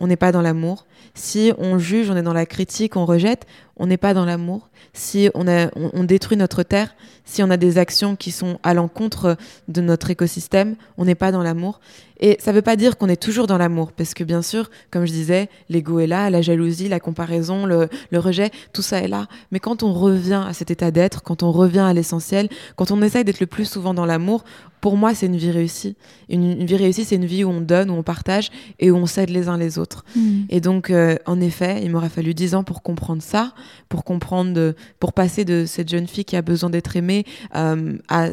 on 0.00 0.06
n'est 0.06 0.16
pas 0.16 0.32
dans 0.32 0.42
l'amour. 0.42 0.86
Si 1.14 1.52
on 1.58 1.78
juge, 1.78 2.10
on 2.10 2.16
est 2.16 2.22
dans 2.22 2.32
la 2.32 2.46
critique, 2.46 2.96
on 2.96 3.04
rejette, 3.04 3.46
on 3.80 3.86
n'est 3.86 3.96
pas 3.96 4.12
dans 4.12 4.26
l'amour. 4.26 4.68
Si 4.92 5.30
on, 5.34 5.46
on, 5.74 6.04
détruit 6.04 6.36
notre 6.36 6.62
terre, 6.62 6.94
si 7.24 7.42
on 7.42 7.50
a 7.50 7.56
des 7.56 7.78
actions 7.78 8.14
qui 8.14 8.30
sont 8.30 8.58
à 8.62 8.74
l'encontre 8.74 9.38
de 9.68 9.80
notre 9.80 10.10
écosystème, 10.10 10.76
on 10.98 11.06
n'est 11.06 11.14
pas 11.14 11.32
dans 11.32 11.42
l'amour. 11.42 11.80
Et 12.20 12.36
ça 12.38 12.52
ne 12.52 12.56
veut 12.56 12.62
pas 12.62 12.76
dire 12.76 12.98
qu'on 12.98 13.08
est 13.08 13.20
toujours 13.20 13.46
dans 13.46 13.56
l'amour, 13.56 13.92
parce 13.92 14.12
que 14.12 14.22
bien 14.22 14.42
sûr, 14.42 14.70
comme 14.90 15.06
je 15.06 15.12
disais, 15.12 15.48
l'ego 15.70 16.00
est 16.00 16.06
là, 16.06 16.28
la 16.28 16.42
jalousie, 16.42 16.88
la 16.88 17.00
comparaison, 17.00 17.64
le, 17.64 17.88
rejet, 18.12 18.50
tout 18.74 18.82
ça 18.82 18.98
est 18.98 19.08
là. 19.08 19.26
Mais 19.50 19.58
quand 19.58 19.82
on 19.82 19.94
revient 19.94 20.44
à 20.46 20.52
cet 20.52 20.70
état 20.70 20.90
d'être, 20.90 21.22
quand 21.22 21.42
on 21.42 21.50
revient 21.50 21.78
à 21.78 21.94
l'essentiel, 21.94 22.50
quand 22.76 22.90
on 22.90 23.00
essaye 23.00 23.24
d'être 23.24 23.40
le 23.40 23.46
plus 23.46 23.64
souvent 23.64 23.94
dans 23.94 24.04
l'amour, 24.04 24.44
pour 24.82 24.96
moi, 24.96 25.14
c'est 25.14 25.26
une 25.26 25.36
vie 25.36 25.50
réussie. 25.50 25.96
Une, 26.28 26.64
vie 26.64 26.76
réussie, 26.76 27.04
c'est 27.04 27.16
une 27.16 27.26
vie 27.26 27.44
où 27.44 27.50
on 27.50 27.60
donne, 27.60 27.90
où 27.90 27.94
on 27.94 28.02
partage 28.02 28.50
et 28.78 28.90
où 28.90 28.96
on 28.96 29.06
s'aide 29.06 29.30
les 29.30 29.48
uns 29.48 29.58
les 29.58 29.78
autres. 29.78 30.04
Mm. 30.14 30.42
Et 30.48 30.60
donc, 30.60 30.90
euh, 30.90 31.16
en 31.26 31.40
effet, 31.40 31.80
il 31.82 31.90
m'aura 31.90 32.08
fallu 32.08 32.34
dix 32.34 32.54
ans 32.54 32.64
pour 32.64 32.82
comprendre 32.82 33.22
ça, 33.22 33.52
pour 33.88 34.04
comprendre, 34.04 34.74
pour 34.98 35.12
passer 35.12 35.44
de 35.44 35.64
cette 35.66 35.88
jeune 35.88 36.06
fille 36.06 36.24
qui 36.24 36.36
a 36.36 36.42
besoin 36.42 36.70
d'être 36.70 36.96
aimée 36.96 37.24
euh, 37.56 37.96
à 38.08 38.28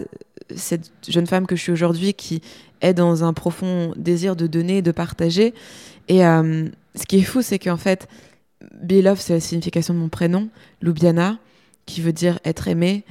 cette 0.55 0.91
jeune 1.07 1.27
femme 1.27 1.45
que 1.45 1.55
je 1.55 1.61
suis 1.61 1.71
aujourd'hui 1.71 2.13
qui 2.13 2.41
est 2.81 2.93
dans 2.93 3.23
un 3.23 3.33
profond 3.33 3.93
désir 3.95 4.35
de 4.35 4.47
donner, 4.47 4.81
de 4.81 4.91
partager. 4.91 5.53
Et 6.07 6.25
euh, 6.25 6.67
ce 6.95 7.05
qui 7.05 7.17
est 7.17 7.23
fou, 7.23 7.41
c'est 7.41 7.59
qu'en 7.59 7.77
fait, 7.77 8.07
Beloved, 8.81 9.19
c'est 9.19 9.33
la 9.33 9.39
signification 9.39 9.93
de 9.93 9.99
mon 9.99 10.09
prénom, 10.09 10.49
Lubiana, 10.81 11.37
qui 11.85 12.01
veut 12.01 12.13
dire 12.13 12.39
être 12.45 12.67
aimé. 12.67 13.03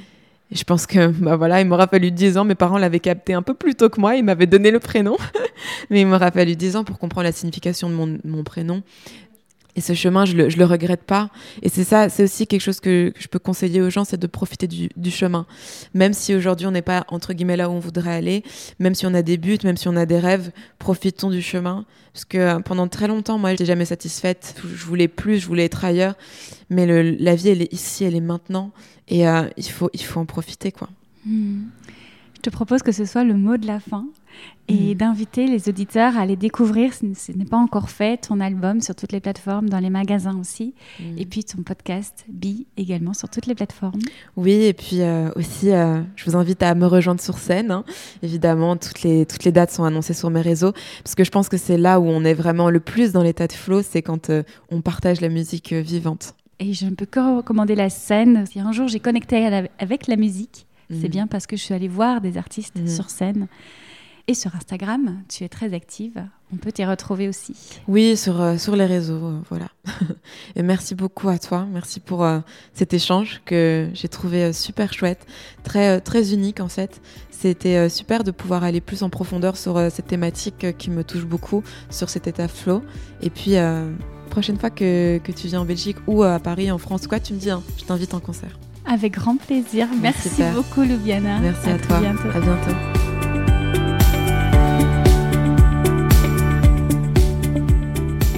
Et 0.51 0.57
je 0.57 0.65
pense 0.65 0.87
que, 0.87 1.09
bah 1.23 1.37
voilà, 1.37 1.61
il 1.61 1.67
m'aura 1.67 1.87
fallu 1.87 2.11
10 2.11 2.39
ans. 2.39 2.45
Mes 2.45 2.55
parents 2.55 2.79
l'avaient 2.79 3.01
capté 3.01 3.35
un 3.35 3.43
peu 3.43 3.55
plus 3.55 3.75
tôt 3.75 3.89
que 3.89 4.01
moi. 4.01 4.17
Ils 4.17 4.25
m'avaient 4.25 4.47
donné 4.47 4.71
le 4.71 4.81
prénom. 4.81 5.17
Mais 5.91 6.01
il 6.01 6.07
m'aura 6.07 6.31
fallu 6.31 6.57
10 6.57 6.77
ans 6.77 6.85
pour 6.85 6.99
comprendre 6.99 7.25
la 7.25 7.33
signification 7.33 7.91
de 7.91 8.21
mon 8.25 8.45
prénom. 8.45 8.83
Et 9.77 9.81
ce 9.83 9.93
chemin, 9.93 10.25
je 10.25 10.35
le, 10.35 10.49
le 10.49 10.65
regrette 10.65 11.03
pas. 11.03 11.31
Et 11.63 11.69
c'est 11.69 11.85
ça, 11.85 12.09
c'est 12.09 12.25
aussi 12.25 12.47
quelque 12.47 12.63
chose 12.63 12.81
que, 12.81 13.13
je 13.19 13.29
peux 13.29 13.39
conseiller 13.39 13.83
aux 13.83 13.91
gens, 13.91 14.05
c'est 14.05 14.17
de 14.17 14.27
profiter 14.27 14.67
du, 14.67 15.11
chemin. 15.11 15.47
Même 15.95 16.15
si 16.15 16.35
aujourd'hui 16.35 16.67
on 16.67 16.71
n'est 16.71 16.83
pas 16.83 17.05
entre 17.09 17.35
guillemets 17.35 17.57
là 17.57 17.69
où 17.69 17.73
on 17.73 17.79
voudrait 17.79 18.15
aller, 18.15 18.43
même 18.79 18.95
si 18.95 19.07
on 19.07 19.15
a 19.15 19.23
des 19.23 19.37
buts, 19.37 19.59
même 19.65 19.77
si 19.77 19.89
on 19.89 19.97
a 19.97 20.07
des 20.07 20.19
rêves, 20.19 20.51
profitons 20.79 21.31
du 21.31 21.43
chemin. 21.43 21.85
Parce 22.13 22.25
que 22.25 22.39
euh, 22.39 22.61
pendant 22.61 22.89
très 22.89 23.07
longtemps, 23.09 23.39
moi, 23.39 23.51
j'étais 23.51 23.67
jamais 23.67 23.85
satisfaite. 23.85 24.55
Je 24.65 24.85
voulais 24.87 25.09
plus, 25.09 25.39
je 25.39 25.47
voulais 25.47 25.67
être 25.67 25.85
ailleurs. 25.85 26.15
Mais 26.71 26.87
la 26.87 27.35
vie, 27.35 27.51
elle 27.51 27.63
est 27.63 27.73
ici, 27.73 28.05
elle 28.05 28.17
est 28.17 28.21
maintenant. 28.21 28.73
Et 29.09 29.29
euh, 29.29 29.43
il, 29.59 29.69
faut, 29.69 29.91
il 29.93 30.03
faut 30.03 30.21
en 30.21 30.27
profiter, 30.27 30.73
quoi. 30.73 30.89
Hmm. 31.27 31.65
Je 32.47 32.51
te 32.53 32.55
propose 32.55 32.85
que 32.85 32.93
ce 32.93 33.05
soit 33.05 33.25
le 33.25 33.35
mot 33.35 33.57
de 33.57 33.67
la 33.67 33.81
fin 33.81 34.07
et 34.69 34.95
mm. 34.95 34.99
d'inviter 34.99 35.49
les 35.49 35.69
auditeurs 35.69 36.17
à 36.17 36.21
aller 36.21 36.37
découvrir, 36.37 36.93
ce 36.95 37.33
n'est 37.33 37.45
pas 37.45 37.57
encore 37.57 37.91
fait, 37.91 38.19
ton 38.19 38.39
album 38.39 38.81
sur 38.81 38.95
toutes 38.95 39.11
les 39.11 39.19
plateformes, 39.19 39.69
dans 39.69 39.81
les 39.81 39.91
magasins 39.91 40.39
aussi, 40.39 40.73
mm. 41.01 41.19
et 41.19 41.27
puis 41.27 41.43
ton 41.43 41.65
podcast 41.65 42.25
Bi 42.29 42.69
également 42.77 43.15
sur 43.15 43.29
toutes 43.29 43.47
les 43.47 43.57
plateformes. 43.57 43.99
Oui, 44.37 44.53
et 44.53 44.75
puis 44.75 45.03
euh, 45.03 45.29
aussi, 45.35 45.73
euh, 45.73 46.03
je 46.15 46.25
vous 46.31 46.37
invite 46.37 46.63
à 46.63 46.77
me 46.77 46.87
rejoindre 46.87 47.21
sur 47.21 47.37
scène. 47.37 47.73
Hein. 47.73 47.85
Évidemment, 48.23 48.77
toutes 48.77 49.03
les, 49.03 49.27
toutes 49.27 49.43
les 49.43 49.51
dates 49.51 49.73
sont 49.73 49.83
annoncées 49.83 50.15
sur 50.15 50.31
mes 50.31 50.41
réseaux, 50.41 50.73
parce 51.03 51.17
que 51.17 51.25
je 51.25 51.33
pense 51.33 51.49
que 51.49 51.57
c'est 51.57 51.79
là 51.79 51.99
où 51.99 52.05
on 52.05 52.23
est 52.23 52.35
vraiment 52.35 52.71
le 52.71 52.79
plus 52.79 53.11
dans 53.11 53.25
l'état 53.25 53.49
de 53.49 53.55
flow, 53.55 53.83
c'est 53.83 54.03
quand 54.03 54.31
euh, 54.31 54.45
on 54.71 54.83
partage 54.83 55.21
la 55.21 55.31
musique 55.31 55.73
vivante. 55.73 56.37
Et 56.61 56.75
je 56.75 56.87
ne 56.87 56.95
peux 56.95 57.07
que 57.07 57.39
recommander 57.39 57.75
la 57.75 57.91
scène. 57.91 58.47
Si 58.47 58.61
un 58.61 58.71
jour 58.71 58.87
j'ai 58.87 59.01
connecté 59.01 59.45
avec 59.79 60.07
la 60.07 60.17
musique, 60.17 60.66
c'est 60.91 61.09
mm. 61.09 61.11
bien 61.11 61.27
parce 61.27 61.47
que 61.47 61.57
je 61.57 61.63
suis 61.63 61.75
allée 61.75 61.89
voir 61.89 62.21
des 62.21 62.37
artistes 62.37 62.87
sur 62.89 63.11
scène. 63.11 63.49
Et 64.29 64.35
sur 64.35 64.57
Instagram, 64.57 65.23
tu 65.29 65.45
es 65.45 65.49
très 65.49 65.73
active. 65.73 66.27
On 66.53 66.57
peut 66.57 66.73
t'y 66.73 66.85
retrouver 66.85 67.29
aussi. 67.29 67.55
Oui, 67.87 68.17
sur, 68.17 68.41
euh, 68.41 68.59
sur 68.59 68.75
les 68.75 68.87
réseaux, 68.87 69.25
euh, 69.25 69.41
voilà. 69.49 69.69
et 70.57 70.63
merci 70.65 70.97
beaucoup 70.97 71.29
à 71.29 71.39
toi. 71.39 71.65
Merci 71.73 72.01
pour 72.01 72.25
euh, 72.25 72.41
cet 72.75 72.93
échange 72.93 73.41
que 73.45 73.89
j'ai 73.95 74.09
trouvé 74.09 74.53
super 74.53 74.93
chouette, 74.93 75.27
très, 75.63 76.01
très 76.01 76.35
unique 76.35 76.59
en 76.59 76.69
fait. 76.69 77.01
C'était 77.31 77.89
super 77.89 78.25
de 78.25 78.33
pouvoir 78.33 78.65
aller 78.65 78.81
plus 78.81 79.03
en 79.03 79.11
profondeur 79.11 79.57
sur 79.57 79.79
cette 79.93 80.07
thématique 80.07 80.75
qui 80.79 80.91
me 80.91 81.05
touche 81.05 81.27
beaucoup, 81.27 81.63
sur 81.91 82.09
cet 82.09 82.27
état 82.27 82.49
flow. 82.49 82.83
Et 83.21 83.29
puis, 83.29 83.57
prochaine 84.31 84.59
fois 84.59 84.71
que, 84.71 85.19
que, 85.19 85.33
tu 85.33 85.47
viens 85.47 85.61
en 85.61 85.67
Belgique 85.67 85.99
ou 86.07 86.23
à 86.23 86.39
Paris, 86.39 86.71
en 86.71 86.79
France, 86.79 87.07
quoi, 87.07 87.21
tu 87.21 87.35
me 87.35 87.39
dis, 87.39 87.51
hein, 87.51 87.63
je 87.77 87.85
t'invite 87.85 88.15
en 88.15 88.21
concert. 88.21 88.59
Avec 88.89 89.15
grand 89.15 89.37
plaisir. 89.37 89.89
Merci, 90.01 90.43
beaucoup, 90.55 90.83
Loubiana. 90.83 91.41
Merci 91.41 91.71
à, 91.71 91.79
toi. 91.79 91.99
Bientôt. 92.01 92.29
À 92.29 92.41
bientôt. 92.41 92.77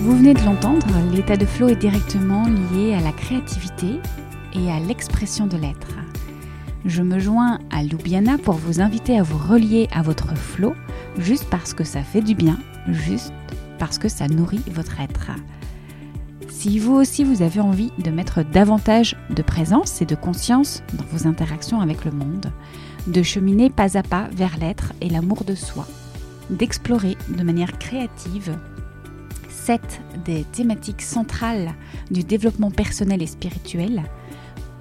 Vous 0.00 0.16
venez 0.16 0.32
de 0.32 0.42
l'entendre, 0.42 0.86
l'état 1.12 1.36
de 1.36 1.44
flow 1.44 1.68
est 1.68 1.76
directement 1.76 2.46
lié 2.72 2.94
à 2.94 3.00
la 3.00 3.12
créativité 3.12 4.00
et 4.54 4.70
à 4.70 4.80
l'expression 4.80 5.46
de 5.46 5.58
l'être. 5.58 5.96
Je 6.86 7.02
me 7.02 7.18
joins 7.18 7.58
à 7.70 7.82
Loubiana 7.82 8.38
pour 8.38 8.54
vous 8.54 8.80
inviter 8.80 9.18
à 9.18 9.22
vous 9.22 9.36
relier 9.36 9.86
à 9.92 10.00
votre 10.00 10.34
flow 10.34 10.74
juste 11.18 11.46
parce 11.50 11.74
que 11.74 11.84
ça 11.84 12.02
fait 12.02 12.22
du 12.22 12.34
bien, 12.34 12.58
juste 12.88 13.34
parce 13.78 13.98
que 13.98 14.08
ça 14.08 14.28
nourrit 14.28 14.62
votre 14.72 14.98
être. 15.00 15.30
Si 16.68 16.78
vous 16.78 16.96
aussi 16.96 17.24
vous 17.24 17.40
avez 17.40 17.60
envie 17.60 17.90
de 17.96 18.10
mettre 18.10 18.42
davantage 18.42 19.16
de 19.30 19.40
présence 19.40 20.02
et 20.02 20.04
de 20.04 20.14
conscience 20.14 20.82
dans 20.92 21.04
vos 21.10 21.26
interactions 21.26 21.80
avec 21.80 22.04
le 22.04 22.10
monde, 22.10 22.52
de 23.06 23.22
cheminer 23.22 23.70
pas 23.70 23.96
à 23.96 24.02
pas 24.02 24.28
vers 24.32 24.58
l'être 24.58 24.92
et 25.00 25.08
l'amour 25.08 25.44
de 25.44 25.54
soi, 25.54 25.88
d'explorer 26.50 27.16
de 27.30 27.42
manière 27.42 27.78
créative 27.78 28.58
des 30.26 30.44
thématiques 30.44 31.00
centrales 31.00 31.72
du 32.10 32.22
développement 32.22 32.70
personnel 32.70 33.22
et 33.22 33.26
spirituel, 33.26 34.02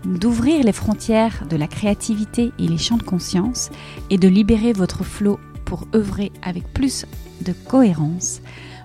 d'ouvrir 0.03 0.65
les 0.65 0.73
frontières 0.73 1.45
de 1.49 1.55
la 1.55 1.67
créativité 1.67 2.51
et 2.59 2.67
les 2.67 2.77
champs 2.77 2.97
de 2.97 3.03
conscience 3.03 3.69
et 4.09 4.17
de 4.17 4.27
libérer 4.27 4.73
votre 4.73 5.05
flot 5.05 5.39
pour 5.63 5.88
œuvrer 5.95 6.33
avec 6.41 6.67
plus 6.73 7.05
de 7.45 7.53
cohérence, 7.53 8.41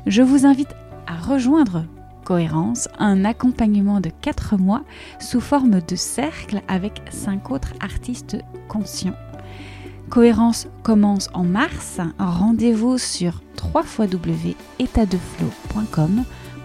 je 0.06 0.22
vous 0.22 0.46
invite 0.46 0.74
à 1.08 1.16
rejoindre 1.16 1.84
Cohérence, 2.24 2.88
un 2.98 3.24
accompagnement 3.24 4.00
de 4.00 4.10
4 4.20 4.56
mois 4.56 4.82
sous 5.20 5.40
forme 5.40 5.80
de 5.80 5.96
cercle 5.96 6.62
avec 6.68 7.02
5 7.10 7.50
autres 7.50 7.72
artistes 7.80 8.36
conscients. 8.68 9.16
Cohérence 10.08 10.68
commence 10.82 11.28
en 11.32 11.44
mars. 11.44 12.00
Rendez-vous 12.18 12.98
sur 12.98 13.40
www.étatdeflow.com 13.74 16.24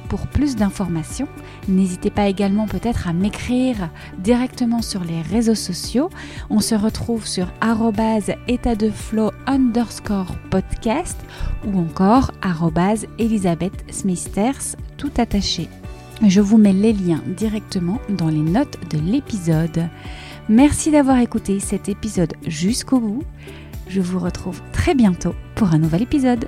pour 0.09 0.27
plus 0.27 0.55
d'informations. 0.55 1.27
N'hésitez 1.67 2.09
pas 2.09 2.27
également 2.27 2.67
peut-être 2.67 3.07
à 3.07 3.13
m'écrire 3.13 3.89
directement 4.17 4.81
sur 4.81 5.03
les 5.03 5.21
réseaux 5.21 5.55
sociaux. 5.55 6.09
On 6.49 6.59
se 6.59 6.75
retrouve 6.75 7.25
sur 7.27 7.51
état 8.47 8.75
de 8.75 8.89
flow 8.89 9.31
underscore 9.45 10.35
podcast 10.49 11.17
ou 11.65 11.79
encore 11.79 12.31
Elisabeth 13.19 13.85
Smithers 13.91 14.75
tout 14.97 15.11
attaché. 15.17 15.69
Je 16.25 16.41
vous 16.41 16.57
mets 16.57 16.73
les 16.73 16.93
liens 16.93 17.21
directement 17.37 17.99
dans 18.09 18.29
les 18.29 18.41
notes 18.41 18.77
de 18.89 18.97
l'épisode. 18.99 19.87
Merci 20.49 20.91
d'avoir 20.91 21.19
écouté 21.19 21.59
cet 21.59 21.89
épisode 21.89 22.33
jusqu'au 22.47 22.99
bout. 22.99 23.23
Je 23.87 24.01
vous 24.01 24.19
retrouve 24.19 24.61
très 24.71 24.95
bientôt 24.95 25.35
pour 25.55 25.73
un 25.73 25.77
nouvel 25.77 26.01
épisode. 26.01 26.47